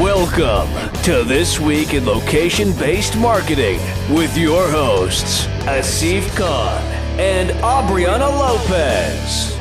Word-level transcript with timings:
Welcome 0.00 0.68
to 1.04 1.24
This 1.24 1.58
Week 1.58 1.94
in 1.94 2.04
Location 2.04 2.76
Based 2.76 3.16
Marketing 3.16 3.80
with 4.14 4.36
your 4.36 4.68
hosts, 4.68 5.46
Asif 5.64 6.36
Khan 6.36 6.82
and 7.18 7.48
Aubriana 7.62 8.28
Lopez. 8.28 9.58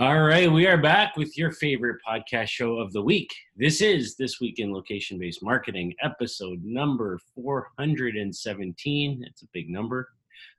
All 0.00 0.22
right, 0.22 0.50
we 0.50 0.66
are 0.66 0.76
back 0.76 1.16
with 1.16 1.38
your 1.38 1.52
favorite 1.52 1.98
podcast 2.04 2.48
show 2.48 2.78
of 2.78 2.92
the 2.92 3.00
week. 3.00 3.32
This 3.54 3.80
is 3.80 4.16
This 4.16 4.40
Week 4.40 4.58
in 4.58 4.72
Location 4.72 5.16
Based 5.16 5.44
Marketing, 5.44 5.94
episode 6.02 6.58
number 6.64 7.20
417. 7.36 9.24
It's 9.28 9.42
a 9.42 9.48
big 9.52 9.70
number. 9.70 10.08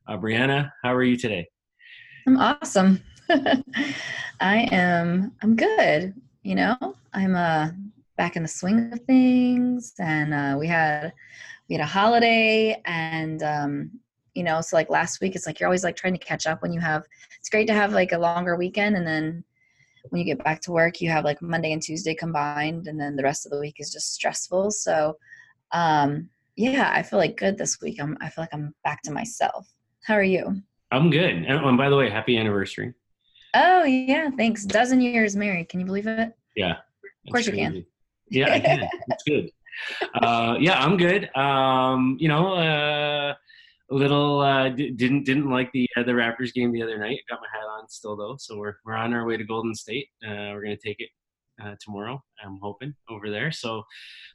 Uh, 0.07 0.15
Brianna, 0.15 0.71
how 0.81 0.95
are 0.95 1.03
you 1.03 1.17
today? 1.17 1.45
I'm 2.25 2.37
awesome. 2.37 3.03
I 4.39 4.69
am. 4.71 5.33
I'm 5.41 5.57
good. 5.57 6.13
You 6.43 6.55
know, 6.55 6.77
I'm 7.13 7.35
uh 7.35 7.69
back 8.17 8.35
in 8.35 8.43
the 8.43 8.47
swing 8.47 8.91
of 8.93 8.99
things, 9.01 9.93
and 9.99 10.33
uh, 10.33 10.55
we 10.59 10.67
had 10.67 11.13
we 11.67 11.75
had 11.75 11.83
a 11.83 11.87
holiday, 11.87 12.79
and 12.85 13.41
um, 13.43 13.91
you 14.33 14.43
know, 14.43 14.61
so 14.61 14.75
like 14.75 14.89
last 14.89 15.21
week, 15.21 15.35
it's 15.35 15.47
like 15.47 15.59
you're 15.59 15.67
always 15.67 15.83
like 15.83 15.95
trying 15.95 16.13
to 16.13 16.19
catch 16.19 16.47
up 16.47 16.61
when 16.61 16.71
you 16.71 16.79
have. 16.79 17.03
It's 17.39 17.49
great 17.49 17.67
to 17.67 17.73
have 17.73 17.93
like 17.93 18.11
a 18.11 18.17
longer 18.17 18.55
weekend, 18.55 18.95
and 18.95 19.07
then 19.07 19.43
when 20.09 20.19
you 20.19 20.25
get 20.25 20.43
back 20.43 20.61
to 20.61 20.71
work, 20.71 21.01
you 21.01 21.09
have 21.09 21.25
like 21.25 21.41
Monday 21.41 21.73
and 21.73 21.81
Tuesday 21.81 22.13
combined, 22.13 22.87
and 22.87 22.99
then 22.99 23.15
the 23.15 23.23
rest 23.23 23.45
of 23.45 23.51
the 23.51 23.59
week 23.59 23.75
is 23.79 23.91
just 23.91 24.13
stressful. 24.13 24.71
So, 24.71 25.17
um, 25.71 26.29
yeah, 26.55 26.91
I 26.93 27.01
feel 27.03 27.19
like 27.19 27.37
good 27.37 27.57
this 27.57 27.81
week. 27.81 27.99
I'm. 27.99 28.17
I 28.21 28.29
feel 28.29 28.43
like 28.43 28.53
I'm 28.53 28.73
back 28.83 29.01
to 29.03 29.11
myself. 29.11 29.67
How 30.05 30.15
are 30.15 30.23
you? 30.23 30.61
I'm 30.91 31.09
good. 31.09 31.29
And, 31.29 31.45
and 31.47 31.77
by 31.77 31.89
the 31.89 31.95
way, 31.97 32.09
happy 32.09 32.37
anniversary. 32.37 32.93
Oh 33.53 33.83
yeah, 33.83 34.29
thanks. 34.37 34.65
Dozen 34.65 35.01
years 35.01 35.35
married. 35.35 35.69
Can 35.69 35.79
you 35.79 35.85
believe 35.85 36.07
it? 36.07 36.33
Yeah. 36.55 36.77
Of 37.25 37.31
course 37.31 37.47
you 37.47 37.53
can. 37.53 37.85
Yeah, 38.29 38.53
I 38.53 38.59
can. 38.59 38.89
It's 39.09 39.23
good. 39.23 39.49
Uh, 40.15 40.57
yeah, 40.59 40.81
I'm 40.83 40.97
good. 40.97 41.35
Um, 41.35 42.17
you 42.19 42.27
know, 42.27 42.53
uh, 42.53 43.33
a 43.91 43.93
little 43.93 44.39
uh, 44.39 44.69
d- 44.69 44.91
didn't 44.91 45.23
didn't 45.25 45.49
like 45.49 45.71
the 45.73 45.87
uh, 45.97 46.03
the 46.03 46.13
Raptors 46.13 46.53
game 46.53 46.71
the 46.71 46.81
other 46.81 46.97
night. 46.97 47.19
Got 47.29 47.39
my 47.41 47.47
hat 47.51 47.67
on 47.67 47.89
still 47.89 48.15
though, 48.15 48.35
so 48.39 48.57
we're 48.57 48.75
we're 48.85 48.95
on 48.95 49.13
our 49.13 49.25
way 49.25 49.37
to 49.37 49.43
Golden 49.43 49.75
State. 49.75 50.07
Uh, 50.25 50.51
we're 50.53 50.63
gonna 50.63 50.77
take 50.77 50.99
it 50.99 51.09
uh, 51.61 51.75
tomorrow. 51.81 52.21
I'm 52.43 52.59
hoping 52.61 52.93
over 53.09 53.29
there. 53.29 53.51
So, 53.51 53.83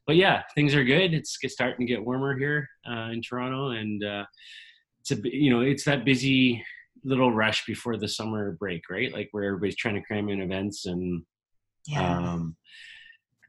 but 0.07 0.17
yeah, 0.17 0.43
things 0.55 0.75
are 0.75 0.85
good. 0.85 1.15
It's 1.15 1.39
starting 1.49 1.87
to 1.87 1.93
get 1.93 2.05
warmer 2.05 2.39
here 2.39 2.69
uh, 2.89 3.11
in 3.13 3.23
Toronto, 3.23 3.71
and 3.71 4.05
uh, 4.05 4.25
it's 5.01 5.13
a 5.13 5.17
you 5.25 5.51
know 5.51 5.61
it's 5.61 5.85
that 5.85 6.05
busy 6.05 6.63
little 7.07 7.33
rush 7.33 7.65
before 7.67 7.97
the 7.97 8.09
summer 8.09 8.53
break, 8.59 8.83
right? 8.91 9.13
Like 9.13 9.29
where 9.33 9.45
everybody's 9.45 9.77
trying 9.77 9.95
to 9.95 10.03
cram 10.03 10.29
in 10.29 10.41
events 10.43 10.87
and 10.87 11.23
Yeah. 11.87 12.19
um, 12.33 12.57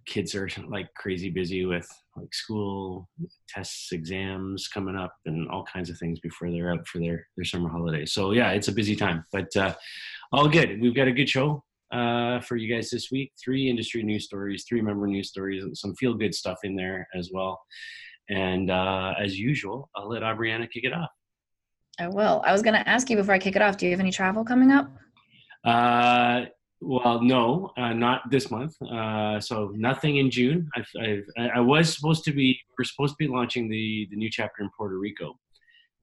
kids 0.05 0.33
are 0.35 0.47
like 0.69 0.87
crazy 0.93 1.29
busy 1.29 1.65
with 1.65 1.87
like 2.15 2.33
school 2.33 3.09
tests, 3.49 3.91
exams 3.91 4.67
coming 4.67 4.95
up, 4.95 5.13
and 5.25 5.49
all 5.49 5.65
kinds 5.65 5.89
of 5.89 5.97
things 5.97 6.19
before 6.19 6.49
they're 6.49 6.71
out 6.71 6.87
for 6.87 6.99
their 6.99 7.27
their 7.35 7.45
summer 7.45 7.69
holidays. 7.69 8.13
So 8.13 8.31
yeah, 8.31 8.51
it's 8.51 8.69
a 8.69 8.71
busy 8.71 8.95
time, 8.95 9.25
but 9.33 9.53
uh, 9.57 9.73
all 10.31 10.47
good. 10.47 10.79
We've 10.81 10.95
got 10.95 11.07
a 11.07 11.11
good 11.11 11.29
show 11.29 11.63
uh, 11.91 12.39
for 12.41 12.55
you 12.55 12.73
guys 12.73 12.89
this 12.89 13.11
week. 13.11 13.33
Three 13.43 13.69
industry 13.69 14.01
news 14.03 14.25
stories, 14.25 14.65
three 14.67 14.81
member 14.81 15.07
news 15.07 15.29
stories, 15.29 15.63
and 15.63 15.77
some 15.77 15.93
feel 15.95 16.13
good 16.13 16.33
stuff 16.33 16.59
in 16.63 16.75
there 16.75 17.07
as 17.13 17.29
well. 17.33 17.59
And 18.29 18.69
uh, 18.71 19.13
as 19.19 19.37
usual, 19.39 19.89
I'll 19.95 20.09
let 20.09 20.21
Aubriana 20.21 20.69
kick 20.71 20.83
it 20.85 20.93
off. 20.93 21.09
I 21.99 22.07
will. 22.07 22.41
I 22.45 22.51
was 22.51 22.61
going 22.61 22.73
to 22.75 22.87
ask 22.87 23.09
you 23.09 23.15
before 23.17 23.33
I 23.33 23.39
kick 23.39 23.55
it 23.55 23.61
off. 23.61 23.77
Do 23.77 23.85
you 23.85 23.91
have 23.91 23.99
any 23.99 24.11
travel 24.11 24.43
coming 24.45 24.71
up? 24.71 24.89
Uh, 25.63 26.45
well, 26.79 27.21
no, 27.23 27.71
uh, 27.77 27.93
not 27.93 28.29
this 28.29 28.51
month. 28.51 28.79
Uh, 28.83 29.39
so 29.39 29.71
nothing 29.75 30.17
in 30.17 30.29
June. 30.29 30.69
I've, 30.75 30.87
I've, 31.01 31.23
I 31.37 31.47
I 31.55 31.59
was 31.59 31.93
supposed 31.95 32.23
to 32.25 32.31
be. 32.31 32.59
We're 32.77 32.85
supposed 32.85 33.13
to 33.13 33.17
be 33.17 33.27
launching 33.27 33.67
the 33.67 34.07
the 34.11 34.15
new 34.15 34.29
chapter 34.29 34.61
in 34.61 34.69
Puerto 34.77 34.97
Rico, 34.99 35.39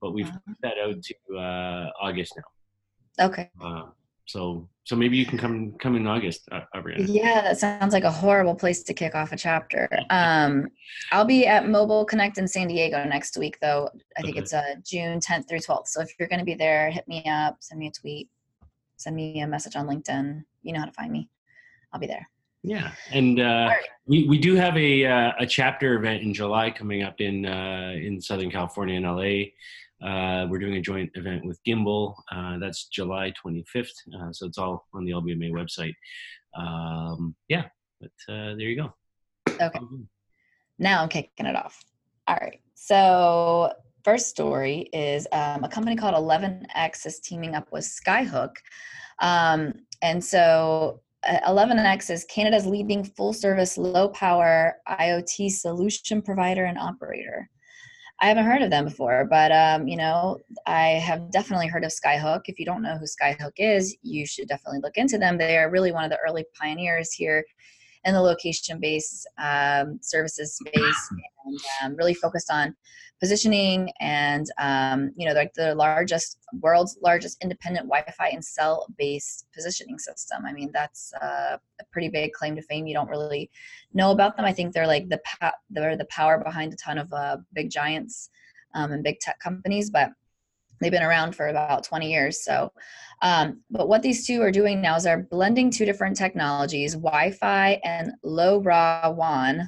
but 0.01 0.13
we've 0.13 0.27
Uh-huh. 0.29 0.39
put 0.49 0.57
that 0.63 0.75
out 0.85 0.97
to 1.03 1.37
uh, 1.39 1.91
August 2.03 2.35
now. 2.37 3.27
Okay. 3.27 3.51
Uh, 3.63 3.85
so 4.27 4.69
so 4.85 4.97
maybe 4.97 5.17
you 5.17 5.25
can 5.25 5.39
come 5.39 5.73
come 5.79 5.97
in 5.97 6.07
August, 6.07 6.49
uh. 6.53 6.61
Yeah, 6.99 7.41
that 7.41 7.59
sounds 7.59 7.95
like 7.95 8.05
a 8.05 8.11
horrible 8.11 8.55
place 8.55 8.83
to 8.83 8.93
kick 8.93 9.15
off 9.15 9.33
a 9.33 9.37
chapter. 9.37 9.89
Um, 10.11 10.69
I'll 11.13 11.25
be 11.25 11.47
at 11.47 11.69
Mobile 11.69 12.05
Connect 12.05 12.39
in 12.39 12.47
San 12.47 12.69
Diego 12.69 13.03
next 13.05 13.37
week, 13.37 13.59
though. 13.61 13.89
I 14.17 14.23
think 14.23 14.37
Okay. 14.37 14.43
it's 14.43 14.53
uh, 14.53 14.75
June 14.85 15.19
10th 15.19 15.49
through 15.49 15.61
12th. 15.61 15.89
So 15.89 16.03
if 16.03 16.15
you're 16.19 16.29
going 16.29 16.39
to 16.39 16.45
be 16.45 16.55
there, 16.55 16.91
hit 16.91 17.09
me 17.09 17.25
up, 17.25 17.57
send 17.61 17.79
me 17.81 17.87
a 17.87 17.91
tweet, 17.91 18.29
send 18.97 19.17
me 19.17 19.41
a 19.41 19.47
message 19.47 19.77
on 19.77 19.87
LinkedIn. 19.87 20.45
You 20.63 20.73
know 20.73 20.81
how 20.81 20.87
to 20.87 20.93
find 20.93 21.11
me. 21.11 21.29
I'll 21.93 22.01
be 22.01 22.07
there. 22.07 22.29
Yeah, 22.63 22.93
and 23.11 23.41
uh, 23.41 23.67
right. 23.69 23.85
we 24.07 24.27
we 24.27 24.39
do 24.39 24.55
have 24.55 24.77
a 24.77 25.05
uh, 25.07 25.33
a 25.39 25.47
chapter 25.47 25.97
event 25.97 26.23
in 26.23 26.33
July 26.33 26.71
coming 26.71 27.03
up 27.03 27.21
in 27.21 27.45
uh, 27.47 27.93
in 27.97 28.21
Southern 28.21 28.51
California 28.51 28.97
in 28.97 29.05
LA. 29.05 29.51
Uh, 30.05 30.47
we're 30.51 30.59
doing 30.59 30.77
a 30.77 30.81
joint 30.81 31.11
event 31.15 31.45
with 31.45 31.59
Gimbal. 31.67 32.15
Uh, 32.31 32.59
that's 32.59 32.89
July 32.89 33.33
25th. 33.45 33.89
Uh, 34.15 34.33
so 34.33 34.47
it's 34.47 34.59
all 34.59 34.87
on 34.93 35.05
the 35.05 35.13
LBMA 35.13 35.51
website. 35.51 35.95
Um, 36.57 37.35
yeah, 37.49 37.65
but 38.01 38.11
uh, 38.29 38.55
there 38.57 38.69
you 38.69 38.77
go. 38.77 38.95
Okay. 39.61 39.81
Now 40.79 41.03
I'm 41.03 41.09
kicking 41.09 41.47
it 41.47 41.57
off. 41.57 41.83
All 42.27 42.37
right. 42.41 42.61
So, 42.75 43.73
first 44.03 44.29
story 44.29 44.89
is 44.93 45.27
um, 45.33 45.65
a 45.65 45.69
company 45.69 45.97
called 45.97 46.15
11X 46.15 47.07
is 47.07 47.21
teaming 47.21 47.55
up 47.55 47.71
with 47.73 47.85
Skyhook. 47.85 48.57
Um, 49.21 49.75
and 50.03 50.23
so, 50.23 51.01
uh, 51.27 51.39
11X 51.49 52.11
is 52.11 52.25
Canada's 52.25 52.67
leading 52.67 53.05
full 53.05 53.33
service, 53.33 53.79
low 53.79 54.09
power 54.09 54.77
IoT 54.89 55.51
solution 55.51 56.21
provider 56.21 56.65
and 56.65 56.79
operator. 56.79 57.49
I 58.21 58.29
haven't 58.29 58.47
heard 58.47 58.63
of 58.63 58.71
them 58.71 58.85
before, 58.85 59.27
but 59.29 59.51
um, 59.53 59.89
you 59.89 59.97
know, 59.97 60.39
I 60.67 60.89
have 60.89 61.31
definitely 61.31 61.67
heard 61.67 61.85
of 61.85 61.93
Skyhook. 61.93 62.43
If 62.47 62.59
you 62.59 62.65
don't 62.65 62.83
know 62.83 62.97
who 62.97 63.05
Skyhook 63.05 63.53
is, 63.59 63.97
you 64.03 64.25
should 64.25 64.49
definitely 64.49 64.81
look 64.83 64.97
into 64.97 65.19
them. 65.19 65.37
They 65.37 65.59
are 65.59 65.71
really 65.71 65.93
one 65.93 66.05
of 66.05 66.11
the 66.11 66.19
early 66.27 66.45
pioneers 66.59 67.13
here 67.13 67.45
in 68.05 68.15
the 68.15 68.21
location-based 68.21 69.29
um, 69.39 69.99
services 70.03 70.57
space, 70.57 71.11
and 71.45 71.59
um, 71.83 71.97
really 71.97 72.15
focused 72.15 72.51
on 72.51 72.77
positioning 73.25 73.91
and 74.01 74.51
um, 74.59 75.11
you 75.17 75.27
know, 75.27 75.33
like 75.33 75.55
the 75.55 75.75
largest, 75.75 76.37
world's 76.61 76.99
largest 77.03 77.43
independent 77.43 77.87
Wi-Fi 77.87 78.29
and 78.29 78.45
cell-based 78.45 79.47
positioning 79.55 79.99
system. 79.99 80.45
I 80.45 80.53
mean, 80.53 80.71
that's 80.75 81.11
uh, 81.15 81.57
a 81.81 81.85
pretty 81.91 82.11
big 82.11 82.33
claim 82.33 82.55
to 82.55 82.61
fame. 82.61 82.87
You 82.87 82.93
don't 82.93 83.09
really 83.09 83.51
know 83.95 84.11
about 84.11 84.37
them. 84.37 84.45
I 84.45 84.53
think 84.53 84.75
they're 84.75 84.87
like 84.87 85.09
the 85.09 85.23
pa- 85.25 85.55
they're 85.71 85.97
the 85.97 86.05
power 86.11 86.37
behind 86.37 86.75
a 86.75 86.77
ton 86.77 86.99
of 86.99 87.11
uh, 87.15 87.39
big 87.55 87.71
giants 87.71 88.29
um, 88.75 88.93
and 88.93 89.03
big 89.03 89.21
tech 89.21 89.39
companies, 89.41 89.89
but 89.89 90.11
they've 90.83 90.93
been 90.93 91.03
around 91.03 91.35
for 91.35 91.49
about 91.49 91.85
20 91.85 92.13
years. 92.13 92.45
So, 92.45 92.73
um, 93.23 93.63
but 93.71 93.89
what 93.89 94.03
these 94.03 94.27
two 94.27 94.43
are 94.43 94.51
doing 94.51 94.83
now 94.83 94.97
is 94.97 95.05
they're 95.05 95.23
blending 95.31 95.71
two 95.71 95.87
different 95.87 96.15
technologies, 96.15 96.93
Wi-Fi 96.93 97.81
and 97.85 98.13
LoRaWAN. 98.23 99.67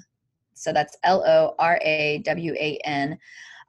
So 0.56 0.72
that's 0.72 0.96
L-O-R-A-W-A-N. 1.04 1.58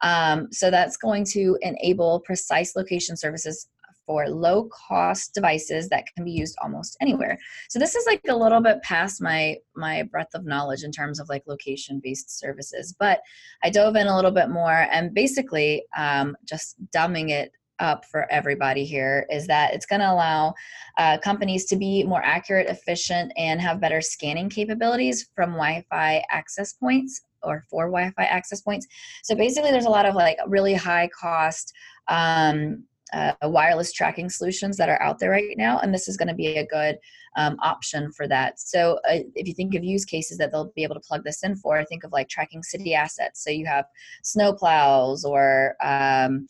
Um, 0.01 0.47
so 0.51 0.69
that's 0.69 0.97
going 0.97 1.25
to 1.25 1.57
enable 1.61 2.19
precise 2.21 2.75
location 2.75 3.17
services 3.17 3.67
for 4.07 4.27
low 4.29 4.69
cost 4.87 5.33
devices 5.33 5.89
that 5.89 6.05
can 6.15 6.23
be 6.23 6.31
used 6.31 6.55
almost 6.63 6.97
anywhere. 7.01 7.37
So 7.69 7.77
this 7.77 7.93
is 7.93 8.07
like 8.07 8.21
a 8.29 8.35
little 8.35 8.61
bit 8.61 8.81
past 8.81 9.21
my 9.21 9.57
my 9.75 10.03
breadth 10.03 10.33
of 10.33 10.45
knowledge 10.45 10.83
in 10.83 10.91
terms 10.91 11.19
of 11.19 11.27
like 11.29 11.43
location 11.45 11.99
based 12.01 12.39
services, 12.39 12.95
but 12.97 13.19
I 13.63 13.69
dove 13.69 13.97
in 13.97 14.07
a 14.07 14.15
little 14.15 14.31
bit 14.31 14.49
more 14.49 14.87
and 14.91 15.13
basically 15.13 15.83
um, 15.95 16.37
just 16.45 16.77
dumbing 16.95 17.29
it 17.29 17.51
up 17.79 18.05
for 18.05 18.31
everybody 18.31 18.85
here 18.85 19.25
is 19.29 19.47
that 19.47 19.73
it's 19.73 19.85
going 19.85 19.99
to 19.99 20.11
allow 20.11 20.53
uh, 20.97 21.17
companies 21.19 21.65
to 21.65 21.75
be 21.75 22.03
more 22.03 22.23
accurate, 22.23 22.67
efficient, 22.67 23.31
and 23.37 23.61
have 23.61 23.81
better 23.81 24.01
scanning 24.01 24.49
capabilities 24.49 25.29
from 25.35 25.51
Wi-Fi 25.51 26.23
access 26.31 26.73
points 26.73 27.21
or 27.43 27.63
for 27.69 27.85
Wi-Fi 27.85 28.23
access 28.23 28.61
points. 28.61 28.87
So 29.23 29.35
basically, 29.35 29.71
there's 29.71 29.85
a 29.85 29.89
lot 29.89 30.05
of 30.05 30.15
like 30.15 30.37
really 30.47 30.73
high 30.73 31.09
cost. 31.19 31.73
Um, 32.07 32.83
uh, 33.13 33.31
wireless 33.43 33.93
tracking 33.93 34.29
solutions 34.29 34.75
that 34.75 34.89
are 34.89 35.01
out 35.01 35.17
there 35.19 35.31
right 35.31 35.57
now, 35.57 35.79
and 35.79 35.93
this 35.93 36.09
is 36.09 36.17
going 36.17 36.27
to 36.27 36.33
be 36.33 36.57
a 36.57 36.65
good 36.65 36.97
um, 37.37 37.57
option 37.61 38.11
for 38.11 38.27
that. 38.27 38.59
So, 38.59 38.99
uh, 39.09 39.19
if 39.35 39.47
you 39.47 39.53
think 39.53 39.75
of 39.75 39.83
use 39.83 40.03
cases 40.03 40.37
that 40.39 40.51
they'll 40.51 40.71
be 40.75 40.83
able 40.83 40.95
to 40.95 41.01
plug 41.01 41.23
this 41.23 41.43
in 41.43 41.55
for, 41.55 41.83
think 41.85 42.03
of 42.03 42.11
like 42.11 42.27
tracking 42.27 42.63
city 42.63 42.93
assets. 42.93 43.43
So, 43.43 43.49
you 43.49 43.65
have 43.65 43.85
snow 44.23 44.53
plows, 44.53 45.23
or 45.23 45.75
um, 45.81 46.47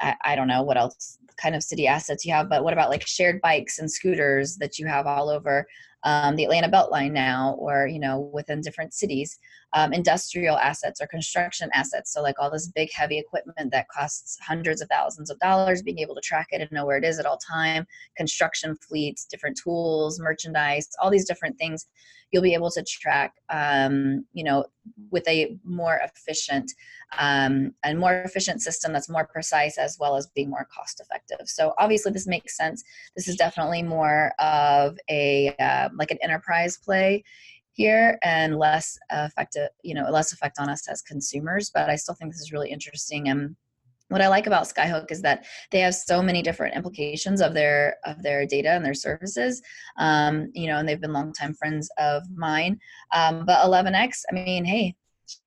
I, 0.00 0.14
I 0.24 0.36
don't 0.36 0.48
know 0.48 0.62
what 0.62 0.76
else 0.76 1.18
kind 1.36 1.54
of 1.54 1.62
city 1.62 1.86
assets 1.86 2.24
you 2.24 2.32
have, 2.32 2.48
but 2.48 2.64
what 2.64 2.72
about 2.72 2.90
like 2.90 3.06
shared 3.06 3.40
bikes 3.40 3.78
and 3.78 3.90
scooters 3.90 4.56
that 4.56 4.78
you 4.78 4.86
have 4.86 5.06
all 5.06 5.28
over 5.28 5.66
um, 6.04 6.36
the 6.36 6.44
Atlanta 6.44 6.68
Beltline 6.68 7.12
now, 7.12 7.56
or 7.58 7.86
you 7.86 7.98
know 7.98 8.30
within 8.32 8.60
different 8.60 8.94
cities? 8.94 9.38
Um, 9.76 9.92
industrial 9.92 10.56
assets 10.56 11.02
or 11.02 11.06
construction 11.06 11.68
assets. 11.74 12.10
So, 12.12 12.22
like 12.22 12.36
all 12.38 12.50
this 12.50 12.68
big, 12.68 12.90
heavy 12.92 13.18
equipment 13.18 13.70
that 13.72 13.88
costs 13.88 14.38
hundreds 14.40 14.80
of 14.80 14.88
thousands 14.88 15.30
of 15.30 15.38
dollars, 15.38 15.82
being 15.82 15.98
able 15.98 16.14
to 16.14 16.20
track 16.22 16.48
it 16.50 16.62
and 16.62 16.72
know 16.72 16.86
where 16.86 16.96
it 16.96 17.04
is 17.04 17.18
at 17.18 17.26
all 17.26 17.38
time, 17.38 17.86
construction 18.16 18.74
fleets, 18.76 19.26
different 19.26 19.60
tools, 19.62 20.18
merchandise, 20.18 20.88
all 21.00 21.10
these 21.10 21.26
different 21.26 21.58
things 21.58 21.86
you'll 22.32 22.42
be 22.42 22.54
able 22.54 22.70
to 22.70 22.82
track, 22.82 23.34
um, 23.50 24.24
you 24.32 24.42
know, 24.42 24.64
with 25.10 25.26
a 25.28 25.56
more 25.64 26.00
efficient 26.02 26.72
um, 27.18 27.72
and 27.84 27.98
more 27.98 28.22
efficient 28.22 28.60
system 28.60 28.92
that's 28.92 29.08
more 29.08 29.26
precise 29.26 29.78
as 29.78 29.96
well 29.98 30.16
as 30.16 30.26
being 30.28 30.50
more 30.50 30.66
cost 30.72 31.00
effective. 31.00 31.48
So 31.48 31.72
obviously 31.78 32.12
this 32.12 32.26
makes 32.26 32.56
sense. 32.56 32.82
This 33.16 33.28
is 33.28 33.36
definitely 33.36 33.82
more 33.82 34.32
of 34.38 34.98
a 35.08 35.54
uh, 35.58 35.88
like 35.96 36.10
an 36.10 36.18
enterprise 36.22 36.76
play 36.76 37.24
here 37.76 38.18
and 38.22 38.58
less 38.58 38.98
effective, 39.12 39.68
you 39.82 39.94
know, 39.94 40.10
less 40.10 40.32
effect 40.32 40.58
on 40.58 40.68
us 40.68 40.88
as 40.88 41.02
consumers. 41.02 41.70
But 41.72 41.90
I 41.90 41.96
still 41.96 42.14
think 42.14 42.32
this 42.32 42.40
is 42.40 42.52
really 42.52 42.70
interesting 42.70 43.28
and 43.28 43.54
what 44.08 44.22
I 44.22 44.28
like 44.28 44.46
about 44.46 44.72
Skyhook 44.72 45.10
is 45.10 45.20
that 45.22 45.46
they 45.72 45.80
have 45.80 45.94
so 45.94 46.22
many 46.22 46.40
different 46.40 46.76
implications 46.76 47.40
of 47.40 47.54
their 47.54 47.96
of 48.04 48.22
their 48.22 48.46
data 48.46 48.70
and 48.70 48.84
their 48.84 48.94
services. 48.94 49.60
Um, 49.98 50.50
you 50.54 50.68
know, 50.68 50.78
and 50.78 50.88
they've 50.88 51.00
been 51.00 51.12
longtime 51.12 51.54
friends 51.54 51.90
of 51.98 52.22
mine. 52.34 52.78
Um, 53.12 53.44
but 53.44 53.66
11x, 53.66 54.20
I 54.30 54.34
mean, 54.34 54.64
hey, 54.64 54.94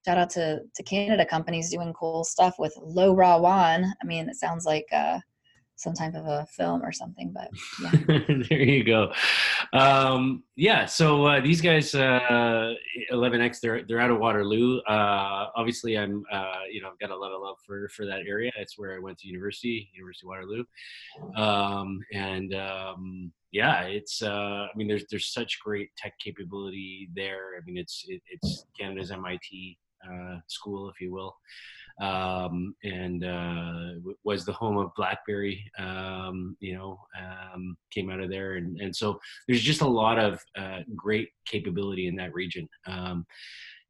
shout 0.06 0.18
out 0.18 0.30
to 0.32 0.60
to 0.76 0.84
Canada 0.84 1.26
companies 1.26 1.72
doing 1.72 1.94
cool 1.94 2.24
stuff 2.24 2.56
with 2.60 2.76
LoRaWAN. 2.76 3.86
I 3.86 4.06
mean, 4.06 4.28
it 4.28 4.36
sounds 4.36 4.66
like 4.66 4.88
uh, 4.92 5.20
some 5.80 5.94
type 5.94 6.14
of 6.14 6.26
a 6.28 6.46
film 6.46 6.84
or 6.84 6.92
something. 6.92 7.34
But 7.34 7.50
yeah. 7.82 8.20
there 8.50 8.62
you 8.62 8.84
go. 8.84 9.14
Um, 9.72 10.44
yeah. 10.58 10.86
So 10.86 11.26
uh, 11.26 11.40
these 11.40 11.62
guys, 11.62 11.96
uh, 11.96 12.74
11x, 13.12 13.62
they're 13.62 13.84
they're 13.88 14.02
out 14.02 14.12
of 14.12 14.20
Waterloo. 14.20 14.80
Uh, 14.82 15.48
obviously, 15.56 15.98
I'm 15.98 16.24
uh, 16.32 16.64
you 16.70 16.82
know 16.82 16.90
I've 16.90 17.00
got 17.00 17.12
a 17.12 17.18
lot 17.18 17.32
of 17.32 17.42
love 17.42 17.56
for 17.66 17.88
for 17.90 18.06
that 18.06 18.20
area. 18.28 18.52
It's 18.58 18.78
where 18.78 18.94
I 18.94 19.00
went 19.00 19.18
to 19.20 19.28
university, 19.28 19.90
University 19.96 20.26
of 20.26 20.30
Waterloo, 20.30 20.64
um, 21.38 22.02
and 22.14 22.54
um, 22.56 23.32
yeah, 23.54 23.84
it's 23.84 24.22
uh, 24.22 24.68
I 24.68 24.72
mean 24.76 24.90
there's 24.90 25.06
there's 25.10 25.32
such 25.32 25.60
great 25.64 25.96
tech 25.98 26.14
capability 26.20 27.10
there. 27.16 27.52
I 27.58 27.64
mean 27.66 27.78
it's 27.78 28.04
it, 28.10 28.22
it's 28.30 28.66
Canada's 28.78 29.12
MIT 29.12 29.78
uh, 30.06 30.40
school, 30.48 30.90
if 30.90 31.00
you 31.00 31.14
will 31.14 31.38
um, 32.00 32.76
and 32.84 33.26
uh, 33.26 34.00
was 34.24 34.46
the 34.46 34.54
home 34.54 34.78
of 34.78 34.94
BlackBerry. 34.96 35.70
Um, 35.78 36.56
you 36.60 36.76
know, 36.76 37.00
um, 37.20 37.78
came 37.92 38.10
out 38.10 38.22
of 38.22 38.30
there, 38.30 38.56
and 38.56 38.80
and 38.80 38.96
so 38.96 39.20
there's 39.48 39.62
just 39.62 39.82
a 39.82 39.88
lot 39.88 40.18
of 40.18 40.42
uh, 40.58 40.80
great 40.96 41.30
capability 41.46 42.08
in 42.08 42.16
that 42.16 42.34
region. 42.34 42.68
Um, 42.88 43.26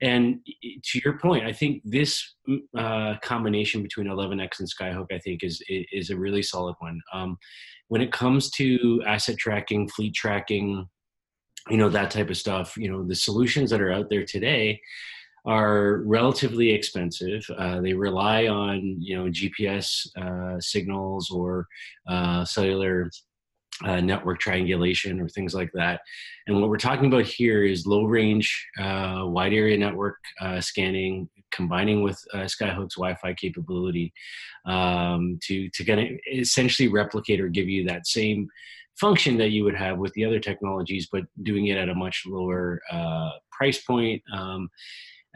and 0.02 0.40
to 0.64 1.02
your 1.04 1.20
point, 1.20 1.46
I 1.46 1.52
think 1.52 1.82
this 1.84 2.36
uh, 2.78 3.16
combination 3.22 3.84
between 3.84 4.08
11x 4.08 4.60
and 4.60 4.70
Skyhook, 4.70 5.08
I 5.12 5.20
think, 5.20 5.44
is 5.44 5.62
is 5.68 6.10
a 6.10 6.18
really 6.18 6.42
solid 6.42 6.76
one. 6.80 7.00
Um, 7.14 7.38
when 7.90 8.02
it 8.02 8.12
comes 8.12 8.50
to 8.52 9.04
asset 9.06 9.38
tracking, 9.38 9.88
fleet 9.90 10.16
tracking, 10.16 10.88
you 11.70 11.78
know 11.78 11.90
that 11.90 12.10
type 12.10 12.30
of 12.30 12.38
stuff, 12.38 12.76
you 12.76 12.92
know 12.92 13.04
the 13.04 13.16
solutions 13.16 13.70
that 13.70 13.82
are 13.82 13.92
out 13.92 14.10
there 14.10 14.26
today 14.26 14.82
are 15.45 16.01
relatively 16.06 16.71
expensive. 16.71 17.45
Uh, 17.57 17.81
they 17.81 17.94
rely 17.94 18.47
on 18.47 18.97
you 19.00 19.18
know 19.18 19.25
GPS 19.25 20.07
uh, 20.18 20.59
signals 20.59 21.30
or 21.31 21.68
uh, 22.07 22.44
cellular 22.45 23.09
uh, 23.86 24.01
network 24.01 24.39
triangulation 24.39 25.21
or 25.21 25.30
things 25.30 25.53
like 25.53 25.71
that. 25.74 26.01
And 26.47 26.59
what 26.59 26.69
we're 26.69 26.77
talking 26.77 27.06
about 27.06 27.25
here 27.25 27.63
is 27.63 27.88
low 27.88 28.03
range, 28.03 28.68
uh, 28.77 29.24
wide 29.24 29.53
area 29.53 29.77
network 29.77 30.18
uh, 30.41 30.59
scanning, 30.59 31.30
combining 31.51 32.03
with 32.03 32.21
Skyhook's 32.33 32.95
Wi-Fi 32.95 33.33
capability 33.36 34.12
um, 34.65 35.39
to 35.44 35.69
to 35.69 35.86
kind 35.86 36.00
of 36.01 36.07
essentially 36.31 36.89
replicate 36.89 37.39
or 37.39 37.47
give 37.47 37.69
you 37.69 37.86
that 37.86 38.07
same 38.07 38.50
function 39.00 39.38
that 39.38 39.51
you 39.51 39.63
would 39.63 39.75
have 39.77 39.97
with 39.97 40.12
the 40.12 40.25
other 40.25 40.41
technologies, 40.41 41.07
but 41.09 41.24
doing 41.44 41.68
it 41.68 41.77
at 41.77 41.88
a 41.88 41.95
much 41.95 42.24
lower 42.27 42.81
price 43.59 43.81
point. 43.81 44.21
Um, 44.33 44.69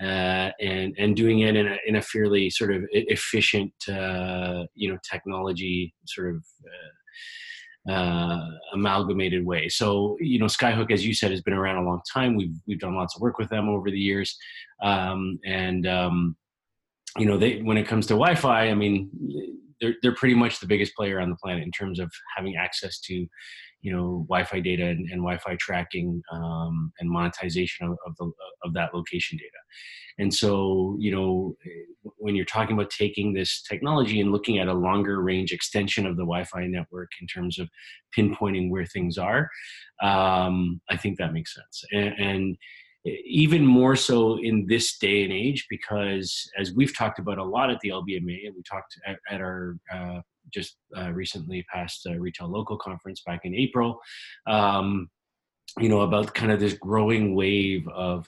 uh, 0.02 0.50
and 0.60 0.96
and 0.98 1.16
doing 1.16 1.40
it 1.40 1.56
in 1.56 1.68
a 1.68 1.78
in 1.86 1.96
a 1.96 2.02
fairly 2.02 2.50
sort 2.50 2.74
of 2.74 2.84
efficient 2.92 3.74
uh, 3.90 4.64
you 4.74 4.92
know 4.92 4.98
technology 5.10 5.94
sort 6.06 6.36
of 6.36 6.44
uh, 6.66 7.92
uh, 7.92 8.40
amalgamated 8.74 9.46
way. 9.46 9.70
So 9.70 10.18
you 10.20 10.40
know 10.40 10.46
Skyhook, 10.46 10.92
as 10.92 11.06
you 11.06 11.14
said, 11.14 11.32
has 11.32 11.42
been 11.42 11.54
around 11.54 11.78
a 11.78 11.88
long 11.88 12.02
time. 12.12 12.36
We've 12.36 12.56
we've 12.68 12.80
done 12.80 12.96
lots 12.96 13.16
of 13.16 13.22
work 13.22 13.38
with 13.38 13.50
them 13.50 13.70
over 13.70 13.92
the 13.92 14.00
years, 14.00 14.36
um, 14.82 15.40
and 15.46 15.86
um, 15.88 16.36
you 17.18 17.26
know 17.26 17.38
they 17.38 17.62
when 17.62 17.78
it 17.78 17.88
comes 17.88 18.08
to 18.08 18.14
Wi-Fi, 18.14 18.70
I 18.70 18.74
mean 18.74 19.10
they're 19.80 19.96
they're 20.02 20.16
pretty 20.16 20.36
much 20.36 20.60
the 20.60 20.68
biggest 20.68 20.96
player 20.96 21.20
on 21.20 21.30
the 21.30 21.36
planet 21.36 21.64
in 21.64 21.72
terms 21.72 22.00
of 22.00 22.12
having 22.36 22.56
access 22.56 23.00
to 23.02 23.28
you 23.84 23.92
know 23.92 24.26
Wi-Fi 24.28 24.60
data 24.62 24.88
and, 24.88 25.10
and 25.12 25.22
Wi-Fi 25.22 25.56
tracking 25.60 26.22
um, 26.32 26.92
and 27.00 27.10
monetization 27.10 27.88
of, 27.88 27.98
of, 28.08 28.16
the, 28.18 28.32
of 28.64 28.74
that 28.74 28.94
location 28.94 29.38
data. 29.38 29.50
And 30.18 30.34
so 30.34 30.96
you 31.00 31.12
know 31.12 31.56
when 32.18 32.36
you're 32.36 32.46
talking 32.46 32.76
about 32.76 32.90
taking 32.90 33.34
this 33.34 33.62
technology 33.62 34.20
and 34.22 34.32
looking 34.32 34.58
at 34.58 34.68
a 34.68 34.74
longer 34.74 35.22
range 35.22 35.52
extension 35.52 36.08
of 36.08 36.16
the 36.16 36.24
Wi-Fi 36.24 36.66
network 36.66 37.12
in 37.22 37.28
terms 37.28 37.60
of 37.60 37.70
pinpointing 38.18 38.70
where 38.72 38.86
things 38.86 39.18
are, 39.18 39.50
um, 40.02 40.82
I 40.90 40.98
think 40.98 41.18
that 41.18 41.34
makes 41.34 41.54
sense. 41.54 41.84
and, 41.92 42.14
and 42.18 42.58
even 43.06 43.66
more 43.66 43.96
so 43.96 44.40
in 44.42 44.66
this 44.68 44.98
day 44.98 45.24
and 45.24 45.34
age 45.34 45.66
because 45.70 46.50
as 46.58 46.74
we've 46.74 46.96
talked 46.96 47.20
about 47.20 47.38
a 47.38 47.44
lot 47.44 47.70
at 47.70 47.78
the 47.82 47.90
lbma 47.90 48.46
and 48.46 48.56
we 48.56 48.64
talked 48.64 48.98
at, 49.06 49.18
at 49.30 49.42
our 49.42 49.76
uh, 49.94 50.22
just 50.52 50.78
uh, 50.98 51.12
recently 51.12 51.66
passed 51.72 52.06
a 52.06 52.20
retail 52.20 52.48
local 52.48 52.78
conference 52.78 53.22
back 53.26 53.42
in 53.44 53.56
april 53.56 54.00
um, 54.48 55.10
you 55.80 55.90
know 55.90 56.02
about 56.02 56.34
kind 56.34 56.52
of 56.52 56.60
this 56.60 56.74
growing 56.74 57.36
wave 57.36 57.88
of 57.90 58.28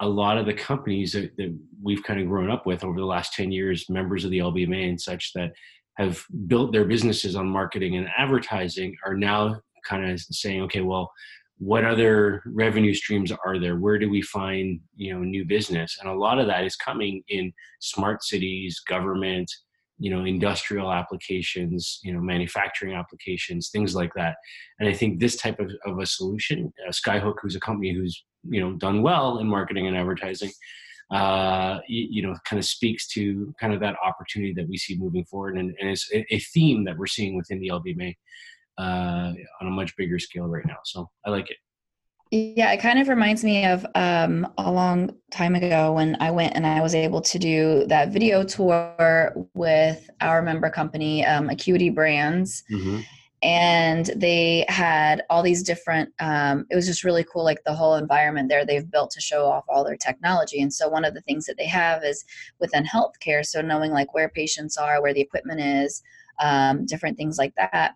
a 0.00 0.08
lot 0.08 0.38
of 0.38 0.46
the 0.46 0.54
companies 0.54 1.12
that, 1.12 1.36
that 1.36 1.56
we've 1.82 2.02
kind 2.04 2.20
of 2.20 2.28
grown 2.28 2.50
up 2.50 2.66
with 2.66 2.84
over 2.84 2.98
the 2.98 3.06
last 3.06 3.32
10 3.34 3.50
years 3.52 3.88
members 3.88 4.24
of 4.24 4.30
the 4.30 4.38
lbma 4.38 4.88
and 4.88 5.00
such 5.00 5.32
that 5.34 5.52
have 5.96 6.24
built 6.46 6.72
their 6.72 6.84
businesses 6.84 7.34
on 7.34 7.48
marketing 7.48 7.96
and 7.96 8.08
advertising 8.16 8.94
are 9.04 9.16
now 9.16 9.56
kind 9.84 10.08
of 10.10 10.20
saying 10.20 10.62
okay 10.62 10.80
well 10.80 11.10
what 11.58 11.84
other 11.84 12.42
revenue 12.46 12.94
streams 12.94 13.32
are 13.32 13.58
there? 13.58 13.76
Where 13.76 13.98
do 13.98 14.08
we 14.08 14.22
find 14.22 14.80
you 14.96 15.12
know 15.12 15.20
new 15.20 15.44
business? 15.44 15.98
And 16.00 16.08
a 16.08 16.14
lot 16.14 16.38
of 16.38 16.46
that 16.46 16.64
is 16.64 16.76
coming 16.76 17.22
in 17.28 17.52
smart 17.80 18.22
cities 18.22 18.80
government 18.80 19.50
you 19.98 20.10
know 20.10 20.24
industrial 20.24 20.92
applications 20.92 22.00
you 22.02 22.12
know 22.12 22.20
manufacturing 22.20 22.94
applications 22.94 23.70
things 23.70 23.94
like 23.94 24.12
that 24.14 24.36
and 24.78 24.88
i 24.88 24.92
think 24.92 25.18
this 25.18 25.36
type 25.36 25.58
of, 25.58 25.70
of 25.86 25.98
a 25.98 26.06
solution 26.06 26.72
uh, 26.86 26.90
skyhook 26.90 27.34
who's 27.42 27.56
a 27.56 27.60
company 27.60 27.92
who's 27.92 28.24
you 28.48 28.60
know 28.60 28.74
done 28.74 29.02
well 29.02 29.38
in 29.38 29.48
marketing 29.48 29.86
and 29.86 29.96
advertising 29.96 30.50
uh, 31.10 31.78
you, 31.88 32.06
you, 32.10 32.22
know 32.22 32.36
kind 32.44 32.58
of 32.58 32.66
speaks 32.66 33.06
to 33.06 33.54
kind 33.58 33.72
of 33.72 33.80
that 33.80 33.96
opportunity 34.04 34.52
that 34.52 34.68
we 34.68 34.76
see 34.76 34.94
moving 34.98 35.24
forward 35.24 35.56
and, 35.56 35.74
and 35.80 35.88
it's 35.88 36.06
a, 36.12 36.38
theme 36.38 36.84
that 36.84 36.98
we're 36.98 37.06
seeing 37.06 37.34
within 37.34 37.58
the 37.60 37.68
lbma 37.68 38.14
uh, 38.78 39.32
on 39.60 39.66
a 39.66 39.70
much 39.70 39.96
bigger 39.96 40.18
scale 40.18 40.46
right 40.46 40.64
now. 40.66 40.78
So 40.84 41.10
I 41.26 41.30
like 41.30 41.50
it. 41.50 41.56
Yeah, 42.30 42.72
it 42.72 42.80
kind 42.80 42.98
of 42.98 43.08
reminds 43.08 43.42
me 43.42 43.64
of 43.64 43.86
um, 43.94 44.46
a 44.58 44.70
long 44.70 45.14
time 45.30 45.54
ago 45.54 45.92
when 45.94 46.16
I 46.20 46.30
went 46.30 46.54
and 46.56 46.66
I 46.66 46.82
was 46.82 46.94
able 46.94 47.22
to 47.22 47.38
do 47.38 47.86
that 47.86 48.10
video 48.10 48.44
tour 48.44 49.32
with 49.54 50.10
our 50.20 50.42
member 50.42 50.68
company, 50.68 51.24
um, 51.24 51.48
Acuity 51.48 51.88
Brands. 51.88 52.64
Mm-hmm. 52.70 53.00
And 53.40 54.06
they 54.16 54.66
had 54.68 55.22
all 55.30 55.42
these 55.42 55.62
different, 55.62 56.12
um, 56.20 56.66
it 56.70 56.76
was 56.76 56.86
just 56.86 57.04
really 57.04 57.24
cool, 57.24 57.44
like 57.44 57.62
the 57.64 57.72
whole 57.72 57.94
environment 57.94 58.48
there 58.48 58.66
they've 58.66 58.90
built 58.90 59.10
to 59.12 59.20
show 59.20 59.46
off 59.46 59.64
all 59.68 59.84
their 59.84 59.96
technology. 59.96 60.60
And 60.60 60.74
so, 60.74 60.88
one 60.88 61.04
of 61.04 61.14
the 61.14 61.20
things 61.20 61.46
that 61.46 61.56
they 61.56 61.66
have 61.66 62.02
is 62.02 62.24
within 62.58 62.84
healthcare, 62.84 63.46
so 63.46 63.62
knowing 63.62 63.92
like 63.92 64.12
where 64.12 64.28
patients 64.28 64.76
are, 64.76 65.00
where 65.00 65.14
the 65.14 65.20
equipment 65.20 65.60
is, 65.60 66.02
um, 66.40 66.84
different 66.84 67.16
things 67.16 67.38
like 67.38 67.54
that 67.56 67.94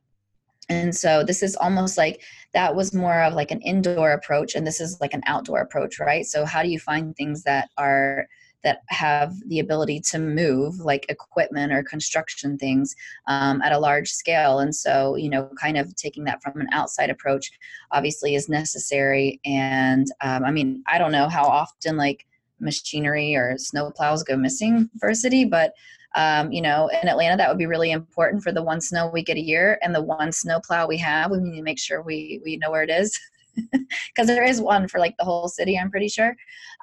and 0.69 0.95
so 0.95 1.25
this 1.25 1.43
is 1.43 1.57
almost 1.57 1.99
like 1.99 2.23
that 2.55 2.75
was 2.75 2.95
more 2.95 3.23
of 3.23 3.35
like 3.35 3.51
an 3.51 3.61
indoor 3.63 4.13
approach 4.13 4.55
and 4.55 4.67
this 4.67 4.81
is 4.81 4.99
like 5.01 5.15
an 5.15 5.23
outdoor 5.27 5.61
approach 5.61 5.99
right? 5.99 6.25
So 6.25 6.45
how 6.45 6.63
do 6.63 6.69
you 6.69 6.79
find 6.79 7.15
things 7.17 7.43
that 7.45 7.71
are 7.79 8.27
that 8.65 8.83
have 8.91 9.35
the 9.49 9.59
ability 9.59 9.99
to 9.99 10.21
move 10.21 10.79
like 10.79 11.05
equipment 11.09 11.73
or 11.73 11.83
construction 11.83 12.57
things 12.57 12.95
um, 13.27 13.61
at 13.63 13.73
a 13.73 13.79
large 13.79 14.11
scale? 14.11 14.61
And 14.61 14.75
so 14.75 15.17
you 15.17 15.29
know 15.29 15.51
kind 15.61 15.77
of 15.77 15.95
taking 15.97 16.25
that 16.25 16.43
from 16.43 16.61
an 16.61 16.69
outside 16.73 17.11
approach 17.11 17.51
obviously 17.91 18.35
is 18.35 18.49
necessary. 18.49 19.41
And 19.45 20.07
um, 20.23 20.45
i 20.45 20.51
mean 20.51 20.83
i 20.87 20.99
don't 20.99 21.13
know 21.13 21.29
how 21.29 21.45
often 21.45 21.97
like 21.97 22.27
machinery 22.61 23.35
or 23.35 23.59
snow 23.59 23.91
plows 23.91 24.23
go 24.23 24.37
missing 24.37 24.89
for 25.01 25.09
a 25.09 25.15
city 25.15 25.45
but 25.45 25.73
um, 26.15 26.53
you 26.53 26.61
know, 26.61 26.89
in 27.03 27.09
Atlanta, 27.09 27.37
that 27.37 27.49
would 27.49 27.59
be 27.59 27.67
really 27.67 27.91
important 27.91 28.43
for 28.43 28.53
the 28.53 28.63
one 28.63 28.81
snow 28.81 29.09
we 29.09 29.23
get 29.23 29.37
a 29.37 29.41
year 29.41 29.79
and 29.83 29.95
the 29.95 30.03
one 30.03 30.33
snow 30.33 30.61
plow 30.61 30.87
we 30.87 30.99
have. 30.99 31.31
We 31.31 31.39
need 31.39 31.57
to 31.57 31.63
make 31.63 31.79
sure 31.79 32.03
we, 32.03 32.41
we 32.45 32.57
know 32.57 32.71
where 32.71 32.83
it 32.83 32.91
is 32.91 33.19
because 33.73 34.27
there 34.27 34.45
is 34.45 34.61
one 34.61 34.89
for 34.89 34.99
like 34.99 35.15
the 35.19 35.25
whole 35.25 35.49
city, 35.49 35.79
I'm 35.79 35.91
pretty 35.91 36.09
sure. 36.09 36.35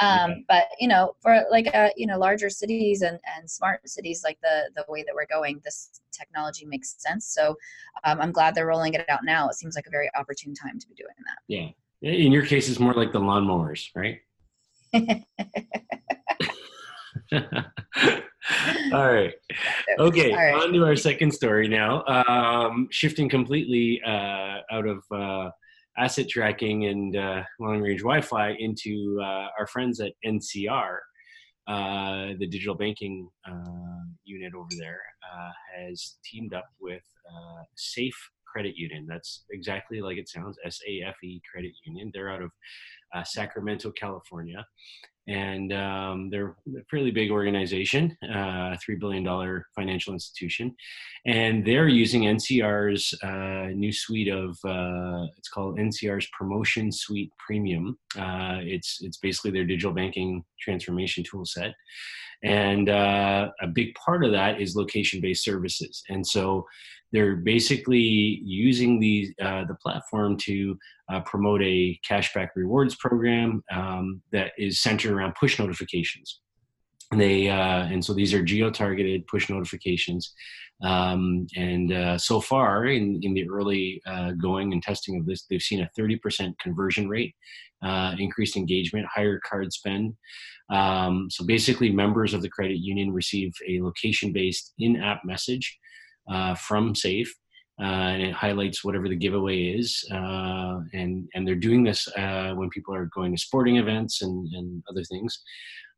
Um, 0.02 0.32
okay. 0.32 0.46
But 0.48 0.64
you 0.80 0.88
know, 0.88 1.14
for 1.22 1.44
like 1.52 1.74
uh, 1.74 1.90
you 1.96 2.08
know 2.08 2.18
larger 2.18 2.50
cities 2.50 3.02
and 3.02 3.20
and 3.36 3.50
smart 3.50 3.88
cities 3.88 4.22
like 4.24 4.38
the 4.42 4.70
the 4.76 4.86
way 4.88 5.04
that 5.04 5.14
we're 5.16 5.26
going, 5.26 5.62
this 5.64 6.02
technology 6.12 6.66
makes 6.66 6.96
sense. 7.00 7.28
So 7.28 7.56
um, 8.04 8.22
I'm 8.22 8.32
glad 8.32 8.56
they're 8.56 8.68
rolling 8.68 8.94
it 8.94 9.10
out 9.10 9.24
now. 9.24 9.50
It 9.50 9.56
seems 9.56 9.76
like 9.76 9.88
a 9.88 9.92
very 9.92 10.10
opportune 10.16 10.54
time 10.54 10.80
to 10.80 10.88
be 10.88 10.96
doing 10.96 11.16
that. 11.26 11.38
Yeah, 11.48 12.12
In 12.12 12.32
your 12.32 12.46
case, 12.46 12.70
it's 12.70 12.80
more 12.80 12.94
like 12.94 13.12
the 13.12 13.20
lawnmowers, 13.20 13.90
right? 13.96 14.20
All 18.94 19.14
right. 19.14 19.34
Okay, 20.00 20.32
All 20.32 20.38
right. 20.38 20.54
on 20.54 20.72
to 20.72 20.86
our 20.86 20.96
second 20.96 21.32
story 21.32 21.68
now. 21.68 22.06
Um, 22.06 22.88
shifting 22.90 23.28
completely 23.28 24.02
uh, 24.06 24.60
out 24.72 24.88
of 24.88 25.04
uh, 25.14 25.50
asset 25.98 26.30
tracking 26.30 26.86
and 26.86 27.18
uh, 27.18 27.44
long 27.60 27.82
range 27.82 28.00
Wi 28.00 28.22
Fi 28.22 28.56
into 28.60 29.20
uh, 29.22 29.48
our 29.60 29.68
friends 29.68 30.00
at 30.00 30.14
NCR. 30.26 31.00
Uh, 31.68 32.28
the 32.40 32.48
digital 32.48 32.76
banking 32.76 33.30
uh, 33.46 34.06
unit 34.24 34.54
over 34.56 34.70
there 34.78 35.02
has 35.78 36.18
teamed 36.24 36.54
up 36.54 36.66
with 36.80 37.04
Safe 37.76 38.18
Credit 38.52 38.76
Union. 38.78 39.06
That's 39.08 39.44
exactly 39.52 40.02
like 40.02 40.18
it 40.18 40.30
sounds 40.30 40.58
S 40.66 40.80
A 40.88 41.02
F 41.08 41.16
E 41.24 41.42
Credit 41.52 41.74
Union. 41.86 42.10
They're 42.14 42.32
out 42.32 42.42
of 42.42 42.52
Sacramento, 43.26 43.92
California 43.92 44.66
and 45.30 45.72
um, 45.72 46.30
they're 46.32 46.56
a 46.76 46.84
fairly 46.90 47.12
big 47.12 47.30
organization, 47.30 48.18
uh, 48.34 48.76
three 48.84 48.96
billion 48.96 49.24
dollar 49.24 49.68
financial 49.76 50.12
institution, 50.12 50.76
and 51.28 51.64
they're 51.64 51.88
using 51.88 52.24
NCR's 52.24 53.14
uh, 53.22 53.72
new 53.76 53.94
suite 53.94 54.28
of 54.28 54.58
uh, 54.66 55.28
it's 55.38 55.50
called 55.50 55.78
NCR's 55.78 56.28
Promotion 56.36 56.92
Suite 56.92 57.32
Premium. 57.38 57.98
Uh, 58.18 58.58
it's 58.62 58.98
it's 59.02 59.18
basically 59.18 59.52
their 59.52 59.66
digital 59.66 59.94
banking 59.94 60.44
transformation 60.60 61.24
tool 61.24 61.46
set, 61.46 61.76
and 62.44 62.90
uh, 62.90 63.52
a 63.62 63.68
big 63.68 63.94
part 63.94 64.26
of 64.26 64.32
that 64.32 64.60
is 64.60 64.76
location 64.76 65.22
based 65.22 65.44
services, 65.44 66.02
and 66.10 66.26
so 66.26 66.66
they're 67.12 67.38
basically 67.38 68.42
using 68.44 69.00
the 69.00 69.34
uh, 69.42 69.66
the 69.66 69.76
platform 69.76 70.38
to 70.38 70.78
uh, 71.12 71.22
promote 71.22 71.62
a 71.62 72.00
cashback 72.08 72.50
rewards 72.56 72.96
program 72.96 73.64
um, 73.74 74.22
that 74.32 74.52
is 74.58 74.82
centered 74.82 75.12
around 75.12 75.34
push 75.40 75.60
notifications. 75.60 76.42
And 77.12 77.20
they 77.20 77.50
uh, 77.50 77.86
and 77.86 78.04
so 78.04 78.14
these 78.14 78.34
are 78.34 78.44
geo 78.44 78.70
targeted 78.70 79.26
push 79.28 79.50
notifications. 79.50 80.34
Um, 80.82 81.48
and 81.58 81.92
uh, 81.92 82.18
so 82.18 82.40
far, 82.40 82.86
in, 82.86 83.20
in 83.22 83.34
the 83.34 83.50
early 83.50 84.02
uh, 84.06 84.32
going 84.32 84.72
and 84.72 84.82
testing 84.82 85.18
of 85.18 85.26
this, 85.26 85.46
they've 85.50 85.62
seen 85.62 85.82
a 85.82 85.90
30% 86.00 86.58
conversion 86.60 87.10
rate, 87.10 87.36
uh, 87.84 88.16
increased 88.18 88.56
engagement, 88.56 89.06
higher 89.14 89.42
card 89.44 89.74
spend. 89.74 90.14
Um, 90.70 91.28
so 91.30 91.46
basically, 91.46 91.92
members 91.92 92.34
of 92.34 92.42
the 92.42 92.50
credit 92.50 92.78
union 92.78 93.12
receive 93.12 93.54
a 93.68 93.82
location 93.82 94.32
based 94.32 94.74
in 94.80 95.02
app 95.02 95.26
message 95.26 95.78
uh, 96.30 96.56
from 96.56 96.96
Safe. 96.96 97.34
Uh, 97.82 98.12
and 98.12 98.22
it 98.22 98.34
highlights 98.34 98.84
whatever 98.84 99.08
the 99.08 99.16
giveaway 99.16 99.68
is. 99.68 100.06
Uh, 100.12 100.80
and 100.94 101.30
and 101.34 101.48
they're 101.48 101.56
doing 101.56 101.82
this 101.82 102.10
uh, 102.18 102.52
when 102.54 102.70
people 102.70 102.94
are 102.94 103.06
going 103.16 103.34
to 103.34 103.42
sporting 103.42 103.78
events 103.78 104.22
and, 104.22 104.48
and 104.54 104.84
other 104.90 105.04
things. 105.04 105.42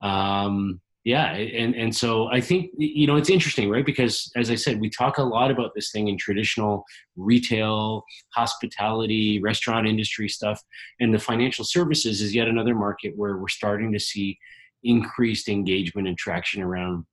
Um, 0.03 0.79
yeah, 1.03 1.31
and 1.33 1.73
and 1.73 1.95
so 1.95 2.27
I 2.27 2.39
think 2.39 2.69
you 2.77 3.07
know 3.07 3.15
it's 3.15 3.31
interesting, 3.31 3.71
right? 3.71 3.85
Because 3.85 4.31
as 4.35 4.51
I 4.51 4.55
said, 4.55 4.79
we 4.79 4.87
talk 4.91 5.17
a 5.17 5.23
lot 5.23 5.49
about 5.49 5.71
this 5.73 5.91
thing 5.91 6.07
in 6.09 6.17
traditional 6.17 6.85
retail, 7.15 8.03
hospitality, 8.35 9.41
restaurant 9.41 9.87
industry 9.87 10.29
stuff, 10.29 10.61
and 10.99 11.11
the 11.11 11.17
financial 11.17 11.65
services 11.65 12.21
is 12.21 12.35
yet 12.35 12.47
another 12.47 12.75
market 12.75 13.13
where 13.15 13.37
we're 13.37 13.47
starting 13.47 13.91
to 13.93 13.99
see 13.99 14.37
increased 14.83 15.49
engagement 15.49 16.07
and 16.07 16.17
traction 16.19 16.61
around 16.61 17.05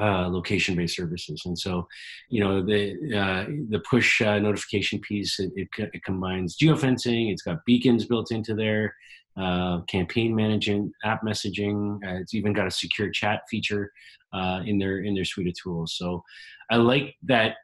uh, 0.00 0.28
location-based 0.28 0.96
services. 0.96 1.42
And 1.44 1.58
so, 1.58 1.86
you 2.28 2.42
know, 2.42 2.64
the 2.64 2.94
uh, 3.16 3.44
the 3.68 3.82
push 3.88 4.20
uh, 4.20 4.38
notification 4.38 5.00
piece 5.00 5.38
it, 5.38 5.52
it, 5.56 5.68
it, 5.78 6.04
combines 6.04 6.56
geofencing. 6.56 7.30
It's 7.30 7.42
got 7.42 7.64
beacons 7.66 8.06
built 8.06 8.30
into 8.30 8.54
there, 8.54 8.94
uh, 9.36 9.80
campaign 9.82 10.34
management, 10.34 10.92
app 11.04 11.22
messaging. 11.22 11.96
Uh, 11.96 12.20
it's 12.20 12.34
even 12.34 12.52
got 12.52 12.66
a 12.66 12.70
secure 12.70 13.10
chat 13.10 13.42
feature 13.50 13.92
uh, 14.32 14.62
in 14.64 14.78
their 14.78 15.00
in 15.00 15.14
their 15.14 15.24
suite 15.24 15.48
of 15.48 15.54
tools. 15.62 15.94
So, 15.96 16.22
I 16.70 16.76
like 16.76 17.14
that 17.24 17.56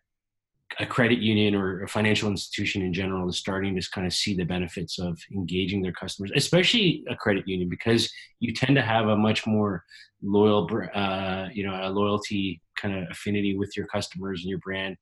a 0.81 0.87
credit 0.87 1.19
union 1.19 1.55
or 1.55 1.83
a 1.83 1.89
financial 1.89 2.31
institution 2.31 2.83
in 2.83 2.93
general 2.93 3.29
is 3.29 3.39
starting 3.39 3.75
to 3.75 3.91
kind 3.91 4.07
of 4.07 4.13
see 4.13 4.35
the 4.35 4.45
benefits 4.45 4.99
of 4.99 5.19
engaging 5.33 5.83
their 5.83 5.93
customers, 5.93 6.31
especially 6.37 7.05
a 7.09 7.17
credit 7.17 7.49
union, 7.49 7.69
because 7.69 8.11
you 8.41 8.53
tend 8.53 8.77
to 8.77 8.83
have 8.83 9.09
a 9.09 9.17
much 9.17 9.47
more 9.47 9.85
loyal, 10.23 10.69
uh, 10.95 11.47
you 11.53 11.67
know, 11.67 11.79
a 11.83 11.91
loyalty 11.91 12.61
kind 12.77 12.97
of 12.97 13.11
affinity 13.11 13.57
with 13.57 13.77
your 13.77 13.87
customers 13.87 14.43
and 14.43 14.51
your 14.51 14.59
brand 14.59 14.97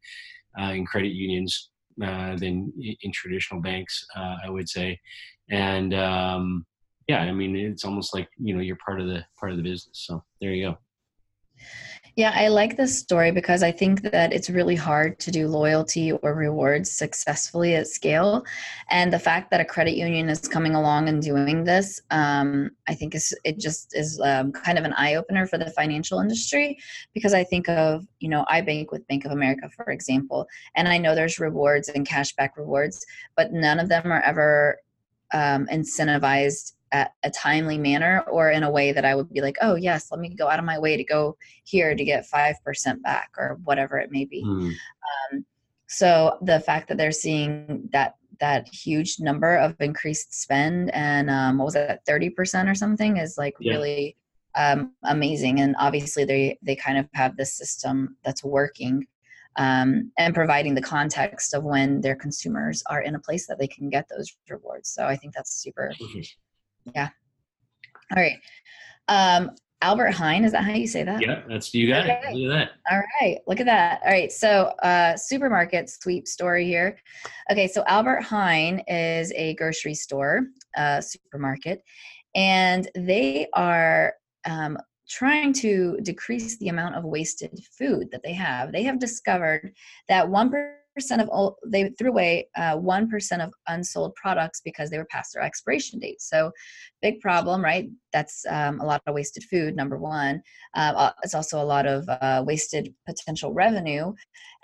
uh, 0.61 0.73
in 0.73 0.87
credit 0.87 1.13
unions 1.13 1.71
uh, 2.03 2.37
than 2.37 2.73
in 2.79 3.13
traditional 3.13 3.61
banks, 3.61 4.05
uh, 4.17 4.37
I 4.45 4.51
would 4.51 4.69
say. 4.69 4.99
And 5.51 5.95
um, 5.95 6.67
yeah, 7.09 7.21
I 7.21 7.33
mean, 7.33 7.57
it's 7.57 7.85
almost 7.85 8.15
like 8.15 8.29
you 8.39 8.55
know 8.55 8.61
you're 8.61 8.79
part 8.85 9.01
of 9.01 9.07
the 9.07 9.25
part 9.39 9.53
of 9.53 9.59
the 9.59 9.63
business. 9.63 9.91
So 9.93 10.23
there 10.41 10.53
you 10.53 10.69
go. 10.69 10.79
Yeah, 12.15 12.33
I 12.35 12.49
like 12.49 12.77
this 12.77 12.99
story 12.99 13.31
because 13.31 13.63
I 13.63 13.71
think 13.73 14.03
that 14.03 14.33
it's 14.33 14.49
really 14.49 14.75
hard 14.75 15.19
to 15.21 15.31
do 15.31 15.49
loyalty 15.49 16.13
or 16.13 16.35
rewards 16.35 16.91
successfully 16.91 17.75
at 17.75 17.89
scale. 17.89 18.45
And 18.89 19.13
the 19.13 19.19
fact 19.19 19.51
that 19.51 19.61
a 19.61 19.65
credit 19.65 19.97
union 19.97 20.31
is 20.31 20.49
coming 20.49 20.75
along 20.75 21.09
and 21.09 21.21
doing 21.21 21.65
this, 21.65 22.01
um, 22.11 22.71
I 22.89 22.95
think 22.95 23.15
is 23.15 23.35
it 23.45 23.59
just 23.59 23.95
is 23.95 24.21
um, 24.25 24.53
kind 24.53 24.79
of 24.79 24.85
an 24.85 24.95
eye 24.95 25.17
opener 25.17 25.47
for 25.47 25.59
the 25.59 25.71
financial 25.71 26.21
industry 26.21 26.79
because 27.13 27.35
I 27.35 27.45
think 27.45 27.69
of, 27.69 28.07
you 28.21 28.29
know, 28.29 28.47
I 28.49 28.61
bank 28.63 28.93
with 28.93 29.07
Bank 29.09 29.25
of 29.25 29.33
America, 29.33 29.69
for 29.69 29.91
example, 29.91 30.47
and 30.75 30.89
I 30.89 30.99
know 30.99 31.15
there's 31.15 31.39
rewards 31.39 31.89
and 31.89 32.09
cashback 32.09 32.51
rewards, 32.57 33.05
but 33.37 33.53
none 33.53 33.79
of 33.79 33.89
them 33.89 34.11
are 34.11 34.23
ever 34.23 34.79
um, 35.35 35.67
incentivized 35.67 36.73
at 36.97 37.13
a 37.25 37.31
timely 37.31 37.79
manner 37.79 38.25
or 38.31 38.51
in 38.51 38.63
a 38.63 38.71
way 38.71 38.93
that 38.93 39.05
I 39.05 39.15
would 39.15 39.33
be 39.33 39.41
like, 39.41 39.57
oh, 39.61 39.75
yes, 39.75 40.11
let 40.11 40.21
me 40.21 40.29
go 40.31 40.49
out 40.49 40.59
of 40.59 40.65
my 40.65 40.79
way 40.79 40.97
to 40.97 41.05
go 41.05 41.37
here 41.65 41.95
to 41.95 42.05
get 42.05 42.27
5% 42.33 43.03
back 43.03 43.31
or 43.37 43.59
whatever 43.65 43.99
it 43.99 44.11
may 44.11 44.25
be. 44.25 44.43
Mm. 44.43 44.73
Um, 45.33 45.45
so 45.89 46.39
the 46.43 46.61
fact 46.61 46.89
that 46.89 46.97
they're 46.97 47.13
seeing 47.13 47.89
that 47.93 48.15
that 48.39 48.69
huge 48.69 49.19
number 49.19 49.57
of 49.57 49.75
increased 49.81 50.39
spend 50.39 50.91
and 50.93 51.31
um, 51.31 51.57
what 51.57 51.65
was 51.65 51.75
that 51.75 52.05
30% 52.07 52.71
or 52.71 52.75
something 52.75 53.17
is 53.17 53.39
like 53.39 53.55
yeah. 53.61 53.73
really 53.73 54.17
um, 54.57 54.93
amazing 55.05 55.61
and 55.61 55.75
obviously 55.79 56.25
they 56.25 56.59
they 56.63 56.77
kind 56.77 56.99
of 56.99 57.07
have 57.15 57.37
this 57.37 57.55
system 57.55 58.17
that's 58.25 58.45
working 58.45 59.07
um, 59.57 60.13
and 60.19 60.35
providing 60.35 60.75
the 60.75 60.83
context 60.83 61.55
of 61.55 61.65
when 61.65 62.03
their 62.03 62.17
consumers 62.17 62.83
are 62.91 63.01
in 63.01 63.15
a 63.15 63.21
place 63.21 63.47
that 63.47 63.59
they 63.59 63.69
can 63.69 63.89
get 63.89 64.07
those 64.11 64.37
rewards 64.51 64.91
so 64.91 65.07
i 65.07 65.17
think 65.17 65.33
that's 65.33 65.63
super 65.63 65.95
mm-hmm. 65.99 66.21
Yeah. 66.95 67.09
All 68.15 68.23
right. 68.23 68.39
Um, 69.09 69.51
Albert 69.83 70.13
Heijn, 70.13 70.45
is 70.45 70.53
that 70.53 70.65
how 70.65 70.73
you 70.73 70.87
say 70.87 71.03
that? 71.03 71.21
Yeah, 71.21 71.43
that's 71.47 71.75
you 71.75 71.89
got 71.89 72.05
okay. 72.05 72.21
it. 72.25 72.35
Look 72.35 72.53
at 72.53 72.59
that. 72.59 72.71
All 72.91 73.03
right, 73.21 73.39
look 73.47 73.61
at 73.61 73.67
that. 73.67 74.01
All 74.05 74.11
right, 74.11 74.33
so 74.33 74.73
uh, 74.83 75.17
supermarket 75.17 75.91
sweep 75.91 76.27
story 76.27 76.65
here. 76.65 76.99
Okay, 77.51 77.69
so 77.69 77.85
Albert 77.87 78.23
Heijn 78.23 78.83
is 78.89 79.33
a 79.33 79.55
grocery 79.55 79.95
store, 79.95 80.47
uh, 80.77 81.03
supermarket, 81.03 81.83
and 82.35 82.89
they 82.95 83.49
are 83.53 84.15
um, 84.47 84.79
trying 85.09 85.53
to 85.53 85.99
decrease 86.03 86.57
the 86.57 86.69
amount 86.69 86.95
of 86.95 87.05
wasted 87.05 87.61
food 87.77 88.09
that 88.13 88.23
they 88.25 88.33
have. 88.33 88.73
They 88.73 88.83
have 88.85 88.99
discovered 88.99 89.75
that 90.09 90.29
one 90.29 90.51
percent 90.51 90.77
of 91.21 91.29
all 91.29 91.59
they 91.67 91.91
threw 91.99 92.11
away 92.11 92.49
uh, 92.57 92.77
one 92.77 93.09
uh, 93.13 93.37
of 93.41 93.53
unsold 93.69 94.15
products 94.15 94.61
because 94.65 94.91
they 94.91 94.99
were 94.99 95.07
past 95.07 95.35
their 95.35 95.43
expiration 95.43 95.99
date. 95.99 96.21
So, 96.21 96.51
big 97.03 97.21
problem, 97.21 97.63
right? 97.63 97.89
That's 98.13 98.45
um, 98.49 98.81
a 98.81 98.85
lot 98.85 99.03
of 99.07 99.15
wasted 99.15 99.45
food. 99.45 99.77
Number 99.77 99.99
one, 99.99 100.43
uh, 100.75 100.93
uh 100.97 101.13
it's 101.23 101.35
also 101.35 101.63
a 101.63 101.65
lot 101.65 101.87
of 101.87 102.09
uh, 102.09 102.43
wasted 102.47 102.95
potential 103.07 103.53
revenue. 103.53 104.13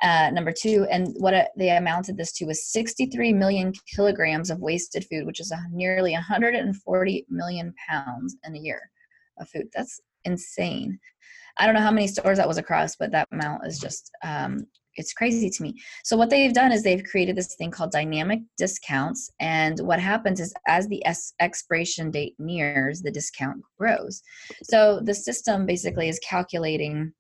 Uh, 0.03 0.31
number 0.33 0.53
two, 0.53 0.87
and 0.91 1.15
what 1.19 1.51
they 1.57 1.71
amounted 1.71 2.17
this 2.17 2.33
to 2.33 2.47
was 2.47 2.67
63 2.73 3.33
million 3.33 3.73
kilograms 3.95 4.51
of 4.51 4.61
wasted 4.61 5.05
food, 5.11 5.27
which 5.27 5.41
is 5.41 5.53
nearly 5.71 6.13
140 6.13 7.27
million 7.29 7.75
pounds 7.89 8.37
in 8.45 8.57
a 8.57 8.59
year 8.59 8.91
of 9.39 9.49
food. 9.49 9.69
That's 9.75 10.01
insane. 10.25 10.99
I 11.59 11.67
don't 11.67 11.75
know 11.75 11.83
how 11.83 11.91
many 11.91 12.09
stores 12.09 12.39
that 12.39 12.49
was 12.49 12.59
across, 12.59 12.97
but 12.97 13.13
that 13.13 13.29
amount 13.31 13.67
is 13.67 13.79
just 13.79 14.11
um, 14.25 14.67
it's 14.97 15.13
crazy 15.13 15.51
to 15.51 15.63
me. 15.63 15.75
So 16.05 16.17
what 16.17 16.31
they've 16.31 16.53
done 16.53 16.73
is 16.73 16.83
they've 16.83 17.05
created 17.05 17.37
this 17.37 17.55
thing 17.55 17.71
called 17.71 17.93
dynamic 17.93 18.41
discounts, 18.57 19.31
and 19.41 19.79
what 19.81 20.01
happens 20.01 20.41
is 20.41 20.53
as 20.67 20.89
the 20.89 21.03
expiration 21.41 22.11
date 22.11 22.35
nears, 22.39 23.03
the 23.03 23.11
discount 23.11 23.63
grows. 23.79 24.23
So 24.65 25.01
the 25.03 25.15
system 25.15 25.67
basically 25.67 26.09
is 26.09 26.19
calculating 26.21 27.13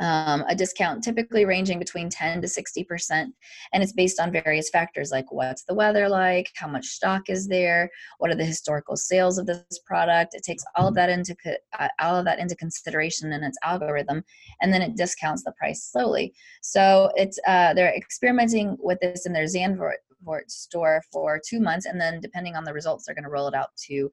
um, 0.00 0.44
a 0.48 0.54
discount 0.54 1.02
typically 1.02 1.44
ranging 1.44 1.78
between 1.78 2.08
10 2.08 2.42
to 2.42 2.46
60% 2.48 3.26
and 3.72 3.82
it's 3.82 3.92
based 3.92 4.20
on 4.20 4.32
various 4.32 4.70
factors 4.70 5.10
like 5.10 5.30
what's 5.30 5.64
the 5.64 5.74
weather 5.74 6.08
like 6.08 6.50
how 6.54 6.68
much 6.68 6.86
stock 6.86 7.28
is 7.28 7.48
there 7.48 7.90
what 8.18 8.30
are 8.30 8.36
the 8.36 8.44
historical 8.44 8.96
sales 8.96 9.38
of 9.38 9.46
this 9.46 9.80
product. 9.84 10.34
It 10.34 10.42
takes 10.42 10.64
all 10.76 10.88
of 10.88 10.94
that 10.94 11.10
into 11.10 11.34
uh, 11.78 11.88
all 12.00 12.16
of 12.16 12.24
that 12.24 12.38
into 12.38 12.54
consideration 12.54 13.32
in 13.32 13.42
its 13.42 13.58
algorithm 13.64 14.22
and 14.60 14.72
then 14.72 14.82
it 14.82 14.96
discounts 14.96 15.42
the 15.44 15.52
price 15.52 15.88
slowly. 15.90 16.32
So 16.62 17.10
it's 17.16 17.38
uh, 17.46 17.74
they're 17.74 17.94
experimenting 17.94 18.76
with 18.80 18.98
this 19.00 19.26
in 19.26 19.32
their 19.32 19.44
Zandvoort 19.44 19.94
store 20.48 21.02
for 21.12 21.40
two 21.44 21.60
months, 21.60 21.86
and 21.86 22.00
then 22.00 22.20
depending 22.20 22.54
on 22.54 22.64
the 22.64 22.72
results, 22.72 23.06
they're 23.06 23.14
going 23.14 23.24
to 23.24 23.30
roll 23.30 23.48
it 23.48 23.54
out 23.54 23.70
to 23.88 24.10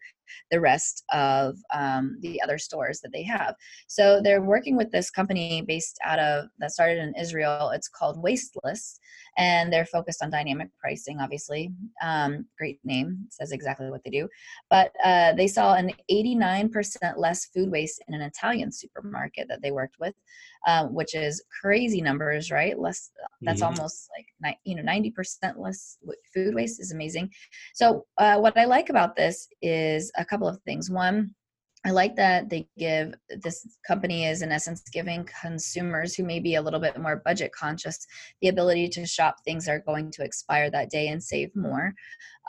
the 0.51 0.59
rest 0.59 1.03
of 1.13 1.57
um, 1.73 2.17
the 2.21 2.41
other 2.41 2.57
stores 2.57 2.99
that 3.01 3.11
they 3.11 3.23
have. 3.23 3.55
So 3.87 4.21
they're 4.21 4.41
working 4.41 4.75
with 4.75 4.91
this 4.91 5.09
company 5.09 5.63
based 5.67 5.99
out 6.03 6.19
of 6.19 6.45
that 6.59 6.71
started 6.71 6.99
in 6.99 7.15
Israel. 7.15 7.71
It's 7.73 7.87
called 7.87 8.21
Wasteless, 8.21 8.99
and 9.37 9.71
they're 9.71 9.85
focused 9.85 10.23
on 10.23 10.29
dynamic 10.29 10.69
pricing. 10.79 11.19
Obviously, 11.19 11.71
um, 12.01 12.45
great 12.57 12.79
name 12.83 13.25
says 13.29 13.51
exactly 13.51 13.89
what 13.89 14.03
they 14.03 14.09
do. 14.09 14.27
But 14.69 14.91
uh, 15.03 15.33
they 15.33 15.47
saw 15.47 15.75
an 15.75 15.91
89% 16.11 17.17
less 17.17 17.45
food 17.45 17.71
waste 17.71 18.01
in 18.07 18.13
an 18.13 18.21
Italian 18.21 18.71
supermarket 18.71 19.47
that 19.49 19.61
they 19.61 19.71
worked 19.71 19.97
with, 19.99 20.15
um, 20.67 20.93
which 20.93 21.15
is 21.15 21.43
crazy 21.61 22.01
numbers, 22.01 22.51
right? 22.51 22.77
Less. 22.79 23.11
That's 23.41 23.61
mm-hmm. 23.61 23.79
almost 23.79 24.09
like 24.15 24.57
you 24.63 24.75
know 24.75 24.83
90% 24.83 25.57
less 25.57 25.97
food 26.33 26.55
waste 26.55 26.79
is 26.79 26.91
amazing. 26.91 27.31
So 27.73 28.05
uh, 28.17 28.37
what 28.37 28.57
I 28.57 28.65
like 28.65 28.89
about 28.89 29.15
this 29.15 29.47
is 29.61 30.11
a 30.17 30.25
couple 30.25 30.47
of 30.47 30.59
things. 30.61 30.89
One, 30.89 31.33
I 31.85 31.91
like 31.91 32.15
that 32.15 32.49
they 32.49 32.67
give 32.77 33.13
this 33.29 33.65
company 33.87 34.25
is 34.25 34.41
in 34.41 34.51
essence 34.51 34.83
giving 34.91 35.27
consumers 35.41 36.15
who 36.15 36.23
may 36.23 36.39
be 36.39 36.55
a 36.55 36.61
little 36.61 36.79
bit 36.79 36.99
more 36.99 37.21
budget 37.23 37.51
conscious 37.53 38.05
the 38.41 38.49
ability 38.49 38.89
to 38.89 39.05
shop 39.05 39.37
things 39.45 39.65
that 39.65 39.71
are 39.71 39.79
going 39.79 40.11
to 40.11 40.23
expire 40.23 40.69
that 40.71 40.89
day 40.89 41.07
and 41.07 41.23
save 41.23 41.55
more. 41.55 41.93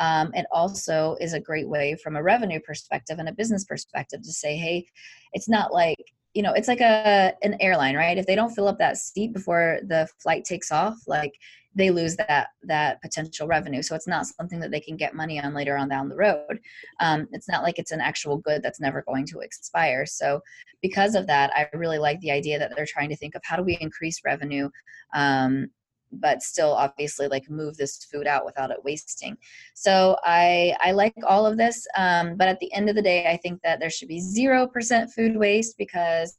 Um, 0.01 0.33
it 0.35 0.47
also 0.51 1.17
is 1.21 1.35
a 1.35 1.41
great 1.41 1.69
way 1.69 1.95
from 2.03 2.17
a 2.17 2.23
revenue 2.23 2.61
perspective 2.61 3.19
and 3.19 3.29
a 3.29 3.33
business 3.33 3.65
perspective 3.65 4.23
to 4.23 4.33
say, 4.33 4.57
hey, 4.57 4.87
it's 5.33 5.49
not 5.49 5.73
like 5.73 5.99
you 6.35 6.43
know 6.43 6.53
it's 6.53 6.69
like 6.69 6.81
a 6.81 7.33
an 7.43 7.57
airline 7.59 7.97
right 7.97 8.19
if 8.19 8.27
they 8.27 8.35
don't 8.35 8.55
fill 8.55 8.69
up 8.69 8.79
that 8.79 8.99
seat 8.99 9.33
before 9.33 9.81
the 9.87 10.07
flight 10.21 10.45
takes 10.45 10.71
off 10.71 10.97
like 11.07 11.33
they 11.75 11.91
lose 11.91 12.17
that 12.17 12.49
that 12.65 13.01
potential 13.03 13.47
revenue. 13.47 13.83
So 13.83 13.95
it's 13.95 14.09
not 14.09 14.27
something 14.27 14.59
that 14.61 14.71
they 14.71 14.81
can 14.81 14.97
get 14.97 15.15
money 15.15 15.41
on 15.41 15.55
later 15.55 15.77
on 15.77 15.89
down 15.89 16.09
the 16.09 16.17
road. 16.17 16.59
Um, 17.01 17.29
it's 17.33 17.49
not 17.49 17.63
like 17.63 17.79
it's 17.79 17.93
an 17.93 18.01
actual 18.01 18.39
good 18.39 18.63
that's 18.63 18.81
never 18.81 19.03
going 19.07 19.27
to 19.27 19.41
expire. 19.41 20.07
So 20.07 20.41
because 20.83 21.15
of 21.15 21.27
that 21.27 21.51
i 21.55 21.69
really 21.77 21.99
like 21.99 22.21
the 22.21 22.31
idea 22.31 22.59
that 22.59 22.73
they're 22.77 22.87
trying 22.87 23.09
to 23.09 23.17
think 23.17 23.35
of 23.35 23.43
how 23.45 23.57
do 23.57 23.63
we 23.63 23.79
increase 23.81 24.21
revenue 24.25 24.69
um, 25.15 25.69
but 26.13 26.43
still 26.43 26.73
obviously 26.73 27.29
like 27.29 27.49
move 27.51 27.77
this 27.77 28.05
food 28.05 28.27
out 28.27 28.45
without 28.45 28.71
it 28.71 28.83
wasting. 28.85 29.37
So 29.75 30.17
i 30.25 30.75
i 30.81 30.93
like 30.93 31.15
all 31.27 31.47
of 31.47 31.57
this 31.57 31.87
um, 31.97 32.37
but 32.37 32.49
at 32.49 32.59
the 32.61 32.73
end 32.73 32.89
of 32.89 32.97
the 32.97 33.03
day 33.03 33.27
i 33.27 33.37
think 33.37 33.61
that 33.63 33.81
there 33.81 33.91
should 33.91 34.09
be 34.09 34.21
0% 34.21 35.13
food 35.13 35.37
waste 35.37 35.77
because 35.79 36.37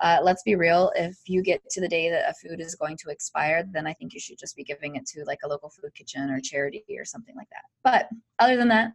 uh, 0.00 0.18
let's 0.22 0.42
be 0.42 0.56
real 0.56 0.90
if 0.96 1.16
you 1.26 1.42
get 1.42 1.62
to 1.70 1.80
the 1.80 1.88
day 1.88 2.10
that 2.10 2.28
a 2.28 2.34
food 2.34 2.60
is 2.60 2.74
going 2.74 2.96
to 2.96 3.10
expire 3.10 3.64
then 3.72 3.86
i 3.86 3.92
think 3.92 4.12
you 4.12 4.20
should 4.20 4.38
just 4.38 4.56
be 4.56 4.64
giving 4.64 4.96
it 4.96 5.06
to 5.06 5.24
like 5.24 5.38
a 5.44 5.48
local 5.48 5.70
food 5.70 5.94
kitchen 5.94 6.30
or 6.30 6.40
charity 6.40 6.84
or 6.98 7.04
something 7.04 7.36
like 7.36 7.48
that. 7.50 7.64
But 7.84 8.08
other 8.38 8.56
than 8.56 8.68
that 8.68 8.92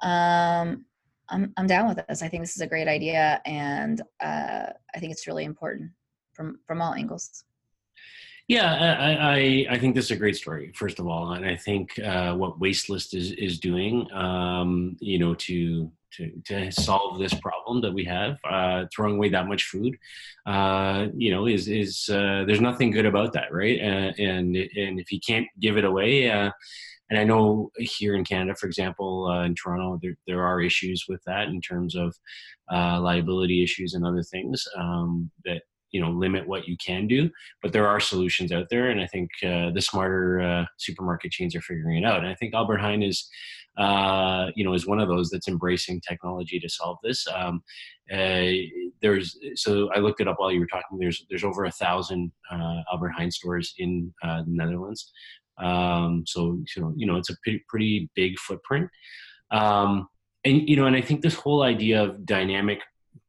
um, 0.00 0.84
I'm, 1.28 1.52
I'm 1.56 1.66
down 1.66 1.88
with 1.88 2.06
this. 2.06 2.22
I 2.22 2.28
think 2.28 2.42
this 2.42 2.54
is 2.54 2.62
a 2.62 2.66
great 2.66 2.88
idea 2.88 3.40
and 3.44 4.00
uh, 4.20 4.66
i 4.94 4.98
think 4.98 5.12
it's 5.12 5.26
really 5.26 5.44
important 5.44 5.90
from 6.32 6.58
from 6.66 6.80
all 6.80 6.94
angles 6.94 7.44
yeah, 8.48 8.96
I, 8.98 9.12
I, 9.12 9.66
I, 9.74 9.78
think 9.78 9.94
this 9.94 10.06
is 10.06 10.10
a 10.12 10.16
great 10.16 10.34
story, 10.34 10.72
first 10.74 10.98
of 10.98 11.06
all, 11.06 11.32
and 11.32 11.44
I 11.44 11.54
think 11.54 11.98
uh, 11.98 12.34
what 12.34 12.58
Wasteless 12.58 13.12
is 13.12 13.32
is 13.32 13.60
doing, 13.60 14.10
um, 14.12 14.96
you 15.00 15.18
know, 15.18 15.34
to 15.34 15.92
to 16.12 16.32
to 16.46 16.72
solve 16.72 17.18
this 17.18 17.34
problem 17.34 17.82
that 17.82 17.92
we 17.92 18.04
have, 18.06 18.38
uh, 18.50 18.86
throwing 18.90 19.16
away 19.16 19.28
that 19.28 19.48
much 19.48 19.64
food, 19.64 19.98
uh, 20.46 21.08
you 21.14 21.30
know, 21.30 21.46
is 21.46 21.68
is 21.68 22.08
uh, 22.08 22.44
there's 22.46 22.62
nothing 22.62 22.90
good 22.90 23.04
about 23.04 23.34
that, 23.34 23.52
right? 23.52 23.78
and 23.80 24.56
and 24.56 24.98
if 24.98 25.12
you 25.12 25.20
can't 25.20 25.46
give 25.60 25.76
it 25.76 25.84
away. 25.84 26.30
Uh, 26.30 26.50
and 27.10 27.18
I 27.18 27.24
know 27.24 27.70
here 27.78 28.14
in 28.14 28.24
Canada, 28.24 28.54
for 28.54 28.66
example, 28.66 29.26
uh, 29.28 29.44
in 29.44 29.54
Toronto, 29.54 29.98
there, 30.02 30.16
there 30.26 30.44
are 30.44 30.60
issues 30.60 31.06
with 31.08 31.22
that 31.24 31.48
in 31.48 31.60
terms 31.62 31.94
of 31.96 32.14
liability 32.70 33.62
issues 33.62 33.94
and 33.94 34.04
other 34.04 34.22
things 34.22 34.68
um, 34.76 35.30
that 35.46 35.62
you 35.90 36.00
know 36.00 36.10
limit 36.10 36.46
what 36.46 36.68
you 36.68 36.76
can 36.84 37.06
do 37.06 37.30
but 37.62 37.72
there 37.72 37.86
are 37.86 38.00
solutions 38.00 38.52
out 38.52 38.66
there 38.70 38.90
and 38.90 39.00
i 39.00 39.06
think 39.06 39.30
uh, 39.44 39.70
the 39.70 39.80
smarter 39.80 40.40
uh, 40.40 40.64
supermarket 40.76 41.32
chains 41.32 41.54
are 41.54 41.60
figuring 41.62 41.98
it 41.98 42.04
out. 42.04 42.18
And 42.18 42.28
i 42.28 42.34
think 42.34 42.54
albert 42.54 42.78
heijn 42.78 43.06
is 43.06 43.28
uh, 43.78 44.50
you 44.56 44.64
know 44.64 44.74
is 44.74 44.86
one 44.86 44.98
of 44.98 45.08
those 45.08 45.30
that's 45.30 45.48
embracing 45.48 46.00
technology 46.00 46.58
to 46.58 46.68
solve 46.68 46.98
this. 47.04 47.26
Um, 47.32 47.62
uh, 48.12 48.50
there's 49.00 49.38
so 49.54 49.88
i 49.94 50.00
looked 50.00 50.20
it 50.20 50.26
up 50.26 50.36
while 50.38 50.50
you 50.50 50.60
were 50.60 50.66
talking. 50.66 50.98
There's 50.98 51.24
there's 51.30 51.44
over 51.44 51.64
a 51.64 51.70
thousand 51.70 52.32
uh, 52.50 52.80
albert 52.90 53.12
heijn 53.16 53.32
stores 53.32 53.74
in 53.78 54.12
uh, 54.24 54.42
the 54.42 54.50
netherlands. 54.50 55.12
Um, 55.58 56.24
so 56.26 56.60
you 56.96 57.06
know 57.06 57.16
it's 57.16 57.30
a 57.30 57.36
pretty, 57.44 57.64
pretty 57.68 58.10
big 58.16 58.38
footprint. 58.40 58.90
Um, 59.52 60.08
and 60.44 60.68
you 60.68 60.76
know 60.76 60.86
and 60.86 60.96
i 60.96 61.00
think 61.00 61.20
this 61.20 61.34
whole 61.34 61.62
idea 61.62 62.02
of 62.02 62.24
dynamic 62.24 62.80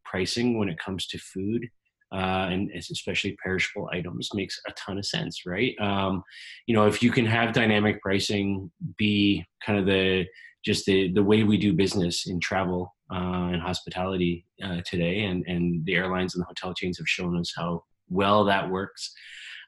pricing 0.06 0.58
when 0.58 0.70
it 0.70 0.80
comes 0.80 1.06
to 1.08 1.18
food 1.18 1.68
uh, 2.12 2.48
and 2.50 2.72
especially 2.72 3.38
perishable 3.44 3.90
items 3.94 4.30
makes 4.34 4.60
a 4.68 4.72
ton 4.74 4.98
of 4.98 5.06
sense, 5.06 5.46
right? 5.46 5.76
Um, 5.80 6.24
you 6.66 6.76
know, 6.76 6.88
if 6.88 7.04
you 7.04 7.12
can 7.12 7.26
have 7.26 7.54
dynamic 7.54 8.02
pricing 8.02 8.72
be 8.98 9.46
kind 9.66 9.80
of 9.80 9.86
the 9.86 10.26
just 10.66 10.86
the 10.86 11.12
the 11.14 11.24
way 11.24 11.44
we 11.44 11.58
do 11.58 11.74
business 11.74 12.28
in 12.28 12.40
travel 12.40 12.96
uh, 13.12 13.50
and 13.52 13.62
hospitality 13.62 14.46
uh, 14.64 14.82
today, 14.86 15.24
and 15.24 15.44
and 15.48 15.86
the 15.86 15.96
airlines 15.96 16.36
and 16.36 16.42
the 16.42 16.48
hotel 16.48 16.74
chains 16.74 16.98
have 16.98 17.08
shown 17.08 17.38
us 17.40 17.54
how 17.56 17.84
well 18.10 18.44
that 18.46 18.70
works. 18.70 19.14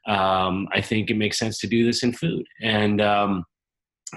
Um, 0.06 0.68
I 0.72 0.80
think 0.80 1.10
it 1.10 1.16
makes 1.16 1.38
sense 1.38 1.58
to 1.60 1.68
do 1.68 1.86
this 1.86 2.02
in 2.02 2.12
food, 2.12 2.44
and 2.60 3.00
um, 3.00 3.44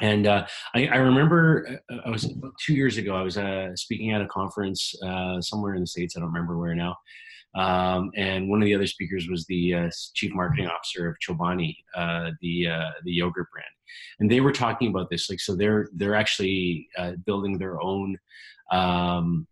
and 0.02 0.28
uh, 0.28 0.46
I, 0.74 0.88
I, 0.88 0.98
remember 0.98 1.80
uh, 1.92 1.98
I 2.06 2.10
was 2.10 2.30
two 2.66 2.74
years 2.74 2.98
ago. 2.98 3.16
I 3.16 3.22
was 3.22 3.38
uh, 3.38 3.76
speaking 3.76 4.12
at 4.12 4.22
a 4.22 4.28
conference 4.28 4.94
uh, 5.04 5.40
somewhere 5.42 5.76
in 5.76 5.82
the 5.82 5.88
states. 5.88 6.16
I 6.16 6.20
don't 6.20 6.34
remember 6.34 6.58
where 6.58 6.76
now, 6.76 6.96
um, 7.56 8.12
and 8.16 8.50
one 8.50 8.62
of 8.62 8.66
the 8.66 8.76
other 8.76 8.88
speakers 8.88 9.28
was 9.30 9.46
the 9.46 9.74
uh, 9.74 9.90
chief 10.14 10.34
marketing 10.34 10.68
officer 10.68 11.08
of 11.08 11.16
Chobani, 11.26 11.76
uh, 11.96 12.32
the 12.42 12.68
uh, 12.68 12.92
the 13.04 13.12
yogurt 13.12 13.48
brand, 13.52 13.66
and 14.20 14.30
they 14.30 14.42
were 14.42 14.52
talking 14.52 14.90
about 14.90 15.10
this. 15.10 15.30
Like, 15.30 15.40
so 15.40 15.56
they're 15.56 15.90
they're 15.94 16.16
actually 16.16 16.88
uh, 16.98 17.14
building 17.26 17.58
their 17.58 17.82
own 17.82 18.18
um, 18.72 19.48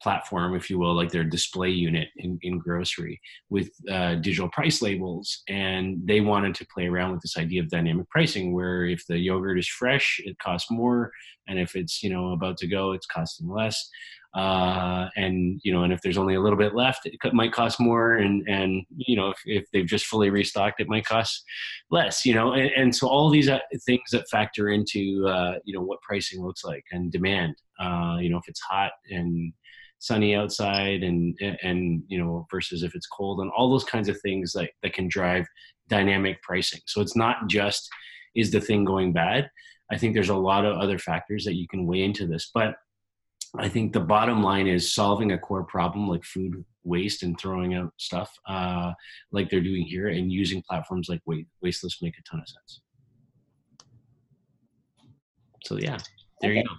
platform, 0.00 0.54
if 0.54 0.70
you 0.70 0.78
will, 0.78 0.94
like 0.94 1.10
their 1.10 1.24
display 1.24 1.68
unit 1.68 2.08
in, 2.16 2.38
in 2.42 2.58
grocery 2.58 3.20
with 3.50 3.70
uh, 3.90 4.14
digital 4.14 4.48
price 4.48 4.80
labels. 4.80 5.42
And 5.48 6.00
they 6.06 6.20
wanted 6.20 6.54
to 6.54 6.66
play 6.72 6.86
around 6.86 7.12
with 7.12 7.20
this 7.20 7.36
idea 7.36 7.60
of 7.60 7.68
dynamic 7.68 8.08
pricing, 8.08 8.54
where 8.54 8.86
if 8.86 9.06
the 9.06 9.18
yogurt 9.18 9.58
is 9.58 9.68
fresh, 9.68 10.20
it 10.24 10.38
costs 10.38 10.70
more, 10.70 11.10
and 11.48 11.58
if 11.58 11.74
it's 11.74 12.02
you 12.02 12.10
know 12.10 12.30
about 12.32 12.56
to 12.58 12.66
go, 12.66 12.92
it's 12.92 13.06
costing 13.06 13.48
less 13.48 13.90
uh, 14.34 15.08
and 15.16 15.60
you 15.64 15.72
know, 15.72 15.82
and 15.82 15.92
if 15.92 16.00
there's 16.02 16.18
only 16.18 16.34
a 16.34 16.40
little 16.40 16.58
bit 16.58 16.74
left, 16.74 17.00
it 17.04 17.34
might 17.34 17.52
cost 17.52 17.80
more, 17.80 18.14
and 18.14 18.46
and 18.48 18.84
you 18.96 19.16
know, 19.16 19.30
if, 19.30 19.38
if 19.44 19.64
they've 19.72 19.86
just 19.86 20.06
fully 20.06 20.30
restocked, 20.30 20.80
it 20.80 20.88
might 20.88 21.04
cost 21.04 21.42
less. 21.90 22.24
You 22.24 22.34
know, 22.34 22.52
and, 22.52 22.70
and 22.76 22.94
so 22.94 23.08
all 23.08 23.28
these 23.28 23.48
uh, 23.48 23.58
things 23.84 24.10
that 24.12 24.28
factor 24.30 24.68
into 24.68 25.26
uh, 25.26 25.54
you 25.64 25.74
know 25.74 25.82
what 25.82 26.00
pricing 26.02 26.44
looks 26.44 26.64
like 26.64 26.84
and 26.92 27.10
demand. 27.10 27.56
Uh, 27.80 28.18
you 28.20 28.30
know, 28.30 28.38
if 28.38 28.46
it's 28.46 28.60
hot 28.60 28.92
and 29.10 29.52
sunny 29.98 30.36
outside, 30.36 31.02
and 31.02 31.36
and 31.62 32.04
you 32.06 32.18
know, 32.18 32.46
versus 32.52 32.84
if 32.84 32.94
it's 32.94 33.08
cold, 33.08 33.40
and 33.40 33.50
all 33.56 33.68
those 33.68 33.84
kinds 33.84 34.08
of 34.08 34.20
things 34.20 34.52
that 34.52 34.70
that 34.84 34.92
can 34.92 35.08
drive 35.08 35.46
dynamic 35.88 36.40
pricing. 36.42 36.80
So 36.86 37.00
it's 37.00 37.16
not 37.16 37.48
just 37.48 37.88
is 38.36 38.52
the 38.52 38.60
thing 38.60 38.84
going 38.84 39.12
bad. 39.12 39.50
I 39.90 39.98
think 39.98 40.14
there's 40.14 40.28
a 40.28 40.36
lot 40.36 40.64
of 40.64 40.78
other 40.78 41.00
factors 41.00 41.44
that 41.44 41.56
you 41.56 41.66
can 41.66 41.84
weigh 41.84 42.04
into 42.04 42.28
this, 42.28 42.52
but 42.54 42.76
I 43.58 43.68
think 43.68 43.92
the 43.92 44.00
bottom 44.00 44.42
line 44.42 44.66
is 44.66 44.92
solving 44.92 45.32
a 45.32 45.38
core 45.38 45.64
problem 45.64 46.08
like 46.08 46.24
food 46.24 46.64
waste 46.84 47.22
and 47.22 47.38
throwing 47.38 47.74
out 47.74 47.92
stuff 47.96 48.32
uh, 48.48 48.92
like 49.32 49.50
they're 49.50 49.60
doing 49.60 49.82
here 49.82 50.08
and 50.08 50.32
using 50.32 50.62
platforms 50.62 51.08
like 51.08 51.20
Wasteless 51.26 52.00
make 52.00 52.16
a 52.18 52.22
ton 52.22 52.40
of 52.40 52.48
sense. 52.48 52.80
So 55.64 55.78
yeah, 55.78 55.98
there 56.40 56.52
okay. 56.52 56.58
you 56.60 56.64
go. 56.64 56.74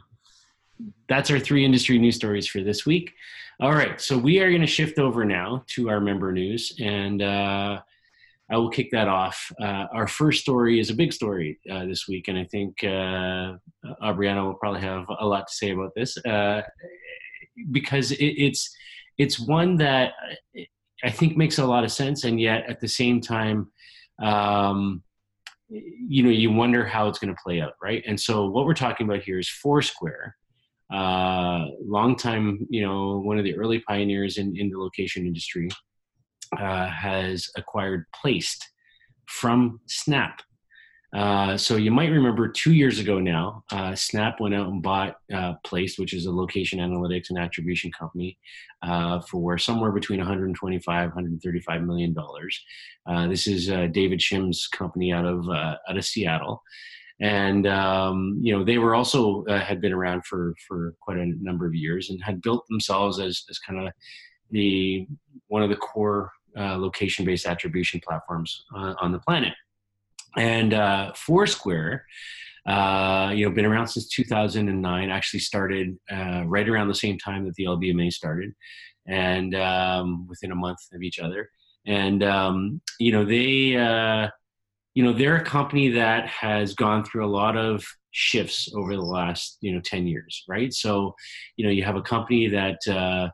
That's 1.07 1.29
our 1.29 1.39
three 1.39 1.63
industry 1.63 1.99
news 1.99 2.15
stories 2.15 2.47
for 2.47 2.61
this 2.61 2.85
week. 2.85 3.13
All 3.59 3.73
right, 3.73 4.01
so 4.01 4.17
we 4.17 4.39
are 4.39 4.49
going 4.49 4.61
to 4.61 4.67
shift 4.67 4.97
over 4.97 5.23
now 5.23 5.63
to 5.67 5.89
our 5.89 5.99
member 5.99 6.31
news, 6.31 6.73
and 6.79 7.21
uh, 7.21 7.81
I 8.51 8.57
will 8.57 8.69
kick 8.69 8.91
that 8.91 9.07
off. 9.07 9.51
Uh, 9.61 9.85
our 9.93 10.07
first 10.07 10.41
story 10.41 10.79
is 10.79 10.89
a 10.89 10.93
big 10.93 11.13
story 11.13 11.59
uh, 11.71 11.85
this 11.85 12.07
week, 12.07 12.27
and 12.27 12.37
I 12.37 12.43
think 12.45 12.75
uh, 12.83 13.53
Aubriana 14.03 14.45
will 14.45 14.55
probably 14.55 14.81
have 14.81 15.05
a 15.19 15.25
lot 15.25 15.47
to 15.47 15.53
say 15.53 15.71
about 15.71 15.91
this 15.95 16.17
uh, 16.25 16.61
because 17.71 18.11
it, 18.11 18.25
it's 18.25 18.75
it's 19.17 19.39
one 19.39 19.77
that 19.77 20.13
I 21.03 21.09
think 21.09 21.37
makes 21.37 21.59
a 21.59 21.65
lot 21.65 21.83
of 21.83 21.91
sense, 21.91 22.25
and 22.25 22.39
yet 22.39 22.69
at 22.69 22.81
the 22.81 22.87
same 22.87 23.21
time, 23.21 23.71
um, 24.21 25.01
you 25.69 26.23
know, 26.23 26.29
you 26.29 26.51
wonder 26.51 26.85
how 26.85 27.07
it's 27.07 27.19
going 27.19 27.33
to 27.33 27.41
play 27.41 27.61
out, 27.61 27.73
right? 27.81 28.03
And 28.05 28.19
so, 28.19 28.47
what 28.49 28.65
we're 28.65 28.73
talking 28.73 29.07
about 29.07 29.23
here 29.23 29.39
is 29.39 29.49
Foursquare. 29.49 30.35
Uh, 30.93 31.67
long 31.85 32.17
time, 32.17 32.67
you 32.69 32.85
know, 32.85 33.19
one 33.19 33.37
of 33.37 33.45
the 33.45 33.55
early 33.55 33.79
pioneers 33.79 34.37
in, 34.37 34.57
in 34.57 34.69
the 34.69 34.77
location 34.77 35.25
industry, 35.25 35.69
uh, 36.57 36.87
has 36.87 37.49
acquired 37.55 38.05
Placed 38.13 38.69
from 39.25 39.79
Snap. 39.87 40.41
Uh, 41.13 41.57
so 41.57 41.75
you 41.75 41.91
might 41.91 42.09
remember 42.09 42.47
two 42.47 42.71
years 42.71 42.99
ago 42.99 43.19
now, 43.19 43.65
uh, 43.71 43.93
Snap 43.93 44.39
went 44.39 44.55
out 44.55 44.67
and 44.69 44.81
bought 44.81 45.17
uh, 45.33 45.53
Placed, 45.65 45.99
which 45.99 46.13
is 46.13 46.25
a 46.25 46.31
location 46.31 46.79
analytics 46.79 47.29
and 47.29 47.37
attribution 47.37 47.91
company, 47.91 48.37
uh, 48.81 49.19
for 49.21 49.57
somewhere 49.57 49.91
between 49.91 50.19
125, 50.19 51.09
135 51.09 51.83
million 51.83 52.13
dollars. 52.13 52.57
Uh, 53.05 53.27
this 53.27 53.45
is 53.45 53.69
uh, 53.69 53.87
David 53.87 54.21
Shim's 54.21 54.67
company 54.67 55.11
out 55.11 55.25
of 55.25 55.49
out 55.49 55.97
of 55.97 56.05
Seattle, 56.05 56.63
and 57.19 57.67
um, 57.67 58.39
you 58.41 58.57
know 58.57 58.63
they 58.63 58.77
were 58.77 58.95
also 58.95 59.43
had 59.49 59.81
been 59.81 59.91
around 59.91 60.25
for 60.25 60.53
for 60.65 60.95
quite 61.01 61.17
a 61.17 61.33
number 61.41 61.65
of 61.65 61.75
years 61.75 62.09
and 62.09 62.23
had 62.23 62.41
built 62.41 62.65
themselves 62.69 63.19
as 63.19 63.43
as 63.49 63.59
kind 63.59 63.85
of 63.85 63.93
the 64.51 65.05
one 65.47 65.61
of 65.61 65.69
the 65.69 65.75
core 65.75 66.31
location 66.55 67.25
based 67.25 67.45
attribution 67.45 67.99
platforms 68.03 68.65
on 68.73 69.11
the 69.11 69.19
planet. 69.19 69.53
And 70.37 70.73
uh, 70.73 71.13
Foursquare, 71.13 72.05
uh, 72.65 73.31
you 73.35 73.47
know, 73.47 73.53
been 73.53 73.65
around 73.65 73.87
since 73.87 74.07
2009. 74.07 75.09
Actually, 75.09 75.39
started 75.39 75.97
uh, 76.11 76.43
right 76.45 76.67
around 76.67 76.87
the 76.87 76.95
same 76.95 77.17
time 77.17 77.45
that 77.45 77.55
the 77.55 77.65
LBMA 77.65 78.11
started, 78.11 78.53
and 79.07 79.55
um, 79.55 80.27
within 80.27 80.51
a 80.51 80.55
month 80.55 80.79
of 80.93 81.01
each 81.01 81.19
other. 81.19 81.49
And 81.85 82.23
um, 82.23 82.81
you 82.99 83.11
know, 83.11 83.25
they, 83.25 83.75
uh, 83.75 84.29
you 84.93 85.03
know, 85.03 85.13
they're 85.13 85.37
a 85.37 85.43
company 85.43 85.89
that 85.89 86.27
has 86.27 86.75
gone 86.75 87.03
through 87.03 87.25
a 87.25 87.27
lot 87.31 87.57
of 87.57 87.83
shifts 88.11 88.69
over 88.75 88.93
the 88.95 89.01
last 89.01 89.57
you 89.61 89.73
know 89.73 89.81
10 89.81 90.05
years, 90.05 90.43
right? 90.47 90.73
So, 90.73 91.15
you 91.57 91.65
know, 91.65 91.71
you 91.71 91.83
have 91.83 91.95
a 91.95 92.01
company 92.01 92.47
that 92.47 92.87
uh, 92.87 93.29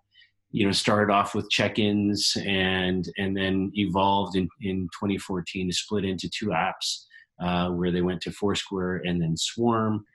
you 0.51 0.65
know 0.65 0.71
started 0.71 1.11
off 1.11 1.35
with 1.35 1.49
check-ins 1.49 2.35
and 2.45 3.09
and 3.17 3.35
then 3.35 3.71
evolved 3.75 4.35
in, 4.35 4.47
in 4.61 4.87
2014 4.99 5.69
to 5.69 5.75
split 5.75 6.05
into 6.05 6.29
two 6.29 6.47
apps 6.47 7.05
uh, 7.41 7.69
where 7.69 7.91
they 7.91 8.01
went 8.01 8.21
to 8.21 8.31
foursquare 8.31 9.01
and 9.05 9.21
then 9.21 9.35
swarm. 9.37 10.05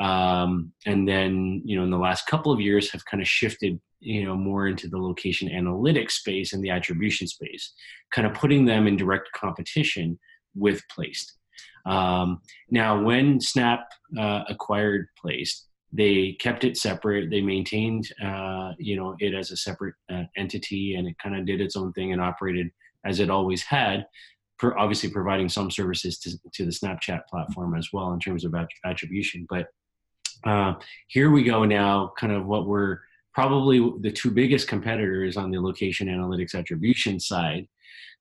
Um, 0.00 0.72
and 0.86 1.06
then 1.06 1.62
you 1.64 1.76
know 1.76 1.84
in 1.84 1.90
the 1.90 1.98
last 1.98 2.26
couple 2.26 2.52
of 2.52 2.60
years 2.60 2.90
have 2.92 3.04
kind 3.04 3.20
of 3.20 3.28
shifted 3.28 3.80
you 3.98 4.24
know 4.24 4.36
more 4.36 4.66
into 4.66 4.88
the 4.88 4.98
location 4.98 5.48
analytics 5.48 6.12
space 6.12 6.52
and 6.52 6.64
the 6.64 6.70
attribution 6.70 7.26
space 7.26 7.74
kind 8.14 8.26
of 8.26 8.32
putting 8.32 8.64
them 8.64 8.86
in 8.86 8.96
direct 8.96 9.30
competition 9.32 10.18
with 10.54 10.82
placed. 10.88 11.34
Um, 11.86 12.40
now 12.70 13.02
when 13.02 13.40
snap 13.40 13.88
uh, 14.18 14.44
acquired 14.48 15.08
placed 15.20 15.69
they 15.92 16.36
kept 16.40 16.64
it 16.64 16.76
separate 16.76 17.30
they 17.30 17.40
maintained 17.40 18.08
uh, 18.24 18.72
you 18.78 18.96
know 18.96 19.16
it 19.18 19.34
as 19.34 19.50
a 19.50 19.56
separate 19.56 19.94
uh, 20.12 20.22
entity 20.36 20.94
and 20.94 21.08
it 21.08 21.16
kind 21.22 21.36
of 21.36 21.46
did 21.46 21.60
its 21.60 21.76
own 21.76 21.92
thing 21.92 22.12
and 22.12 22.20
operated 22.20 22.68
as 23.04 23.20
it 23.20 23.30
always 23.30 23.62
had 23.62 24.06
for 24.58 24.78
obviously 24.78 25.10
providing 25.10 25.48
some 25.48 25.70
services 25.70 26.18
to, 26.18 26.30
to 26.52 26.64
the 26.64 26.70
snapchat 26.70 27.22
platform 27.28 27.74
as 27.74 27.88
well 27.92 28.12
in 28.12 28.20
terms 28.20 28.44
of 28.44 28.54
attribution 28.84 29.46
but 29.48 29.66
uh, 30.46 30.74
here 31.08 31.30
we 31.30 31.42
go 31.42 31.64
now 31.64 32.12
kind 32.18 32.32
of 32.32 32.46
what 32.46 32.66
we're 32.66 32.98
probably 33.34 33.78
the 34.00 34.10
two 34.10 34.30
biggest 34.30 34.68
competitors 34.68 35.36
on 35.36 35.50
the 35.50 35.60
location 35.60 36.08
analytics 36.08 36.54
attribution 36.54 37.18
side 37.18 37.66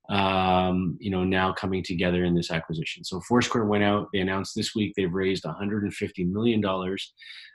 um, 0.09 0.97
you 0.99 1.11
know, 1.11 1.23
now 1.23 1.53
coming 1.53 1.83
together 1.83 2.23
in 2.23 2.33
this 2.33 2.51
acquisition. 2.51 3.03
So 3.03 3.21
Foursquare 3.21 3.65
went 3.65 3.83
out. 3.83 4.07
They 4.11 4.19
announced 4.19 4.55
this 4.55 4.73
week 4.73 4.93
they've 4.95 5.13
raised 5.13 5.45
150 5.45 6.23
million 6.25 6.61
dollars, 6.61 7.13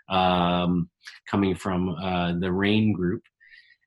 um, 0.09 0.91
coming 1.31 1.55
from 1.55 1.91
uh, 1.91 2.35
the 2.39 2.53
Raine 2.53 2.93
Group, 2.93 3.23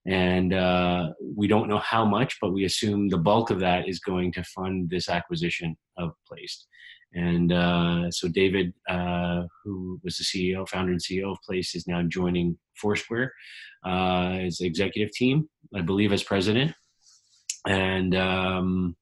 and 0.05 0.53
uh, 0.53 1.09
we 1.35 1.47
don't 1.47 1.67
know 1.67 1.79
how 1.79 2.05
much, 2.05 2.37
but 2.41 2.53
we 2.53 2.65
assume 2.65 3.09
the 3.09 3.17
bulk 3.17 3.49
of 3.49 3.59
that 3.59 3.87
is 3.87 3.99
going 3.99 4.31
to 4.33 4.43
fund 4.43 4.89
this 4.89 5.09
acquisition 5.09 5.75
of 5.97 6.11
Placed. 6.27 6.67
And 7.13 7.51
uh, 7.51 8.11
so 8.11 8.27
David, 8.27 8.73
uh, 8.89 9.43
who 9.63 9.99
was 10.03 10.17
the 10.17 10.23
CEO, 10.23 10.67
founder 10.67 10.91
and 10.91 11.01
CEO 11.01 11.31
of 11.31 11.37
Place, 11.45 11.73
is 11.73 11.87
now 11.87 12.03
joining 12.03 12.57
Foursquare 12.75 13.33
uh, 13.85 14.37
as 14.45 14.61
executive 14.61 15.11
team, 15.11 15.49
I 15.75 15.81
believe, 15.81 16.11
as 16.11 16.23
president 16.23 16.73
and 17.67 18.15
um, 18.15 18.95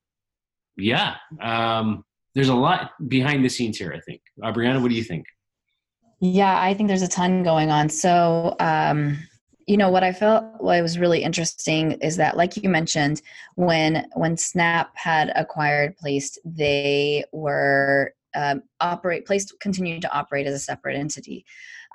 yeah, 0.78 1.15
um, 1.41 2.04
there's 2.34 2.49
a 2.49 2.56
lot 2.56 2.91
behind 3.08 3.45
the 3.45 3.49
scenes 3.49 3.78
here. 3.78 3.93
I 3.93 3.99
think. 4.01 4.21
Brianna, 4.39 4.82
what 4.82 4.89
do 4.89 4.95
you 4.95 5.04
think? 5.04 5.25
Yeah, 6.19 6.60
I 6.60 6.73
think 6.73 6.88
there's 6.88 7.01
a 7.01 7.08
ton 7.08 7.43
going 7.43 7.71
on. 7.71 7.89
So, 7.89 8.56
um, 8.60 9.17
you 9.67 9.78
know, 9.78 9.89
what 9.89 10.04
I 10.04 10.13
felt 10.13 10.45
what 10.60 10.82
was 10.82 10.99
really 10.99 11.23
interesting 11.23 11.93
is 11.93 12.17
that, 12.17 12.38
like 12.38 12.56
you 12.58 12.69
mentioned, 12.69 13.21
when 13.56 14.08
when 14.13 14.38
Snap 14.38 14.95
had 14.95 15.32
acquired 15.36 15.97
Placed, 15.97 16.39
they 16.45 17.25
were 17.32 18.13
um, 18.36 18.63
operate 18.80 19.25
Placed 19.25 19.54
continued 19.60 20.01
to 20.04 20.13
operate 20.13 20.47
as 20.47 20.54
a 20.54 20.60
separate 20.60 20.95
entity. 20.97 21.45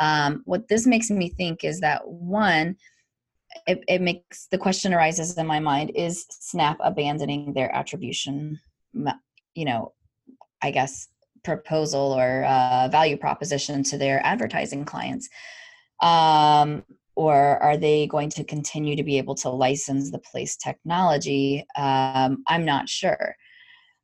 Um, 0.00 0.42
what 0.46 0.68
this 0.68 0.86
makes 0.86 1.10
me 1.10 1.28
think 1.28 1.62
is 1.64 1.80
that 1.80 2.06
one, 2.06 2.76
it, 3.66 3.84
it 3.88 4.00
makes 4.00 4.46
the 4.46 4.58
question 4.58 4.94
arises 4.94 5.36
in 5.36 5.46
my 5.46 5.60
mind 5.60 5.92
is 5.94 6.26
snap 6.30 6.78
abandoning 6.82 7.52
their 7.52 7.74
attribution 7.74 8.60
you 9.54 9.64
know 9.64 9.92
i 10.62 10.70
guess 10.70 11.08
proposal 11.44 12.12
or 12.12 12.44
uh, 12.44 12.88
value 12.88 13.16
proposition 13.16 13.82
to 13.82 13.98
their 13.98 14.24
advertising 14.24 14.84
clients 14.84 15.28
um, 16.02 16.84
or 17.16 17.34
are 17.34 17.76
they 17.76 18.06
going 18.06 18.30
to 18.30 18.44
continue 18.44 18.96
to 18.96 19.02
be 19.02 19.18
able 19.18 19.34
to 19.34 19.50
license 19.50 20.10
the 20.10 20.18
place 20.18 20.56
technology? 20.56 21.66
Um, 21.76 22.42
i'm 22.48 22.64
not 22.64 22.88
sure. 22.88 23.34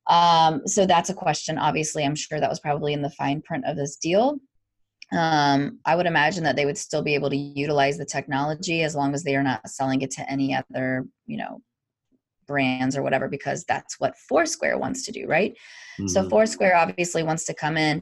Um, 0.09 0.65
so 0.65 0.85
that's 0.85 1.09
a 1.09 1.13
question 1.13 1.57
obviously 1.57 2.05
i'm 2.05 2.15
sure 2.15 2.39
that 2.39 2.49
was 2.49 2.61
probably 2.61 2.93
in 2.93 3.01
the 3.01 3.09
fine 3.09 3.41
print 3.41 3.65
of 3.65 3.75
this 3.75 3.97
deal. 3.97 4.39
Um, 5.11 5.79
I 5.85 5.95
would 5.95 6.05
imagine 6.05 6.43
that 6.43 6.57
they 6.57 6.65
would 6.65 6.77
still 6.77 7.01
be 7.01 7.15
able 7.15 7.29
to 7.29 7.37
utilize 7.37 7.97
the 7.97 8.05
technology 8.05 8.83
as 8.83 8.93
long 8.93 9.13
as 9.13 9.23
they 9.23 9.35
are 9.37 9.43
not 9.43 9.67
selling 9.69 10.01
it 10.01 10.11
to 10.11 10.29
any 10.29 10.53
other, 10.53 11.05
you 11.25 11.37
know, 11.37 11.61
brands 12.47 12.95
or 12.97 13.03
whatever, 13.03 13.27
because 13.27 13.63
that's 13.65 13.99
what 13.99 14.17
Foursquare 14.17 14.77
wants 14.77 15.03
to 15.05 15.11
do, 15.11 15.27
right? 15.27 15.53
Mm-hmm. 15.99 16.07
So 16.07 16.29
Foursquare 16.29 16.75
obviously 16.75 17.23
wants 17.23 17.45
to 17.45 17.53
come 17.53 17.77
in 17.77 18.01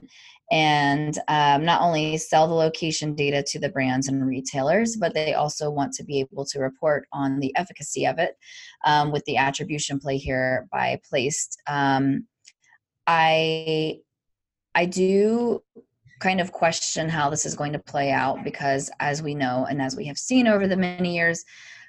and 0.52 1.18
um, 1.28 1.64
not 1.64 1.80
only 1.80 2.16
sell 2.16 2.46
the 2.46 2.54
location 2.54 3.14
data 3.14 3.42
to 3.48 3.58
the 3.58 3.68
brands 3.68 4.06
and 4.06 4.24
retailers, 4.24 4.96
but 4.96 5.12
they 5.12 5.34
also 5.34 5.70
want 5.70 5.92
to 5.94 6.04
be 6.04 6.20
able 6.20 6.44
to 6.46 6.60
report 6.60 7.08
on 7.12 7.40
the 7.40 7.54
efficacy 7.56 8.06
of 8.06 8.18
it 8.18 8.36
um, 8.84 9.10
with 9.10 9.24
the 9.24 9.36
attribution 9.36 9.98
play 9.98 10.16
here 10.16 10.68
by 10.70 11.00
placed. 11.08 11.60
Um, 11.66 12.26
I 13.06 13.98
I 14.74 14.84
do 14.84 15.62
kind 16.20 16.40
of 16.40 16.52
question 16.52 17.08
how 17.08 17.28
this 17.28 17.44
is 17.44 17.54
going 17.54 17.72
to 17.72 17.78
play 17.78 18.10
out 18.10 18.44
because, 18.44 18.90
as 19.00 19.22
we 19.22 19.34
know 19.34 19.66
and 19.68 19.82
as 19.82 19.96
we 19.96 20.06
have 20.06 20.18
seen 20.18 20.46
over 20.46 20.66
the 20.66 20.76
many 20.76 21.14
years, 21.14 21.44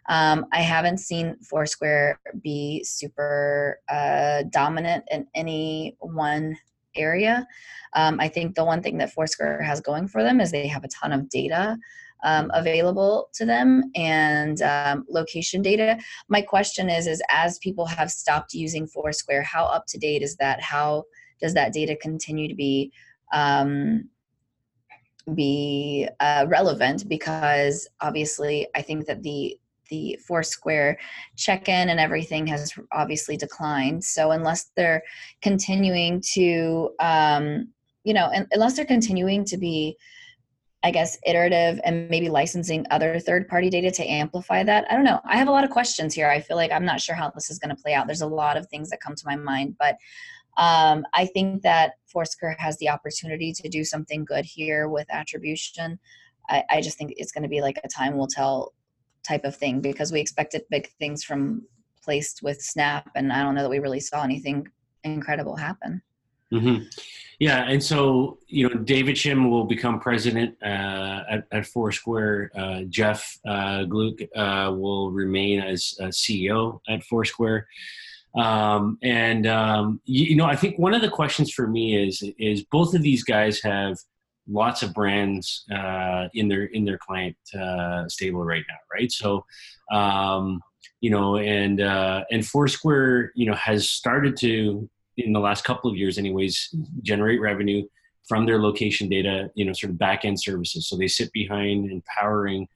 um, 0.08 0.46
I 0.52 0.62
haven't 0.62 1.00
seen 1.00 1.36
Foursquare 1.42 2.20
be 2.42 2.84
super 2.84 3.80
uh, 3.90 4.44
dominant 4.50 5.04
in 5.12 5.28
any 5.36 5.98
one 6.00 6.58
area. 6.96 7.46
Um, 7.94 8.20
I 8.20 8.28
think 8.28 8.56
the 8.56 8.66
one 8.66 8.82
thing 8.82 8.98
that 8.98 9.12
Foursquare 9.12 9.62
has 9.62 9.82
going 9.82 10.08
for 10.08 10.24
them 10.24 10.40
is 10.40 10.52
they 10.52 10.68
have 10.68 10.84
a 10.84 10.90
ton 10.90 11.12
of 11.12 11.30
data 11.30 11.78
um, 12.24 12.50
available 12.54 13.30
to 13.34 13.46
them 13.46 13.92
and 13.96 14.62
um, 14.62 15.06
location 15.10 15.62
data. 15.62 16.00
My 16.30 16.42
question 16.42 16.90
is, 16.90 17.08
is 17.08 17.22
as 17.30 17.60
people 17.60 17.86
have 17.86 18.12
stopped 18.12 18.54
using 18.54 18.88
Foursquare, 18.88 19.44
how 19.44 19.66
up 19.66 19.86
to 19.88 19.98
date 19.98 20.22
is 20.24 20.36
that? 20.38 20.62
How 20.62 21.04
does 21.42 21.54
that 21.54 21.74
data 21.74 21.96
continue 22.02 22.48
to 22.48 22.56
be 22.56 22.92
um, 23.34 24.10
be 25.36 26.08
uh, 26.22 26.46
relevant 26.48 27.08
because 27.10 27.88
obviously 28.00 28.66
I 28.76 28.82
think 28.82 29.06
that 29.08 29.24
the 29.24 29.58
the 29.90 30.20
Foursquare 30.28 30.98
check-in 31.36 31.90
and 31.90 32.00
everything 32.00 32.48
has 32.48 32.74
obviously 32.92 33.38
declined. 33.38 34.04
So 34.04 34.32
unless 34.32 34.72
they're 34.76 35.04
continuing 35.42 36.22
to, 36.34 36.92
um, 37.00 37.70
you 38.04 38.14
know, 38.14 38.32
unless 38.52 38.76
they're 38.76 38.86
continuing 38.86 39.46
to 39.46 39.58
be, 39.58 39.98
I 40.84 40.92
guess, 40.92 41.18
iterative 41.26 41.82
and 41.84 42.10
maybe 42.10 42.30
licensing 42.30 42.86
other 42.92 43.20
third-party 43.20 43.70
data 43.70 43.92
to 43.92 44.06
amplify 44.06 44.64
that, 44.64 44.86
I 44.90 44.96
don't 44.96 45.04
know. 45.04 45.20
I 45.26 45.36
have 45.38 45.48
a 45.48 45.52
lot 45.52 45.64
of 45.64 45.72
questions 45.72 46.14
here. 46.14 46.30
I 46.30 46.40
feel 46.40 46.56
like 46.56 46.72
I'm 46.72 46.86
not 46.86 47.02
sure 47.02 47.16
how 47.16 47.30
this 47.32 47.50
is 47.50 47.60
going 47.60 47.76
to 47.76 47.82
play 47.82 47.94
out. 47.94 48.06
There's 48.06 48.22
a 48.22 48.28
lot 48.28 48.58
of 48.58 48.68
things 48.68 48.90
that 48.90 49.02
come 49.02 49.16
to 49.16 49.26
my 49.26 49.36
mind, 49.36 49.76
but 49.80 49.98
um, 50.58 51.06
I 51.14 51.26
think 51.26 51.64
that 51.64 51.94
Foursquare 52.06 52.56
has 52.60 52.78
the 52.78 52.90
opportunity 52.90 53.54
to 53.54 53.70
do 53.70 53.84
something 53.84 54.26
good 54.26 54.46
here 54.46 54.88
with 54.88 55.08
attribution. 55.12 56.00
I, 56.50 56.64
I 56.70 56.82
just 56.82 56.98
think 56.98 57.14
it's 57.18 57.32
going 57.32 57.44
to 57.44 57.50
be 57.50 57.62
like 57.62 57.80
a 57.84 57.88
time 57.88 58.18
will 58.18 58.28
tell 58.28 58.74
type 59.28 59.44
of 59.44 59.56
thing 59.56 59.82
because 59.82 60.12
we 60.12 60.20
expected 60.20 60.64
big 60.70 60.90
things 61.00 61.24
from 61.24 61.64
placed 62.04 62.42
with 62.42 62.62
Snap, 62.62 63.10
and 63.16 63.34
I 63.34 63.44
don't 63.44 63.56
know 63.56 63.64
that 63.64 63.70
we 63.70 63.80
really 63.80 64.00
saw 64.00 64.24
anything 64.24 64.68
incredible 65.04 65.56
happen. 65.56 66.02
Mm-hmm. 66.54 66.84
Yeah, 67.40 67.66
and 67.68 67.84
so 67.84 68.40
you 68.48 68.70
know, 68.70 68.76
David 68.76 69.16
Shim 69.16 69.50
will 69.50 69.66
become 69.66 70.00
president 70.00 70.56
uh, 70.64 71.24
at, 71.30 71.48
at 71.52 71.66
Foursquare. 71.68 72.52
Uh, 72.56 72.82
Jeff 72.88 73.38
uh, 73.46 73.84
Glueck 73.84 74.28
uh, 74.36 74.72
will 74.72 75.12
remain 75.12 75.60
as 75.60 75.98
CEO 76.02 76.80
at 76.88 77.04
Foursquare. 77.04 77.68
Um, 78.36 78.98
and 79.04 79.46
um, 79.48 80.00
you, 80.06 80.26
you 80.26 80.36
know, 80.36 80.46
I 80.46 80.56
think 80.56 80.80
one 80.80 80.94
of 80.94 81.02
the 81.02 81.10
questions 81.10 81.52
for 81.52 81.68
me 81.68 82.08
is 82.08 82.24
is 82.40 82.64
both 82.64 82.94
of 82.96 83.02
these 83.02 83.24
guys 83.24 83.62
have 83.62 83.98
lots 84.48 84.84
of 84.84 84.94
brands 84.94 85.66
uh, 85.74 86.28
in 86.34 86.48
their 86.48 86.66
in 86.66 86.86
their 86.86 86.98
client 86.98 87.36
uh, 87.58 88.08
stable 88.08 88.44
right 88.44 88.64
now, 88.70 88.78
right? 88.94 89.12
So, 89.12 89.46
um, 89.92 90.62
you 91.02 91.10
know, 91.10 91.38
and 91.38 91.82
uh, 91.82 92.24
and 92.32 92.46
Foursquare, 92.46 93.32
you 93.36 93.46
know, 93.46 93.56
has 93.56 93.90
started 93.90 94.38
to 94.38 94.90
in 95.18 95.34
the 95.34 95.40
last 95.40 95.64
couple 95.64 95.90
of 95.90 95.98
years, 95.98 96.18
anyways, 96.18 96.74
generate 97.02 97.42
revenue 97.42 97.84
from 98.28 98.46
their 98.46 98.60
location 98.60 99.10
data, 99.10 99.50
you 99.56 99.66
know, 99.66 99.74
sort 99.74 99.92
of 99.92 99.98
back 99.98 100.26
end 100.26 100.40
services. 100.40 100.88
So 100.88 100.98
they 100.98 101.08
sit 101.08 101.32
behind 101.32 101.90
empowering, 101.90 102.68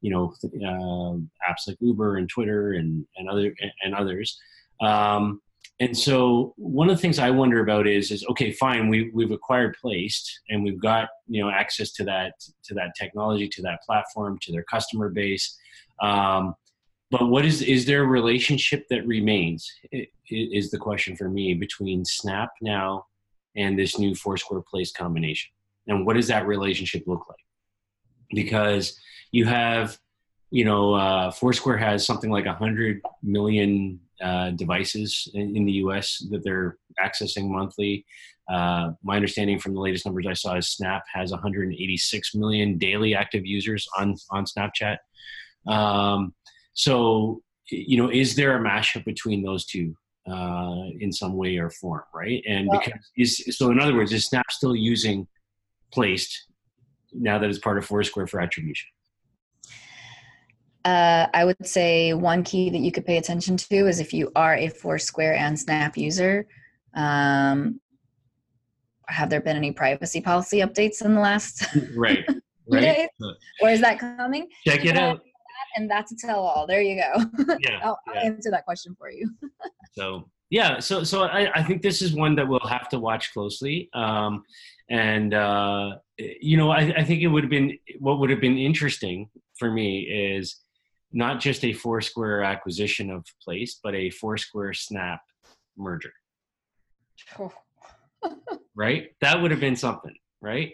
you 0.00 0.10
know, 0.10 0.34
uh, 0.44 1.16
apps 1.48 1.66
like 1.66 1.76
Uber 1.80 2.16
and 2.16 2.28
Twitter 2.28 2.72
and 2.72 3.06
and 3.16 3.28
other 3.28 3.54
and 3.82 3.94
others. 3.94 4.38
Um, 4.80 5.42
and 5.80 5.96
so 5.96 6.52
one 6.56 6.90
of 6.90 6.96
the 6.96 7.00
things 7.00 7.18
I 7.18 7.30
wonder 7.30 7.60
about 7.60 7.86
is 7.86 8.10
is 8.10 8.24
okay, 8.30 8.52
fine, 8.52 8.88
we 8.88 9.10
we've 9.14 9.30
acquired 9.30 9.76
Placed 9.80 10.40
and 10.50 10.62
we've 10.62 10.78
got 10.78 11.08
you 11.26 11.42
know 11.42 11.50
access 11.50 11.90
to 11.92 12.04
that 12.04 12.34
to 12.64 12.74
that 12.74 12.94
technology, 12.98 13.48
to 13.48 13.62
that 13.62 13.82
platform, 13.82 14.38
to 14.42 14.52
their 14.52 14.62
customer 14.64 15.08
base. 15.08 15.58
Um, 16.02 16.54
but 17.10 17.28
what 17.28 17.46
is 17.46 17.62
is 17.62 17.86
there 17.86 18.02
a 18.02 18.06
relationship 18.06 18.86
that 18.90 19.06
remains? 19.06 19.72
Is 20.28 20.70
the 20.70 20.78
question 20.78 21.16
for 21.16 21.30
me 21.30 21.54
between 21.54 22.04
Snap 22.04 22.50
now 22.60 23.06
and 23.56 23.78
this 23.78 23.98
new 23.98 24.14
Foursquare 24.14 24.60
Place 24.60 24.92
combination, 24.92 25.50
and 25.86 26.04
what 26.04 26.14
does 26.14 26.28
that 26.28 26.46
relationship 26.46 27.04
look 27.06 27.26
like? 27.26 27.38
Because 28.32 29.00
you 29.32 29.46
have, 29.46 29.98
you 30.50 30.66
know, 30.66 30.92
uh, 30.92 31.30
Foursquare 31.30 31.78
has 31.78 32.04
something 32.04 32.30
like 32.30 32.46
a 32.46 32.52
hundred 32.52 33.00
million 33.22 33.98
uh, 34.22 34.50
devices 34.50 35.30
in, 35.34 35.56
in, 35.56 35.64
the 35.64 35.72
U.S. 35.72 36.24
that 36.30 36.44
they're 36.44 36.78
accessing 37.02 37.48
monthly. 37.48 38.04
Uh, 38.50 38.92
my 39.02 39.16
understanding 39.16 39.58
from 39.58 39.74
the 39.74 39.80
latest 39.80 40.04
numbers 40.04 40.26
I 40.26 40.32
saw 40.34 40.56
is 40.56 40.68
Snap 40.68 41.02
has 41.12 41.30
186 41.30 42.34
million 42.34 42.78
daily 42.78 43.14
active 43.14 43.46
users 43.46 43.86
on 43.96 44.16
on 44.30 44.44
Snapchat. 44.44 44.98
Um, 45.66 46.34
so, 46.72 47.42
you 47.70 47.96
know, 47.96 48.10
is 48.10 48.34
there 48.34 48.56
a 48.56 48.60
mashup 48.60 49.04
between 49.04 49.42
those 49.42 49.66
two 49.66 49.94
uh, 50.30 50.84
in 50.98 51.12
some 51.12 51.36
way 51.36 51.56
or 51.56 51.70
form, 51.70 52.02
right? 52.14 52.42
And 52.46 52.68
well, 52.68 52.80
because 52.84 53.00
is 53.16 53.56
so, 53.56 53.70
in 53.70 53.80
other 53.80 53.94
words, 53.94 54.12
is 54.12 54.26
Snap 54.26 54.50
still 54.50 54.76
using 54.76 55.26
Placed 55.92 56.46
now 57.12 57.38
that 57.40 57.50
it's 57.50 57.58
part 57.58 57.78
of 57.78 57.84
Foursquare 57.84 58.28
for 58.28 58.40
attribution? 58.40 58.86
Uh, 60.84 61.26
I 61.34 61.44
would 61.44 61.66
say 61.66 62.14
one 62.14 62.42
key 62.42 62.70
that 62.70 62.78
you 62.78 62.90
could 62.90 63.04
pay 63.04 63.18
attention 63.18 63.56
to 63.56 63.86
is 63.86 64.00
if 64.00 64.14
you 64.14 64.32
are 64.34 64.54
a 64.54 64.68
Foursquare 64.68 65.34
and 65.34 65.58
Snap 65.58 65.96
user. 65.96 66.46
Um, 66.94 67.80
have 69.08 69.28
there 69.28 69.40
been 69.40 69.56
any 69.56 69.72
privacy 69.72 70.20
policy 70.20 70.58
updates 70.60 71.04
in 71.04 71.14
the 71.14 71.20
last 71.20 71.66
right, 71.96 72.24
right. 72.70 72.80
days? 72.80 73.08
Or 73.60 73.68
is 73.68 73.80
that 73.80 73.98
coming? 73.98 74.48
Check 74.66 74.84
it 74.84 74.96
out. 74.96 75.20
And 75.76 75.88
that's 75.88 76.12
a 76.12 76.16
tell 76.16 76.40
all. 76.40 76.66
There 76.66 76.80
you 76.80 77.00
go. 77.00 77.24
Yeah, 77.60 77.80
I'll, 77.82 77.98
yeah. 78.06 78.20
I'll 78.20 78.26
answer 78.26 78.50
that 78.50 78.64
question 78.64 78.96
for 78.98 79.10
you. 79.10 79.30
so 79.92 80.28
yeah, 80.48 80.80
so 80.80 81.04
so 81.04 81.24
I, 81.24 81.50
I 81.54 81.62
think 81.62 81.80
this 81.80 82.02
is 82.02 82.12
one 82.14 82.34
that 82.36 82.48
we'll 82.48 82.58
have 82.60 82.88
to 82.88 82.98
watch 82.98 83.32
closely. 83.32 83.88
Um, 83.94 84.42
and 84.88 85.32
uh, 85.32 85.96
you 86.18 86.56
know, 86.56 86.70
I, 86.70 86.92
I 86.96 87.04
think 87.04 87.22
it 87.22 87.28
would 87.28 87.44
have 87.44 87.50
been 87.50 87.78
what 88.00 88.18
would 88.18 88.30
have 88.30 88.40
been 88.40 88.58
interesting 88.58 89.28
for 89.58 89.70
me 89.70 90.00
is 90.00 90.56
not 91.12 91.40
just 91.40 91.64
a 91.64 91.72
Foursquare 91.72 92.42
acquisition 92.42 93.10
of 93.10 93.24
Place, 93.42 93.80
but 93.82 93.94
a 93.94 94.10
Foursquare 94.10 94.72
Snap 94.72 95.20
merger. 95.76 96.12
Oh. 97.38 97.52
right? 98.76 99.08
That 99.20 99.40
would 99.40 99.50
have 99.50 99.60
been 99.60 99.76
something, 99.76 100.14
right? 100.40 100.72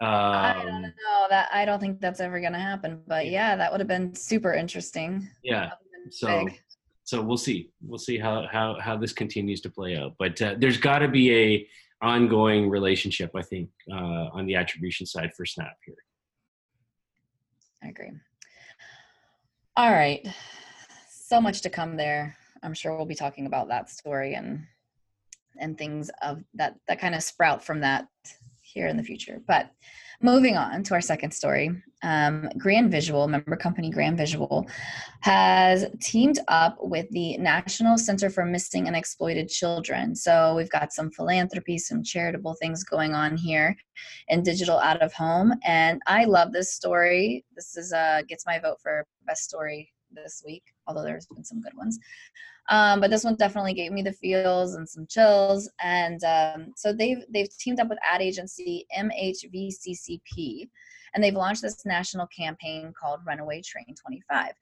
Um, 0.00 0.10
I 0.10 0.62
don't 0.62 0.82
know 0.82 1.26
that 1.30 1.48
I 1.52 1.64
don't 1.64 1.80
think 1.80 2.00
that's 2.00 2.20
ever 2.20 2.38
going 2.40 2.52
to 2.52 2.58
happen, 2.58 3.00
but 3.06 3.28
yeah, 3.28 3.56
that 3.56 3.70
would 3.70 3.80
have 3.80 3.88
been 3.88 4.14
super 4.14 4.52
interesting. 4.52 5.26
Yeah. 5.42 5.70
So, 6.10 6.44
big. 6.44 6.60
so 7.04 7.22
we'll 7.22 7.38
see. 7.38 7.70
We'll 7.82 7.98
see 7.98 8.18
how 8.18 8.46
how 8.50 8.78
how 8.78 8.98
this 8.98 9.14
continues 9.14 9.62
to 9.62 9.70
play 9.70 9.96
out. 9.96 10.14
But 10.18 10.40
uh, 10.42 10.56
there's 10.58 10.76
got 10.76 10.98
to 10.98 11.08
be 11.08 11.34
a 11.34 11.68
ongoing 12.02 12.68
relationship, 12.68 13.30
I 13.34 13.42
think, 13.42 13.70
uh, 13.90 14.28
on 14.34 14.44
the 14.44 14.54
attribution 14.54 15.06
side 15.06 15.30
for 15.34 15.46
Snap 15.46 15.76
here. 15.84 15.96
I 17.82 17.88
agree. 17.88 18.12
All 19.78 19.92
right. 19.92 20.26
So 21.10 21.38
much 21.38 21.60
to 21.60 21.70
come 21.70 21.96
there. 21.96 22.34
I'm 22.62 22.72
sure 22.72 22.96
we'll 22.96 23.04
be 23.04 23.14
talking 23.14 23.44
about 23.44 23.68
that 23.68 23.90
story 23.90 24.32
and 24.32 24.64
and 25.58 25.76
things 25.76 26.10
of 26.22 26.42
that 26.54 26.76
that 26.88 26.98
kind 26.98 27.14
of 27.14 27.22
sprout 27.22 27.62
from 27.62 27.80
that 27.80 28.08
here 28.62 28.86
in 28.86 28.96
the 28.96 29.02
future. 29.02 29.42
But 29.46 29.70
moving 30.22 30.56
on 30.56 30.82
to 30.84 30.94
our 30.94 31.02
second 31.02 31.32
story, 31.32 31.70
um, 32.06 32.48
Grand 32.56 32.90
Visual, 32.90 33.26
member 33.26 33.56
company 33.56 33.90
Grand 33.90 34.16
Visual, 34.16 34.66
has 35.20 35.86
teamed 36.00 36.38
up 36.48 36.76
with 36.80 37.10
the 37.10 37.36
National 37.38 37.98
Center 37.98 38.30
for 38.30 38.44
Missing 38.44 38.86
and 38.86 38.96
Exploited 38.96 39.48
Children. 39.48 40.14
So 40.14 40.54
we've 40.54 40.70
got 40.70 40.92
some 40.92 41.10
philanthropy, 41.10 41.78
some 41.78 42.02
charitable 42.02 42.54
things 42.54 42.84
going 42.84 43.12
on 43.14 43.36
here 43.36 43.76
in 44.28 44.42
digital 44.42 44.78
out 44.78 45.02
of 45.02 45.12
home, 45.12 45.52
and 45.64 46.00
I 46.06 46.24
love 46.24 46.52
this 46.52 46.72
story. 46.72 47.44
This 47.54 47.76
is 47.76 47.92
uh, 47.92 48.22
gets 48.28 48.46
my 48.46 48.58
vote 48.58 48.78
for 48.80 49.04
best 49.26 49.42
story 49.42 49.92
this 50.22 50.42
week, 50.44 50.62
although 50.86 51.02
there's 51.02 51.26
been 51.26 51.44
some 51.44 51.60
good 51.60 51.76
ones. 51.76 51.98
Um, 52.68 53.00
but 53.00 53.10
this 53.10 53.24
one 53.24 53.36
definitely 53.36 53.74
gave 53.74 53.92
me 53.92 54.02
the 54.02 54.12
feels 54.12 54.74
and 54.74 54.88
some 54.88 55.06
chills. 55.06 55.70
And 55.80 56.22
um, 56.24 56.72
so 56.76 56.92
they've 56.92 57.22
they've 57.30 57.54
teamed 57.58 57.80
up 57.80 57.88
with 57.88 57.98
ad 58.04 58.22
agency 58.22 58.86
MHVCCP, 58.98 60.68
and 61.14 61.22
they've 61.22 61.34
launched 61.34 61.62
this 61.62 61.86
national 61.86 62.26
campaign 62.28 62.92
called 63.00 63.20
Runaway 63.26 63.62
Train 63.62 63.94
25. 63.94 64.52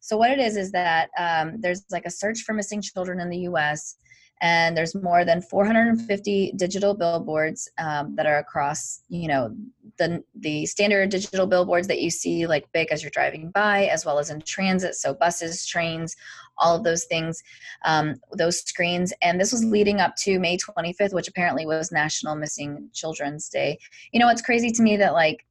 So 0.00 0.16
what 0.16 0.30
it 0.30 0.40
is 0.40 0.56
is 0.56 0.72
that 0.72 1.10
um, 1.18 1.60
there's 1.60 1.84
like 1.90 2.06
a 2.06 2.10
search 2.10 2.42
for 2.42 2.54
missing 2.54 2.80
children 2.80 3.20
in 3.20 3.28
the 3.28 3.38
U.S 3.38 3.96
and 4.42 4.76
there's 4.76 4.94
more 4.94 5.24
than 5.24 5.40
450 5.40 6.52
digital 6.56 6.94
billboards 6.94 7.70
um, 7.78 8.14
that 8.16 8.26
are 8.26 8.38
across 8.38 9.00
you 9.08 9.28
know 9.28 9.54
the 9.98 10.22
the 10.34 10.66
standard 10.66 11.08
digital 11.08 11.46
billboards 11.46 11.86
that 11.88 12.02
you 12.02 12.10
see 12.10 12.46
like 12.46 12.70
big 12.72 12.90
as 12.90 13.02
you're 13.02 13.10
driving 13.10 13.50
by 13.50 13.86
as 13.86 14.04
well 14.04 14.18
as 14.18 14.30
in 14.30 14.40
transit 14.42 14.94
so 14.94 15.14
buses 15.14 15.64
trains 15.64 16.16
all 16.58 16.76
of 16.76 16.84
those 16.84 17.04
things 17.04 17.42
um, 17.84 18.14
those 18.32 18.60
screens. 18.60 19.12
And 19.22 19.40
this 19.40 19.52
was 19.52 19.64
leading 19.64 20.00
up 20.00 20.16
to 20.16 20.38
may 20.38 20.56
25th 20.56 21.14
which 21.14 21.28
apparently 21.28 21.66
was 21.66 21.92
national 21.92 22.36
missing 22.36 22.88
children's 22.92 23.48
day. 23.48 23.78
You 24.12 24.20
know 24.20 24.28
it's 24.28 24.42
crazy 24.42 24.70
to 24.70 24.82
me 24.82 24.96
that 24.98 25.14
like 25.14 25.44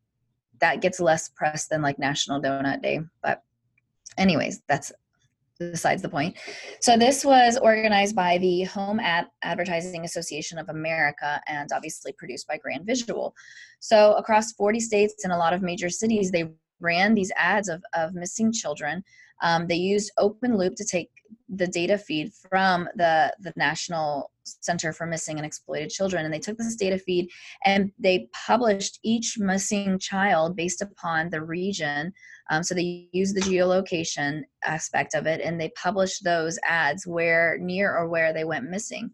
that 0.60 0.82
gets 0.82 1.00
less 1.00 1.30
press 1.30 1.68
than 1.68 1.82
like 1.82 1.98
national 1.98 2.42
donut 2.42 2.82
day 2.84 3.00
but 3.24 3.42
anyways 4.18 4.62
that's 4.68 4.92
besides 5.72 6.02
the 6.02 6.10
point. 6.10 6.38
So 6.80 6.98
this 6.98 7.24
was 7.24 7.58
organized 7.58 8.16
by 8.16 8.38
the 8.40 8.64
Home 8.64 9.00
Ad 9.00 9.28
Advertising 9.44 10.04
Association 10.06 10.58
of 10.58 10.70
America 10.70 11.42
and 11.48 11.70
obviously 11.74 12.14
produced 12.14 12.48
by 12.48 12.58
Grand 12.58 12.86
Visual. 12.86 13.36
So 13.80 14.14
across 14.14 14.54
40 14.54 14.80
states 14.80 15.24
and 15.24 15.32
a 15.32 15.38
lot 15.38 15.54
of 15.54 15.62
major 15.62 15.90
cities, 15.90 16.32
they 16.32 16.50
ran 16.80 17.14
these 17.14 17.32
ads 17.38 17.70
of, 17.70 17.84
of 17.94 18.14
missing 18.14 18.52
children. 18.52 19.04
Um, 19.42 19.68
they 19.68 19.76
used 19.76 20.12
Open 20.18 20.58
Loop 20.58 20.76
to 20.76 20.86
take 20.86 21.10
the 21.50 21.68
data 21.68 21.98
feed 21.98 22.32
from 22.50 22.88
the, 22.96 23.34
the 23.40 23.54
National 23.56 24.32
Center 24.44 24.92
for 24.94 25.06
Missing 25.06 25.38
and 25.38 25.46
Exploited 25.46 25.90
Children, 25.90 26.26
and 26.26 26.34
they 26.34 26.40
took 26.40 26.58
this 26.58 26.76
data 26.76 26.98
feed 26.98 27.30
and 27.66 27.92
they 28.00 28.28
published 28.34 29.00
each 29.04 29.38
missing 29.38 30.00
child 30.00 30.56
based 30.56 30.82
upon 30.82 31.30
the 31.30 31.42
region 31.42 32.14
um, 32.52 32.64
so 32.64 32.76
they 32.76 33.08
use 33.14 33.34
the 33.34 33.40
geolocation 33.42 34.42
aspect 34.66 35.16
of 35.16 35.26
it 35.26 35.40
and 35.42 35.60
they 35.60 35.70
published 35.70 36.24
those 36.24 36.60
ads 36.66 37.08
where 37.08 37.58
near 37.60 37.96
or 37.96 38.10
where 38.10 38.34
they 38.34 38.44
went 38.44 38.70
missing. 38.70 39.10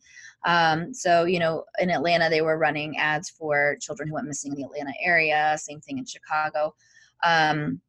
Um, 0.45 0.91
so, 0.91 1.25
you 1.25 1.37
know, 1.37 1.63
in 1.77 1.91
Atlanta, 1.91 2.29
they 2.29 2.41
were 2.41 2.57
running 2.57 2.97
ads 2.97 3.29
for 3.29 3.77
children 3.79 4.09
who 4.09 4.15
went 4.15 4.27
missing 4.27 4.53
in 4.53 4.57
the 4.57 4.63
Atlanta 4.63 4.93
area, 5.03 5.55
same 5.59 5.79
thing 5.81 5.99
in 5.99 6.05
Chicago. 6.05 6.73
Um, 7.23 7.79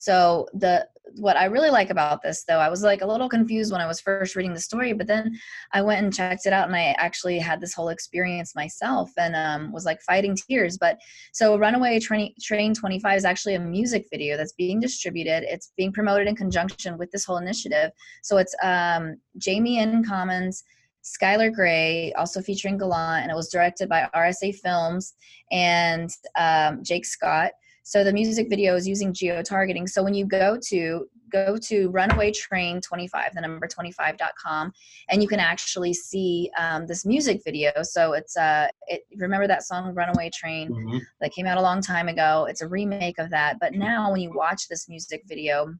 so 0.00 0.46
the 0.54 0.86
what 1.16 1.36
i 1.36 1.44
really 1.44 1.70
like 1.70 1.90
about 1.90 2.22
this 2.22 2.44
though 2.48 2.58
i 2.58 2.68
was 2.68 2.82
like 2.82 3.02
a 3.02 3.06
little 3.06 3.28
confused 3.28 3.70
when 3.70 3.80
i 3.80 3.86
was 3.86 4.00
first 4.00 4.36
reading 4.36 4.54
the 4.54 4.60
story 4.60 4.92
but 4.92 5.06
then 5.06 5.38
i 5.72 5.82
went 5.82 6.02
and 6.02 6.14
checked 6.14 6.46
it 6.46 6.52
out 6.52 6.66
and 6.66 6.74
i 6.74 6.94
actually 6.98 7.38
had 7.38 7.60
this 7.60 7.74
whole 7.74 7.90
experience 7.90 8.54
myself 8.54 9.10
and 9.18 9.34
um, 9.36 9.72
was 9.72 9.84
like 9.84 10.00
fighting 10.02 10.36
tears. 10.36 10.78
But 10.78 10.98
so 11.32 11.58
runaway 11.58 12.00
train, 12.00 12.34
train 12.40 12.74
25 12.74 13.18
is 13.18 13.24
actually 13.24 13.54
a 13.54 13.60
music 13.60 14.06
video 14.10 14.36
that's 14.36 14.52
being 14.52 14.80
distributed. 14.80 15.44
It's 15.44 15.72
being 15.76 15.92
promoted 15.92 16.26
in 16.26 16.36
conjunction 16.36 16.98
with 16.98 17.10
this 17.10 17.24
whole 17.24 17.38
initiative. 17.38 17.90
So 18.22 18.38
it's 18.38 18.54
um, 18.62 19.16
jamie 19.38 19.78
n. 19.78 20.04
Commons 20.04 20.64
Skylar 21.04 21.52
Grey, 21.52 22.12
also 22.14 22.40
featuring 22.40 22.78
Gallant, 22.78 23.22
and 23.22 23.30
it 23.30 23.34
was 23.34 23.50
directed 23.50 23.90
by 23.90 24.08
RSA 24.14 24.54
Films 24.56 25.14
and 25.52 26.10
um, 26.38 26.82
Jake 26.82 27.04
Scott. 27.04 27.52
So 27.86 28.02
the 28.02 28.12
music 28.12 28.48
video 28.48 28.74
is 28.76 28.88
using 28.88 29.12
geo 29.12 29.42
targeting. 29.42 29.86
So 29.86 30.02
when 30.02 30.14
you 30.14 30.24
go 30.24 30.58
to 30.68 31.06
go 31.30 31.58
to 31.58 31.90
Runaway 31.90 32.30
Train 32.32 32.80
25, 32.80 33.34
the 33.34 33.40
number 33.42 33.66
25.com, 33.68 34.72
and 35.10 35.22
you 35.22 35.28
can 35.28 35.40
actually 35.40 35.92
see 35.92 36.50
um, 36.58 36.86
this 36.86 37.04
music 37.04 37.42
video. 37.44 37.72
So 37.82 38.14
it's 38.14 38.36
uh, 38.36 38.68
it, 38.86 39.02
remember 39.16 39.46
that 39.46 39.64
song 39.64 39.94
Runaway 39.94 40.30
Train 40.30 40.70
Mhm. 40.70 41.00
that 41.20 41.32
came 41.32 41.46
out 41.46 41.58
a 41.58 41.62
long 41.62 41.82
time 41.82 42.08
ago. 42.08 42.46
It's 42.48 42.62
a 42.62 42.68
remake 42.68 43.18
of 43.18 43.28
that, 43.30 43.58
but 43.60 43.74
now 43.74 44.10
when 44.12 44.20
you 44.22 44.32
watch 44.34 44.66
this 44.68 44.88
music 44.88 45.22
video 45.26 45.74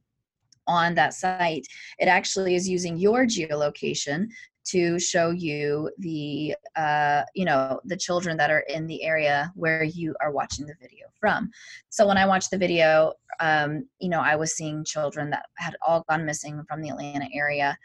on 0.67 0.93
that 0.95 1.13
site, 1.13 1.65
it 1.99 2.07
actually 2.07 2.55
is 2.55 2.67
using 2.69 2.97
your 2.97 3.25
geolocation 3.25 4.27
to 4.65 4.99
show 4.99 5.29
you 5.31 5.89
the 5.99 6.55
uh, 6.75 7.23
you 7.33 7.45
know 7.45 7.79
the 7.85 7.97
children 7.97 8.37
that 8.37 8.51
are 8.51 8.65
in 8.69 8.87
the 8.87 9.03
area 9.03 9.51
where 9.55 9.83
you 9.83 10.15
are 10.21 10.31
watching 10.31 10.65
the 10.65 10.75
video 10.81 11.07
from. 11.19 11.49
So 11.89 12.07
when 12.07 12.17
i 12.17 12.25
watched 12.25 12.51
the 12.51 12.57
video 12.57 13.13
um, 13.39 13.87
you 13.99 14.09
know 14.09 14.21
i 14.21 14.35
was 14.35 14.55
seeing 14.55 14.83
children 14.83 15.29
that 15.29 15.45
had 15.57 15.75
all 15.85 16.03
gone 16.09 16.25
missing 16.25 16.63
from 16.67 16.81
the 16.81 16.89
atlanta 16.89 17.27
area. 17.33 17.77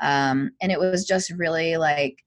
Um, 0.00 0.50
and 0.60 0.72
it 0.72 0.78
was 0.78 1.06
just 1.06 1.30
really 1.30 1.76
like 1.76 2.23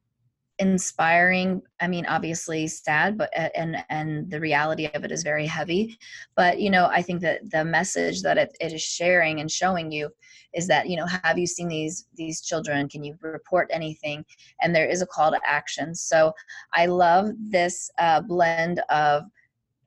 inspiring 0.59 1.61
i 1.81 1.87
mean 1.87 2.05
obviously 2.07 2.67
sad 2.67 3.15
but 3.17 3.29
uh, 3.37 3.49
and 3.55 3.77
and 3.89 4.29
the 4.31 4.39
reality 4.39 4.89
of 4.95 5.03
it 5.03 5.11
is 5.11 5.21
very 5.21 5.45
heavy. 5.45 5.97
But 6.35 6.59
you 6.59 6.69
know 6.69 6.87
i 6.87 7.01
think 7.01 7.21
that 7.21 7.49
the 7.51 7.63
message 7.63 8.21
that 8.23 8.37
it, 8.37 8.57
it 8.59 8.73
is 8.73 8.81
sharing 8.81 9.39
and 9.39 9.51
showing 9.51 9.91
you 9.91 10.09
is 10.53 10.67
that 10.67 10.89
you 10.89 10.97
know 10.97 11.05
have 11.05 11.37
you 11.37 11.45
seen 11.45 11.67
these 11.67 12.07
these 12.15 12.41
children? 12.41 12.89
Can 12.89 13.03
you 13.03 13.15
report 13.21 13.69
anything? 13.71 14.25
And 14.61 14.75
there 14.75 14.87
is 14.87 15.01
a 15.01 15.07
call 15.07 15.31
to 15.31 15.39
action. 15.45 15.93
So 15.93 16.33
i 16.73 16.85
love 16.85 17.31
this 17.39 17.91
uh, 17.99 18.21
blend 18.21 18.81
of 18.89 19.23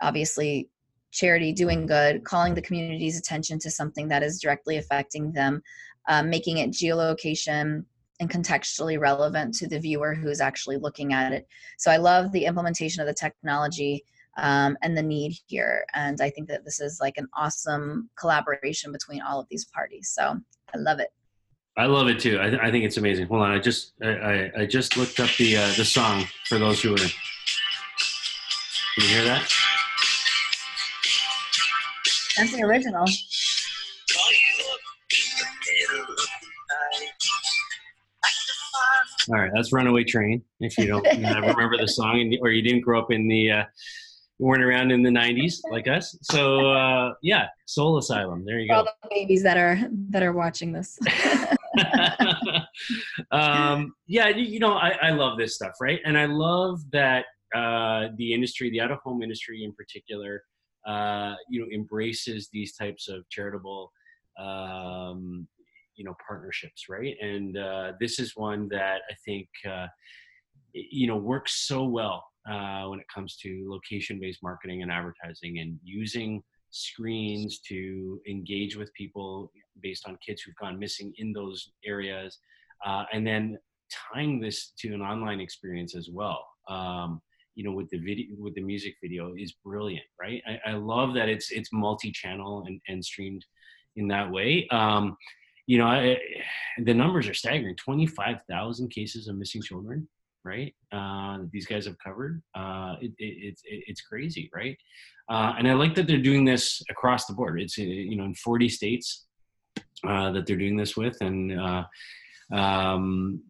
obviously 0.01 0.69
charity 1.11 1.53
doing 1.53 1.87
good 1.87 2.25
calling 2.25 2.55
the 2.55 2.63
community's 2.63 3.19
attention 3.19 3.59
to 3.59 3.71
something 3.71 4.07
that 4.09 4.23
is 4.23 4.41
directly 4.41 4.77
affecting 4.77 5.33
them 5.33 5.61
um, 6.09 6.31
making 6.31 6.59
it 6.59 6.71
geolocation 6.71 7.85
and 8.21 8.31
contextually 8.31 9.01
relevant 9.01 9.55
to 9.55 9.67
the 9.67 9.79
viewer 9.79 10.15
who's 10.15 10.41
actually 10.41 10.77
looking 10.77 11.13
at 11.13 11.33
it 11.33 11.49
so 11.79 11.91
i 11.91 11.97
love 11.97 12.31
the 12.33 12.45
implementation 12.45 13.01
of 13.01 13.07
the 13.07 13.15
technology 13.15 14.05
um, 14.37 14.79
and 14.83 14.97
the 14.97 15.03
need 15.03 15.37
here 15.47 15.85
and 15.95 16.21
i 16.21 16.31
think 16.31 16.49
that 16.49 16.65
this 16.65 16.81
is 16.81 16.99
like 17.01 17.17
an 17.19 17.27
awesome 17.35 18.09
collaboration 18.17 18.93
between 18.93 19.21
all 19.23 19.41
of 19.41 19.47
these 19.51 19.65
parties 19.65 20.13
so 20.15 20.39
i 20.75 20.79
love 20.79 21.01
it 21.01 21.09
I 21.77 21.87
love 21.87 22.09
it 22.09 22.19
too. 22.19 22.39
I, 22.39 22.67
I 22.67 22.71
think 22.71 22.85
it's 22.85 22.97
amazing. 22.97 23.29
Hold 23.29 23.43
on, 23.43 23.53
I 23.53 23.59
just 23.59 23.93
I, 24.03 24.09
I, 24.09 24.51
I 24.59 24.67
just 24.67 24.97
looked 24.97 25.21
up 25.21 25.31
the 25.39 25.57
uh, 25.57 25.73
the 25.77 25.85
song 25.85 26.25
for 26.47 26.59
those 26.59 26.83
who 26.83 26.93
are. 26.93 26.97
Can 26.97 27.09
you 28.99 29.05
hear 29.05 29.25
that? 29.25 29.51
that's 32.37 32.53
the 32.53 32.63
original 32.63 33.05
All 39.33 39.39
right, 39.39 39.51
that's 39.55 39.73
"Runaway 39.73 40.05
Train." 40.05 40.43
If 40.61 40.77
you 40.79 40.87
don't 40.87 41.05
remember 41.07 41.77
the 41.79 41.89
song, 41.89 42.21
and, 42.21 42.37
or 42.43 42.51
you 42.51 42.63
didn't 42.63 42.81
grow 42.81 43.01
up 43.01 43.13
in 43.13 43.29
the, 43.29 43.51
uh, 43.51 43.65
weren't 44.39 44.63
around 44.63 44.91
in 44.91 45.03
the 45.03 45.11
'90s 45.11 45.61
like 45.71 45.87
us. 45.87 46.17
So 46.23 46.71
uh, 46.71 47.13
yeah, 47.23 47.47
Soul 47.67 47.99
Asylum. 47.99 48.45
There 48.45 48.59
you 48.59 48.69
for 48.69 48.75
all 48.75 48.85
the 48.85 49.09
babies 49.11 49.43
that 49.45 49.57
are 49.57 49.79
that 50.11 50.23
are 50.23 50.33
watching 50.33 50.73
this 50.73 50.99
um, 53.31 53.95
yeah, 54.07 54.29
you, 54.29 54.45
you 54.45 54.59
know, 54.59 54.75
I, 54.75 54.91
I 55.03 55.11
love 55.11 55.39
this 55.39 55.55
stuff, 55.55 55.73
right? 55.81 56.01
And 56.05 56.19
I 56.19 56.27
love 56.27 56.81
that 56.93 57.27
uh, 57.55 58.09
the 58.17 58.33
industry, 58.33 58.71
the 58.71 58.81
out-of-home 58.81 59.23
industry 59.23 59.65
in 59.65 59.73
particular, 59.73 60.43
uh, 60.87 61.35
you 61.49 61.61
know, 61.61 61.67
embraces 61.73 62.49
these 62.53 62.75
types 62.75 63.09
of 63.09 63.29
charitable, 63.29 63.93
um, 64.39 65.47
you 66.01 66.07
know, 66.07 66.17
partnerships, 66.27 66.87
right? 66.89 67.15
And 67.21 67.59
uh, 67.59 67.93
this 68.01 68.19
is 68.19 68.33
one 68.35 68.69
that 68.71 69.03
I 69.11 69.15
think, 69.23 69.49
uh, 69.71 69.87
you 70.73 71.07
know, 71.07 71.17
works 71.17 71.67
so 71.67 71.85
well 71.85 72.25
uh, 72.51 72.85
when 72.87 73.01
it 73.01 73.07
comes 73.15 73.37
to 73.43 73.67
location-based 73.69 74.43
marketing 74.43 74.81
and 74.81 74.91
advertising 74.91 75.59
and 75.59 75.79
using 75.85 76.43
screens 76.71 77.61
to 77.69 78.19
engage 78.27 78.77
with 78.79 78.91
people 78.95 79.53
based 79.83 80.09
on 80.09 80.17
kids 80.27 80.41
who've 80.41 80.55
gone 80.57 80.79
missing 80.79 81.13
in 81.19 81.35
those 81.35 81.71
areas 81.85 82.39
uh, 82.87 83.05
and 83.13 83.27
then 83.27 83.59
tying 84.15 84.41
this 84.41 84.73
to 84.79 84.95
an 84.95 85.03
online 85.03 85.39
experience 85.39 85.95
as 85.95 86.09
well. 86.11 86.47
Um, 86.67 87.21
you 87.57 87.65
know 87.65 87.73
with 87.73 87.91
the 87.91 87.99
video 87.99 88.27
with 88.39 88.55
the 88.55 88.63
music 88.63 88.95
video 89.03 89.35
is 89.37 89.53
brilliant 89.65 90.07
right? 90.23 90.41
I, 90.47 90.71
I 90.71 90.75
love 90.75 91.15
that 91.15 91.29
it's 91.29 91.51
it's 91.51 91.69
multi-channel 91.73 92.65
and, 92.67 92.81
and 92.89 93.05
streamed 93.05 93.45
in 93.97 94.09
that 94.09 94.31
way. 94.31 94.67
Um, 94.71 95.17
you 95.71 95.79
know 95.79 95.87
I, 95.87 96.19
the 96.85 96.95
numbers 96.95 97.29
are 97.29 97.35
staggering. 97.35 97.77
25000 97.77 98.89
cases 98.89 99.29
of 99.29 99.37
missing 99.37 99.63
children 99.63 100.09
right 100.45 100.75
uh, 100.91 101.39
these 101.53 101.67
guys 101.67 101.85
have 101.87 101.99
covered. 102.05 102.43
Uh, 102.57 102.97
it, 103.01 103.13
it, 103.19 103.35
it's 103.49 103.63
it, 103.65 103.85
it's 103.87 104.01
crazy 104.01 104.51
right? 104.55 104.77
Uh, 105.29 105.53
and 105.57 105.69
i 105.69 105.75
like 105.75 105.95
that 105.95 106.07
they're 106.09 106.29
doing 106.31 106.45
this 106.45 106.83
across 106.91 107.27
the 107.27 107.35
board. 107.35 107.61
It's 107.61 107.79
you 107.79 108.17
know 108.17 108.25
in 108.25 108.35
40 108.35 108.69
states 108.69 109.27
uh, 110.09 110.33
that 110.33 110.47
they're 110.47 110.57
doing 110.65 110.77
this 110.77 110.97
with. 110.97 111.17
And 111.21 111.61
uh, 111.61 111.85
um, 112.53 113.43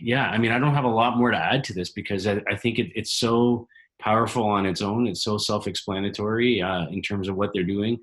yeah 0.00 0.30
i 0.30 0.38
mean 0.38 0.52
i 0.52 0.60
don't 0.60 0.74
have 0.74 0.84
a 0.84 0.96
lot 1.02 1.18
more 1.18 1.32
to 1.32 1.36
add 1.36 1.64
to 1.64 1.74
this 1.74 1.90
because 1.90 2.28
i, 2.28 2.40
I 2.48 2.56
think 2.56 2.78
it, 2.78 2.92
it's 2.94 3.14
so 3.24 3.66
powerful 4.00 4.44
on 4.44 4.66
its 4.66 4.82
own. 4.82 5.06
It's 5.06 5.24
so 5.24 5.38
self-explanatory 5.38 6.62
uh, 6.62 6.86
in 6.88 7.02
terms 7.02 7.28
of 7.28 7.36
what 7.36 7.50
they're 7.52 7.64
doing. 7.64 7.98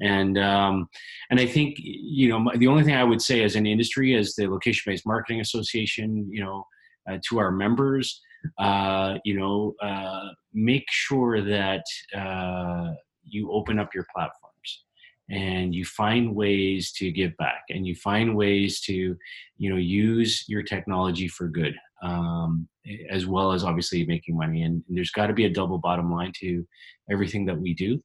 And 0.00 0.38
um, 0.38 0.88
and 1.30 1.40
i 1.40 1.46
think 1.46 1.76
you 1.78 2.28
know 2.28 2.50
the 2.56 2.66
only 2.66 2.84
thing 2.84 2.94
i 2.94 3.04
would 3.04 3.22
say 3.22 3.42
as 3.42 3.56
an 3.56 3.66
industry 3.66 4.14
as 4.14 4.34
the 4.34 4.48
location-based 4.48 5.06
marketing 5.06 5.40
association 5.40 6.28
you 6.30 6.42
know 6.42 6.64
uh, 7.10 7.18
to 7.28 7.38
our 7.38 7.50
members 7.50 8.20
uh, 8.58 9.14
you 9.24 9.38
know 9.38 9.74
uh, 9.82 10.28
make 10.52 10.84
sure 10.88 11.42
that 11.42 11.84
uh, 12.16 12.92
you 13.24 13.50
open 13.50 13.78
up 13.78 13.94
your 13.94 14.06
platforms 14.14 14.84
and 15.28 15.74
you 15.74 15.84
find 15.84 16.34
ways 16.34 16.92
to 16.92 17.10
give 17.10 17.36
back 17.36 17.62
and 17.70 17.86
you 17.86 17.94
find 17.96 18.36
ways 18.36 18.80
to 18.80 19.16
you 19.58 19.70
know 19.70 19.76
use 19.76 20.44
your 20.48 20.62
technology 20.62 21.28
for 21.28 21.48
good 21.48 21.74
um, 22.02 22.68
as 23.10 23.26
well 23.26 23.52
as 23.52 23.64
obviously 23.64 24.04
making 24.06 24.36
money 24.36 24.62
and, 24.62 24.82
there's 24.88 25.10
got 25.10 25.26
to 25.26 25.32
be 25.32 25.46
a 25.46 25.50
double 25.50 25.78
bottom 25.78 26.12
line 26.12 26.32
to 26.40 26.66
everything 27.10 27.46
that 27.46 27.58
we 27.58 27.74
do 27.74 28.00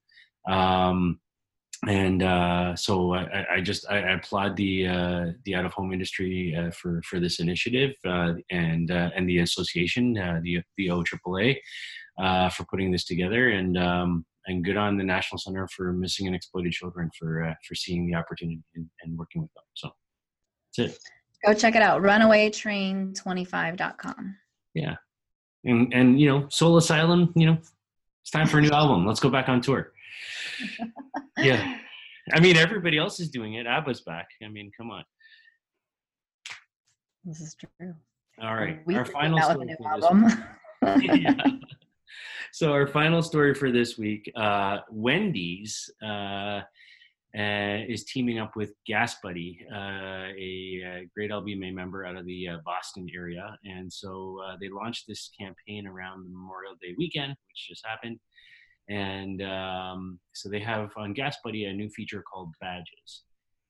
um, 0.49 1.19
and 1.87 2.21
uh, 2.21 2.75
so 2.75 3.13
I, 3.13 3.55
I 3.55 3.61
just 3.61 3.89
I 3.89 3.97
applaud 3.97 4.55
the 4.55 4.87
uh, 4.87 5.25
the 5.45 5.55
out 5.55 5.65
of 5.65 5.73
home 5.73 5.91
industry 5.93 6.55
uh, 6.55 6.69
for 6.71 7.01
for 7.03 7.19
this 7.19 7.39
initiative 7.39 7.95
uh, 8.05 8.33
and 8.51 8.91
uh, 8.91 9.09
and 9.15 9.27
the 9.27 9.39
association 9.39 10.17
uh, 10.17 10.39
the 10.43 10.61
the 10.77 10.87
OAAA 10.87 11.57
for 12.51 12.65
putting 12.69 12.91
this 12.91 13.05
together 13.05 13.49
and 13.49 13.77
um, 13.77 14.25
and 14.45 14.63
good 14.63 14.77
on 14.77 14.97
the 14.97 15.03
National 15.03 15.39
Center 15.39 15.67
for 15.75 15.91
Missing 15.91 16.27
and 16.27 16.35
Exploited 16.35 16.71
Children 16.71 17.09
for 17.17 17.55
for 17.67 17.73
seeing 17.73 18.05
the 18.05 18.15
opportunity 18.15 18.61
and, 18.75 18.87
and 19.03 19.17
working 19.17 19.41
with 19.41 19.53
them. 19.53 19.63
So 19.73 19.89
that's 20.77 20.93
it. 20.93 20.99
Go 21.45 21.53
check 21.53 21.75
it 21.75 21.81
out 21.81 22.01
runawaytrain25.com 22.01 24.37
Yeah, 24.73 24.95
and 25.63 25.93
and 25.93 26.19
you 26.19 26.27
know 26.27 26.47
Soul 26.49 26.75
Asylum. 26.77 27.31
You 27.35 27.45
know 27.47 27.57
it's 28.21 28.31
time 28.31 28.47
for 28.47 28.57
a 28.59 28.61
new 28.61 28.71
album. 28.71 29.05
Let's 29.05 29.19
go 29.19 29.29
back 29.29 29.49
on 29.49 29.61
tour. 29.61 29.91
Yeah. 31.37 31.77
I 32.33 32.39
mean, 32.39 32.55
everybody 32.55 32.99
else 32.99 33.19
is 33.19 33.29
doing 33.29 33.55
it. 33.55 33.65
ABBA's 33.65 34.01
back. 34.01 34.27
I 34.43 34.47
mean, 34.47 34.71
come 34.77 34.91
on. 34.91 35.03
this 37.23 37.41
is 37.41 37.55
true 37.55 37.95
All 38.39 38.55
right. 38.55 38.85
we 38.85 38.95
our 38.95 39.05
final 39.05 39.39
come 39.39 39.57
with 39.57 39.69
a 39.69 39.73
story 39.73 39.75
for 39.75 39.95
this 39.95 40.05
album 40.05 40.27
yeah. 41.13 41.35
So 42.53 42.73
our 42.73 42.85
final 42.85 43.21
story 43.21 43.53
for 43.53 43.71
this 43.71 43.97
week, 43.97 44.29
uh, 44.35 44.79
Wendy's 44.91 45.89
uh, 46.03 46.59
uh, 47.37 47.85
is 47.87 48.03
teaming 48.05 48.39
up 48.39 48.55
with 48.55 48.73
Gas 48.85 49.15
Buddy, 49.21 49.65
uh, 49.73 50.27
a, 50.37 50.81
uh 50.85 50.99
great 51.13 51.31
LBMA 51.31 51.73
member 51.73 52.05
out 52.05 52.17
of 52.17 52.25
the 52.25 52.49
uh, 52.49 52.57
Boston 52.65 53.07
area, 53.15 53.57
and 53.63 53.91
so 53.91 54.39
uh, 54.45 54.55
they 54.59 54.69
launched 54.69 55.05
this 55.07 55.31
campaign 55.39 55.87
around 55.87 56.23
the 56.23 56.29
Memorial 56.29 56.75
Day 56.81 56.93
weekend, 56.97 57.31
which 57.31 57.67
just 57.69 57.85
happened. 57.85 58.19
And 58.89 59.41
um, 59.43 60.19
so 60.33 60.49
they 60.49 60.59
have 60.59 60.89
on 60.97 61.13
Gas 61.13 61.37
Buddy 61.43 61.65
a 61.65 61.73
new 61.73 61.89
feature 61.89 62.21
called 62.21 62.53
Badges. 62.59 63.23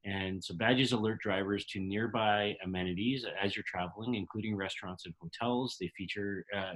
And 0.03 0.43
so 0.43 0.55
badges 0.55 0.93
alert 0.93 1.19
drivers 1.19 1.65
to 1.67 1.79
nearby 1.79 2.55
amenities 2.63 3.23
as 3.41 3.55
you're 3.55 3.65
traveling, 3.67 4.15
including 4.15 4.55
restaurants 4.55 5.05
and 5.05 5.13
hotels. 5.21 5.77
They 5.79 5.91
feature, 5.95 6.43
uh, 6.57 6.73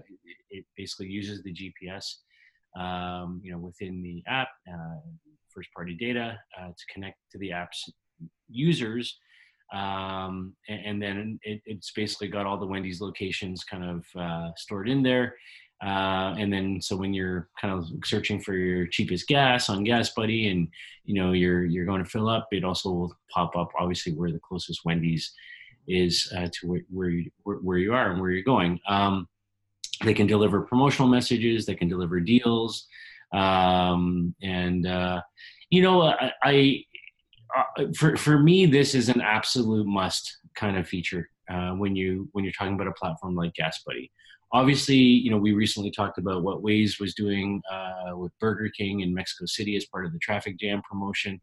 it 0.52 0.64
basically 0.78 1.08
uses 1.08 1.42
the 1.42 1.52
GPS, 1.52 2.18
um, 2.80 3.42
you 3.44 3.52
know, 3.52 3.58
within 3.58 4.04
the 4.04 4.22
app, 4.28 4.50
uh, 4.72 5.00
first 5.56 5.70
party 5.74 5.96
data 5.96 6.38
uh, 6.60 6.68
to 6.68 6.94
connect 6.94 7.18
to 7.32 7.38
the 7.38 7.52
app's 7.52 7.90
users. 8.50 9.18
Um, 9.74 10.56
and, 10.70 10.86
and, 10.86 11.02
then 11.02 11.40
it, 11.42 11.62
it's 11.66 11.92
basically 11.92 12.28
got 12.28 12.46
all 12.46 12.58
the 12.58 12.68
Wendy's 12.68 13.02
locations 13.02 13.64
kind 13.64 13.84
of 13.84 14.06
uh, 14.20 14.52
stored 14.56 14.88
in 14.88 15.02
there. 15.02 15.36
Uh, 15.84 16.36
and 16.38 16.54
then 16.54 16.80
so 16.82 16.96
when 16.96 17.14
you're 17.14 17.50
kind 17.60 17.74
of 17.74 17.86
searching 18.06 18.40
for 18.40 18.54
your 18.54 18.88
cheapest 18.88 19.28
gas 19.28 19.70
on 19.70 19.84
Gas 19.84 20.12
Buddy, 20.12 20.48
and 20.48 20.70
you 21.04 21.14
know 21.14 21.34
you're 21.34 21.66
you're 21.66 21.86
going 21.86 22.04
to 22.04 22.10
fill 22.10 22.30
up, 22.30 22.48
it 22.52 22.64
also 22.64 22.90
will 22.92 23.16
pop 23.30 23.56
up 23.58 23.70
obviously 23.78 24.14
where 24.14 24.32
the 24.32 24.40
closest 24.40 24.86
Wendy's 24.86 25.34
is 25.88 26.32
uh, 26.38 26.48
to 26.54 26.68
where 26.68 26.82
where 26.90 27.10
you, 27.10 27.30
where, 27.44 27.78
you 27.78 27.94
are 27.94 28.12
and 28.12 28.22
where 28.22 28.32
you're 28.32 28.44
going. 28.44 28.80
Um, 28.88 29.28
they 30.04 30.14
can 30.14 30.28
deliver 30.28 30.62
promotional 30.62 31.10
messages. 31.10 31.66
They 31.66 31.76
can 31.76 31.90
deliver 31.90 32.20
deals, 32.20 32.88
um, 33.36 34.34
and 34.42 34.88
uh, 34.88 35.22
you 35.70 35.82
know 35.82 36.02
I, 36.04 36.32
I 36.44 36.84
uh, 37.56 37.86
for 37.98 38.16
for 38.16 38.40
me 38.40 38.66
this 38.66 38.96
is 38.96 39.10
an 39.10 39.22
absolute 39.22 39.86
must 39.86 40.40
kind 40.56 40.78
of 40.78 40.88
feature 40.88 41.30
uh, 41.52 41.72
when 41.72 41.96
you 41.96 42.30
when 42.32 42.44
you're 42.44 42.54
talking 42.58 42.76
about 42.76 42.88
a 42.88 42.94
platform 42.94 43.36
like 43.36 43.54
Gas 43.54 43.82
Buddy 43.86 44.12
obviously, 44.56 44.96
you 44.96 45.30
know, 45.30 45.38
we 45.38 45.52
recently 45.52 45.92
talked 45.92 46.18
about 46.18 46.44
what 46.44 46.64
Waze 46.64 47.00
was 47.00 47.14
doing 47.14 47.62
uh, 47.72 48.16
with 48.16 48.32
Burger 48.40 48.70
King 48.70 49.02
in 49.02 49.14
Mexico 49.14 49.46
City 49.46 49.76
as 49.76 49.86
part 49.86 50.06
of 50.06 50.14
the 50.14 50.20
traffic 50.20 50.58
jam 50.58 50.82
promotion. 50.90 51.42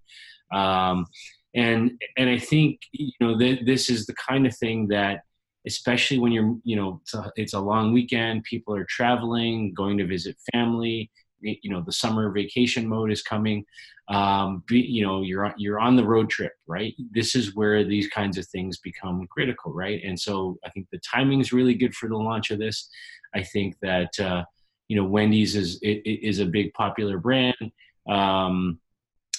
Um, 0.53 1.07
and 1.55 1.93
and 2.17 2.31
I 2.31 2.39
think 2.39 2.81
you 2.93 3.13
know 3.21 3.39
th- 3.39 3.67
this 3.67 3.91
is 3.91 4.07
the 4.07 4.15
kind 4.15 4.47
of 4.47 4.57
thing 4.57 4.89
that, 4.89 5.21
especially 5.67 6.19
when 6.19 6.33
you're 6.33 6.57
you 6.65 6.77
know 6.77 7.01
it's 7.03 7.15
a, 7.15 7.31
it's 7.37 7.53
a 7.53 7.61
long 7.61 7.93
weekend, 7.93 8.45
people 8.45 8.75
are 8.75 8.87
traveling, 8.89 9.75
going 9.75 9.99
to 9.99 10.07
visit 10.07 10.37
family. 10.53 11.11
You 11.43 11.71
know 11.71 11.83
the 11.83 11.93
summer 11.93 12.31
vacation 12.31 12.89
mode 12.89 13.13
is 13.13 13.23
coming 13.23 13.65
um, 14.09 14.63
you 14.71 15.07
know 15.07 15.23
you're 15.23 15.55
you're 15.57 15.81
on 15.81 15.97
the 15.97 16.05
road 16.05 16.29
trip 16.29 16.53
right? 16.67 16.95
This 17.13 17.35
is 17.35 17.55
where 17.55 17.85
these 17.85 18.09
kinds 18.09 18.37
of 18.37 18.47
things 18.47 18.79
become 18.79 19.27
critical 19.31 19.73
right? 19.73 20.03
And 20.05 20.19
so 20.19 20.59
i 20.65 20.71
think 20.71 20.87
the 20.91 20.99
timing 20.99 21.41
is 21.41 21.53
really 21.53 21.75
good 21.75 21.95
for 21.95 22.09
the 22.09 22.17
launch 22.17 22.51
of 22.51 22.59
this. 22.59 22.89
I 23.35 23.43
think 23.43 23.77
that 23.81 24.19
uh, 24.21 24.45
you 24.89 24.97
know 24.97 25.05
wendy's 25.05 25.57
is 25.57 25.79
is 25.83 26.41
a 26.41 26.47
big 26.47 26.75
popular 26.75 27.19
brand. 27.19 27.73
Um, 28.09 28.79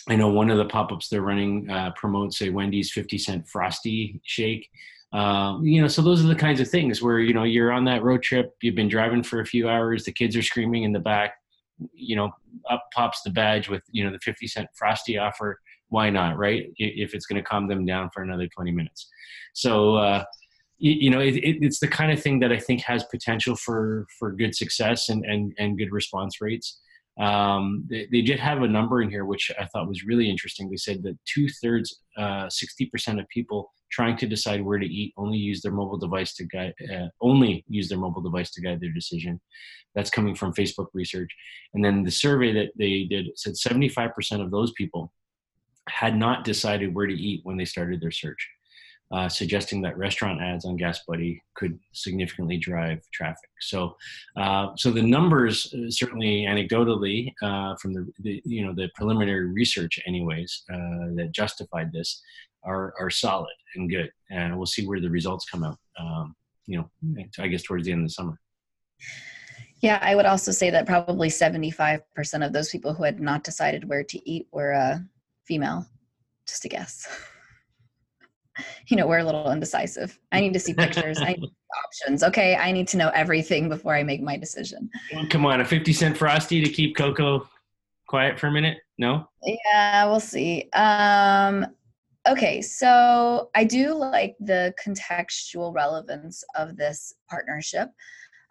i 0.10 0.16
know 0.16 0.30
one 0.30 0.50
of 0.50 0.58
the 0.58 0.66
pop-ups 0.66 1.08
they're 1.08 1.22
running 1.22 1.70
uh, 1.70 1.92
promotes 1.92 2.42
a 2.42 2.50
wendy's 2.50 2.92
50 2.92 3.18
cent 3.18 3.48
frosty 3.48 4.22
shake. 4.24 4.70
Um, 5.12 5.64
you 5.64 5.82
know 5.82 5.88
so 5.88 6.02
those 6.02 6.24
are 6.24 6.28
the 6.28 6.36
kinds 6.36 6.60
of 6.60 6.70
things 6.70 7.02
where 7.02 7.20
you 7.20 7.34
know 7.34 7.44
you're 7.44 7.72
on 7.72 7.86
that 7.86 8.02
road 8.02 8.24
trip 8.24 8.56
you've 8.62 8.76
been 8.76 8.90
driving 8.90 9.22
for 9.22 9.42
a 9.42 9.46
few 9.46 9.70
hours 9.70 10.06
the 10.06 10.12
kids 10.12 10.36
are 10.36 10.42
screaming 10.42 10.84
in 10.84 10.94
the 10.94 11.00
back 11.00 11.36
you 11.94 12.16
know, 12.16 12.32
up 12.70 12.86
pops 12.94 13.22
the 13.22 13.30
badge 13.30 13.70
with, 13.70 13.84
you 13.92 14.04
know, 14.04 14.12
the 14.12 14.20
50 14.20 14.48
cent 14.48 14.68
frosty 14.74 15.18
offer. 15.18 15.60
Why 15.90 16.10
not, 16.10 16.38
right? 16.38 16.66
If 16.78 17.14
it's 17.14 17.26
going 17.26 17.42
to 17.42 17.48
calm 17.48 17.68
them 17.68 17.86
down 17.86 18.10
for 18.14 18.24
another 18.24 18.48
20 18.48 18.72
minutes. 18.72 19.08
So, 19.54 19.96
uh, 19.96 20.24
you, 20.80 21.10
know, 21.10 21.20
it, 21.20 21.36
it, 21.36 21.58
it's 21.62 21.80
the 21.80 21.88
kind 21.88 22.12
of 22.12 22.22
thing 22.22 22.40
that 22.40 22.52
I 22.52 22.60
think 22.60 22.82
has 22.82 23.04
potential 23.06 23.56
for, 23.56 24.06
for 24.20 24.32
good 24.32 24.56
success 24.56 25.10
and, 25.10 25.24
and, 25.24 25.54
and 25.58 25.78
good 25.78 25.92
response 25.92 26.42
rates. 26.42 26.80
Um, 27.20 27.86
they, 27.90 28.08
they, 28.12 28.22
did 28.22 28.40
have 28.40 28.64
a 28.64 28.68
number 28.68 29.04
in 29.04 29.10
here 29.10 29.26
which 29.26 29.52
I 29.60 29.66
thought 29.66 29.88
was 29.88 30.04
really 30.04 30.28
interesting. 30.28 30.70
They 30.70 30.78
said 30.78 31.04
that 31.04 31.18
two 31.26 31.48
thirds, 31.62 32.02
uh, 32.18 32.48
60% 32.48 33.20
of 33.20 33.28
people 33.30 33.72
trying 33.92 34.18
to 34.18 34.28
decide 34.28 34.64
where 34.64 34.80
to 34.80 34.86
eat 34.86 35.14
only 35.16 35.38
use 35.38 35.62
their 35.62 35.72
mobile 35.72 36.00
device 36.00 36.34
to 36.36 36.46
guide, 36.46 36.74
uh, 36.92 37.10
only 37.22 37.64
use 37.68 37.88
their 37.88 38.00
mobile 38.00 38.24
device 38.24 38.50
to 38.52 38.62
guide 38.62 38.82
their 38.82 38.92
decision. 38.92 39.40
That's 39.94 40.10
coming 40.10 40.34
from 40.34 40.54
Facebook 40.54 40.88
research. 40.94 41.30
And 41.76 41.86
then 41.86 42.04
the 42.04 42.10
survey 42.10 42.52
that 42.54 42.72
they 42.80 43.04
did 43.04 43.28
said 43.36 43.54
75% 43.54 44.42
of 44.42 44.50
those 44.50 44.72
people 44.72 45.14
had 45.88 46.18
not 46.18 46.46
decided 46.46 46.96
where 46.96 47.06
to 47.06 47.14
eat 47.14 47.42
when 47.44 47.58
they 47.58 47.66
started 47.66 48.02
their 48.02 48.10
search 48.10 48.50
uh, 49.14 49.30
suggesting 49.30 49.80
that 49.80 49.96
restaurant 49.96 50.42
ads 50.42 50.66
on 50.66 50.76
Gas 50.76 51.02
Buddy 51.08 51.40
could 51.54 51.80
significantly 51.92 52.58
drive 52.58 53.00
traffic. 53.14 53.50
So, 53.62 53.96
uh, 54.36 54.70
so 54.76 54.90
the 54.90 55.04
numbers 55.04 55.72
uh, 55.72 55.92
certainly 55.92 56.48
anecdotally 56.50 57.32
uh, 57.44 57.76
from 57.76 57.94
the, 57.94 58.12
the, 58.22 58.42
you 58.44 58.66
know 58.66 58.74
the 58.74 58.90
preliminary 58.96 59.46
research, 59.52 60.00
anyways, 60.08 60.64
uh, 60.74 61.14
that 61.16 61.30
justified 61.32 61.94
this 61.94 62.24
are 62.64 62.96
are 63.00 63.12
solid 63.12 63.54
and 63.76 63.88
good, 63.88 64.12
and 64.32 64.58
we'll 64.58 64.66
see 64.66 64.88
where 64.88 65.00
the 65.00 65.10
results 65.10 65.46
come 65.48 65.64
out. 65.64 65.78
Um, 66.00 66.36
you 66.66 66.78
know, 66.80 67.24
I 67.38 67.48
guess 67.48 67.62
towards 67.62 67.86
the 67.86 67.92
end 67.92 68.02
of 68.02 68.08
the 68.08 68.14
summer. 68.14 68.40
Yeah, 69.82 70.00
I 70.02 70.16
would 70.16 70.26
also 70.26 70.52
say 70.52 70.70
that 70.70 70.88
probably 70.88 71.28
75% 71.28 72.02
of 72.46 72.54
those 72.54 72.70
people 72.70 72.94
who 72.94 73.04
had 73.04 73.20
not 73.20 73.44
decided 73.44 73.88
where 73.88 74.04
to 74.06 74.30
eat 74.30 74.48
were 74.54 74.74
uh, 74.74 75.00
female. 75.46 75.86
Just 76.48 76.64
a 76.66 76.70
guess. 76.70 77.06
you 78.88 78.98
know, 78.98 79.08
we're 79.08 79.20
a 79.20 79.24
little 79.24 79.52
indecisive. 79.52 80.20
I 80.32 80.40
need 80.40 80.54
to 80.54 80.60
see 80.60 80.74
pictures. 80.74 81.20
I 81.20 81.34
need 81.34 81.52
options. 81.86 82.24
Okay, 82.24 82.56
I 82.56 82.72
need 82.72 82.88
to 82.90 82.98
know 82.98 83.10
everything 83.10 83.70
before 83.70 83.96
I 83.96 84.04
make 84.04 84.22
my 84.22 84.38
decision. 84.38 84.90
Come 85.30 85.46
on, 85.46 85.62
a 85.62 85.66
50 85.66 85.94
cent 85.94 86.18
frosty 86.18 86.64
to 86.64 86.70
keep 86.70 86.96
Coco 86.96 87.48
quiet 88.08 88.40
for 88.40 88.48
a 88.48 88.52
minute? 88.52 88.78
No? 88.98 89.28
Yeah, 89.44 90.06
we'll 90.06 90.20
see. 90.20 90.70
Um 90.74 91.66
okay, 92.28 92.62
so 92.62 93.50
I 93.56 93.64
do 93.64 93.94
like 93.94 94.36
the 94.40 94.74
contextual 94.84 95.74
relevance 95.74 96.44
of 96.56 96.78
this 96.78 97.14
partnership. 97.30 97.90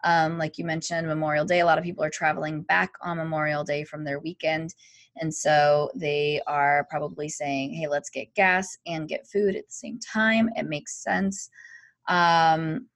Um, 0.03 0.37
like 0.37 0.57
you 0.57 0.65
mentioned, 0.65 1.07
Memorial 1.07 1.45
Day, 1.45 1.61
a 1.61 1.65
lot 1.65 1.77
of 1.77 1.83
people 1.83 2.03
are 2.03 2.09
traveling 2.09 2.61
back 2.63 2.91
on 3.01 3.17
Memorial 3.17 3.63
Day 3.63 3.85
from 3.85 4.03
their 4.03 4.19
weekend. 4.19 4.75
And 5.17 5.33
so 5.33 5.91
they 5.95 6.41
are 6.47 6.87
probably 6.89 7.29
saying, 7.29 7.73
hey, 7.73 7.87
let's 7.87 8.09
get 8.09 8.33
gas 8.35 8.77
and 8.85 9.07
get 9.07 9.27
food 9.27 9.55
at 9.55 9.67
the 9.67 9.73
same 9.73 9.99
time. 9.99 10.49
It 10.55 10.67
makes 10.67 11.03
sense. 11.03 11.49
Um, 12.07 12.87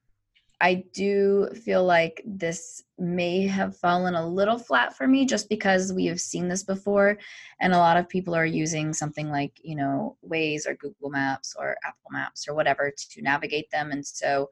I 0.60 0.84
do 0.92 1.48
feel 1.64 1.84
like 1.84 2.20
this 2.26 2.82
may 2.98 3.46
have 3.46 3.76
fallen 3.76 4.14
a 4.14 4.26
little 4.26 4.58
flat 4.58 4.96
for 4.96 5.06
me 5.06 5.24
just 5.24 5.48
because 5.48 5.92
we 5.92 6.06
have 6.06 6.20
seen 6.20 6.48
this 6.48 6.64
before. 6.64 7.16
And 7.60 7.72
a 7.72 7.78
lot 7.78 7.96
of 7.96 8.08
people 8.08 8.34
are 8.34 8.44
using 8.44 8.92
something 8.92 9.30
like, 9.30 9.52
you 9.62 9.76
know, 9.76 10.16
Waze 10.28 10.66
or 10.66 10.74
Google 10.74 11.10
Maps 11.10 11.54
or 11.56 11.76
Apple 11.84 12.10
Maps 12.10 12.48
or 12.48 12.54
whatever 12.54 12.92
to 12.96 13.22
navigate 13.22 13.70
them. 13.70 13.92
And 13.92 14.04
so 14.04 14.48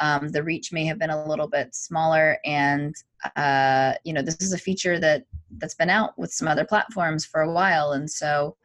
um, 0.00 0.30
the 0.30 0.42
reach 0.42 0.72
may 0.72 0.84
have 0.86 0.98
been 0.98 1.10
a 1.10 1.26
little 1.26 1.46
bit 1.46 1.74
smaller 1.74 2.38
and 2.44 2.94
uh, 3.36 3.92
you 4.02 4.12
know 4.12 4.22
this 4.22 4.40
is 4.40 4.52
a 4.52 4.58
feature 4.58 4.98
that 4.98 5.24
that's 5.58 5.74
been 5.74 5.90
out 5.90 6.18
with 6.18 6.32
some 6.32 6.48
other 6.48 6.64
platforms 6.64 7.24
for 7.24 7.42
a 7.42 7.52
while 7.52 7.92
and 7.92 8.10
so 8.10 8.56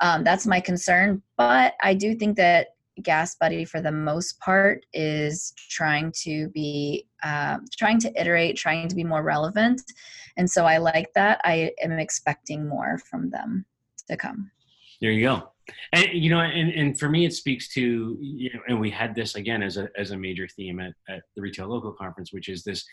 um, 0.00 0.24
that's 0.24 0.46
my 0.46 0.58
concern 0.58 1.22
but 1.36 1.74
i 1.82 1.92
do 1.92 2.14
think 2.14 2.36
that 2.36 2.68
gas 3.00 3.34
buddy 3.34 3.64
for 3.64 3.80
the 3.80 3.92
most 3.92 4.38
part 4.40 4.84
is 4.92 5.52
trying 5.70 6.12
to 6.22 6.48
be 6.50 7.06
um, 7.22 7.64
trying 7.76 7.98
to 8.00 8.20
iterate 8.20 8.56
trying 8.56 8.88
to 8.88 8.96
be 8.96 9.04
more 9.04 9.22
relevant. 9.22 9.82
And 10.36 10.50
so 10.50 10.64
i 10.64 10.78
like 10.78 11.12
that. 11.14 11.40
I 11.44 11.72
am 11.82 11.92
expecting 11.92 12.68
more 12.68 12.98
from 12.98 13.30
them 13.30 13.66
to 14.08 14.16
come. 14.16 14.50
There 15.00 15.10
you 15.10 15.26
go. 15.26 15.50
And 15.92 16.08
you 16.12 16.30
know 16.30 16.40
and, 16.40 16.72
and 16.72 16.98
for 16.98 17.08
me 17.08 17.24
it 17.24 17.32
speaks 17.32 17.68
to 17.74 18.18
you 18.20 18.50
know 18.52 18.60
and 18.68 18.80
we 18.80 18.90
had 18.90 19.14
this 19.14 19.36
again 19.36 19.62
as 19.62 19.76
a 19.76 19.88
as 19.96 20.10
a 20.10 20.16
major 20.16 20.48
theme 20.48 20.80
at, 20.80 20.94
at 21.08 21.22
the 21.36 21.42
retail 21.42 21.68
local 21.68 21.92
conference 21.92 22.32
which 22.32 22.48
is 22.48 22.64
this 22.64 22.84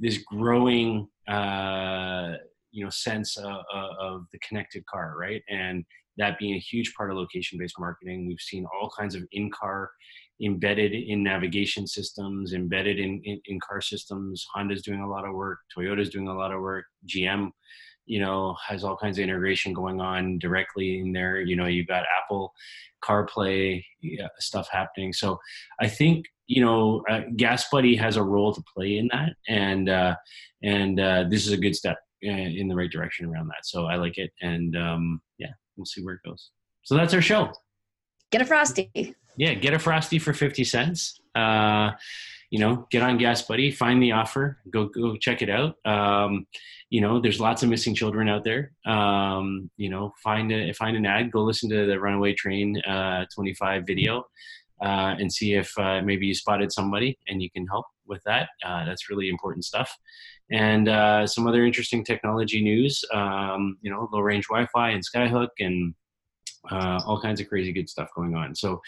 this 0.00 0.18
growing 0.18 1.06
uh 1.28 2.32
you 2.74 2.84
know 2.84 2.90
sense 2.90 3.36
of, 3.36 3.56
of 4.00 4.26
the 4.32 4.38
connected 4.46 4.84
car 4.86 5.14
right? 5.18 5.42
And 5.48 5.84
that 6.16 6.38
being 6.38 6.54
a 6.54 6.58
huge 6.58 6.94
part 6.94 7.10
of 7.10 7.16
location 7.16 7.58
based 7.58 7.78
marketing 7.78 8.26
we've 8.26 8.40
seen 8.40 8.64
all 8.74 8.90
kinds 8.96 9.14
of 9.14 9.22
in 9.32 9.50
car 9.50 9.90
embedded 10.42 10.92
in 10.92 11.22
navigation 11.22 11.86
systems 11.86 12.52
embedded 12.52 12.98
in, 12.98 13.20
in, 13.24 13.40
in 13.46 13.58
car 13.60 13.80
systems. 13.80 14.44
Honda's 14.52 14.82
doing 14.82 15.00
a 15.00 15.08
lot 15.08 15.24
of 15.26 15.34
work 15.34 15.58
toyota's 15.76 16.10
doing 16.10 16.28
a 16.28 16.34
lot 16.34 16.52
of 16.52 16.60
work 16.60 16.84
gm 17.06 17.50
you 18.06 18.20
know 18.20 18.54
has 18.66 18.84
all 18.84 18.96
kinds 18.96 19.18
of 19.18 19.22
integration 19.22 19.72
going 19.72 20.00
on 20.00 20.38
directly 20.38 20.98
in 20.98 21.12
there. 21.12 21.40
You 21.40 21.56
know 21.56 21.66
you've 21.66 21.86
got 21.86 22.04
apple 22.22 22.52
carplay 23.02 23.82
yeah, 24.00 24.28
stuff 24.38 24.68
happening. 24.70 25.12
So 25.12 25.38
i 25.80 25.88
think 25.88 26.26
you 26.46 26.64
know 26.64 27.02
uh, 27.10 27.22
gas 27.36 27.66
buddy 27.70 27.96
has 27.96 28.16
a 28.16 28.22
role 28.22 28.52
to 28.54 28.62
play 28.74 28.98
in 28.98 29.08
that. 29.12 29.34
And 29.48 29.88
uh, 29.88 30.16
and 30.62 31.00
uh, 31.00 31.24
this 31.28 31.46
is 31.46 31.52
a 31.52 31.56
good 31.56 31.76
step. 31.76 31.96
uh, 31.96 32.03
in 32.24 32.68
the 32.68 32.74
right 32.74 32.90
direction 32.90 33.26
around 33.26 33.48
that 33.48 33.64
so 33.64 33.86
i 33.86 33.96
like 33.96 34.18
it 34.18 34.32
and 34.42 34.76
um, 34.76 35.20
yeah 35.38 35.52
we'll 35.76 35.86
see 35.86 36.02
where 36.02 36.14
it 36.14 36.20
goes 36.24 36.50
so 36.82 36.94
that's 36.94 37.14
our 37.14 37.22
show 37.22 37.52
get 38.30 38.40
a 38.40 38.44
frosty 38.44 38.90
yeah 39.36 39.54
get 39.54 39.74
a 39.74 39.78
frosty 39.78 40.18
for 40.18 40.32
50 40.32 40.64
cents 40.64 41.20
uh, 41.34 41.90
you 42.54 42.60
know, 42.60 42.86
get 42.88 43.02
on 43.02 43.18
Gas 43.18 43.42
Buddy, 43.42 43.72
find 43.72 44.00
the 44.00 44.12
offer, 44.12 44.58
go 44.70 44.86
go 44.86 45.16
check 45.16 45.42
it 45.42 45.50
out. 45.50 45.74
Um, 45.84 46.46
you 46.88 47.00
know, 47.00 47.20
there's 47.20 47.40
lots 47.40 47.64
of 47.64 47.68
missing 47.68 47.96
children 47.96 48.28
out 48.28 48.44
there. 48.44 48.70
Um, 48.86 49.70
you 49.76 49.90
know, 49.90 50.12
find 50.22 50.52
a 50.52 50.72
find 50.72 50.96
an 50.96 51.04
ad, 51.04 51.32
go 51.32 51.42
listen 51.42 51.68
to 51.70 51.84
the 51.84 51.98
Runaway 51.98 52.34
Train 52.34 52.80
uh, 52.82 53.24
25 53.34 53.84
video, 53.84 54.26
uh, 54.80 55.16
and 55.18 55.32
see 55.32 55.54
if 55.54 55.76
uh, 55.78 56.00
maybe 56.02 56.26
you 56.26 56.34
spotted 56.34 56.70
somebody 56.70 57.18
and 57.26 57.42
you 57.42 57.50
can 57.50 57.66
help 57.66 57.86
with 58.06 58.22
that. 58.24 58.50
Uh, 58.64 58.84
that's 58.84 59.10
really 59.10 59.28
important 59.28 59.64
stuff. 59.64 59.92
And 60.50 60.88
uh, 60.88 61.26
some 61.26 61.46
other 61.46 61.64
interesting 61.64 62.04
technology 62.04 62.62
news. 62.62 63.04
Um, 63.12 63.78
you 63.80 63.90
know, 63.90 64.08
low 64.12 64.20
range 64.20 64.46
Wi-Fi 64.48 64.90
and 64.90 65.02
Skyhook 65.04 65.48
and 65.58 65.94
uh, 66.70 67.00
all 67.06 67.20
kinds 67.20 67.40
of 67.40 67.48
crazy 67.48 67.72
good 67.72 67.88
stuff 67.88 68.08
going 68.14 68.34
on. 68.34 68.54
So, 68.54 68.80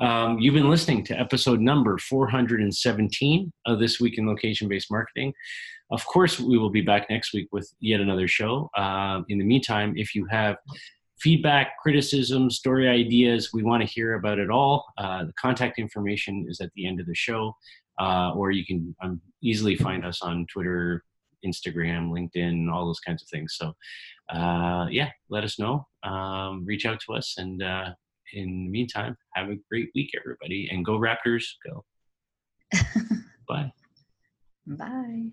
um, 0.00 0.38
you've 0.38 0.54
been 0.54 0.70
listening 0.70 1.04
to 1.06 1.18
episode 1.18 1.60
number 1.60 1.98
417 1.98 3.52
of 3.66 3.78
This 3.78 4.00
Week 4.00 4.18
in 4.18 4.26
Location 4.26 4.68
Based 4.68 4.90
Marketing. 4.90 5.32
of 5.90 6.04
course, 6.06 6.40
we 6.40 6.58
will 6.58 6.70
be 6.70 6.80
back 6.80 7.08
next 7.10 7.32
week 7.32 7.48
with 7.52 7.72
yet 7.80 8.00
another 8.00 8.28
show. 8.28 8.70
Uh, 8.76 9.22
in 9.28 9.38
the 9.38 9.44
meantime, 9.44 9.94
if 9.96 10.14
you 10.14 10.26
have 10.26 10.56
feedback, 11.18 11.78
criticism, 11.78 12.50
story 12.50 12.88
ideas, 12.88 13.50
we 13.52 13.62
want 13.62 13.82
to 13.82 13.88
hear 13.88 14.14
about 14.14 14.38
it 14.38 14.50
all. 14.50 14.84
Uh, 14.98 15.24
the 15.24 15.32
contact 15.40 15.78
information 15.78 16.46
is 16.48 16.60
at 16.60 16.70
the 16.74 16.86
end 16.86 17.00
of 17.00 17.06
the 17.06 17.14
show, 17.14 17.56
uh, 18.00 18.32
or 18.34 18.50
you 18.50 18.64
can 18.64 18.94
um, 19.02 19.20
easily 19.42 19.76
find 19.76 20.04
us 20.04 20.22
on 20.22 20.46
Twitter, 20.52 21.04
Instagram, 21.44 22.10
LinkedIn, 22.10 22.72
all 22.72 22.86
those 22.86 23.00
kinds 23.00 23.22
of 23.22 23.28
things. 23.28 23.56
So, 23.58 23.74
uh, 24.34 24.86
yeah, 24.90 25.10
let 25.28 25.44
us 25.44 25.58
know. 25.58 25.86
Um, 26.02 26.64
reach 26.64 26.86
out 26.86 27.00
to 27.06 27.14
us. 27.14 27.34
And 27.38 27.62
uh, 27.62 27.90
in 28.32 28.64
the 28.64 28.70
meantime, 28.70 29.16
have 29.34 29.50
a 29.50 29.56
great 29.70 29.90
week, 29.94 30.10
everybody. 30.18 30.68
And 30.70 30.84
go 30.84 30.98
Raptors, 30.98 31.44
go. 31.64 31.84
Bye. 33.48 33.72
Bye. 34.66 35.30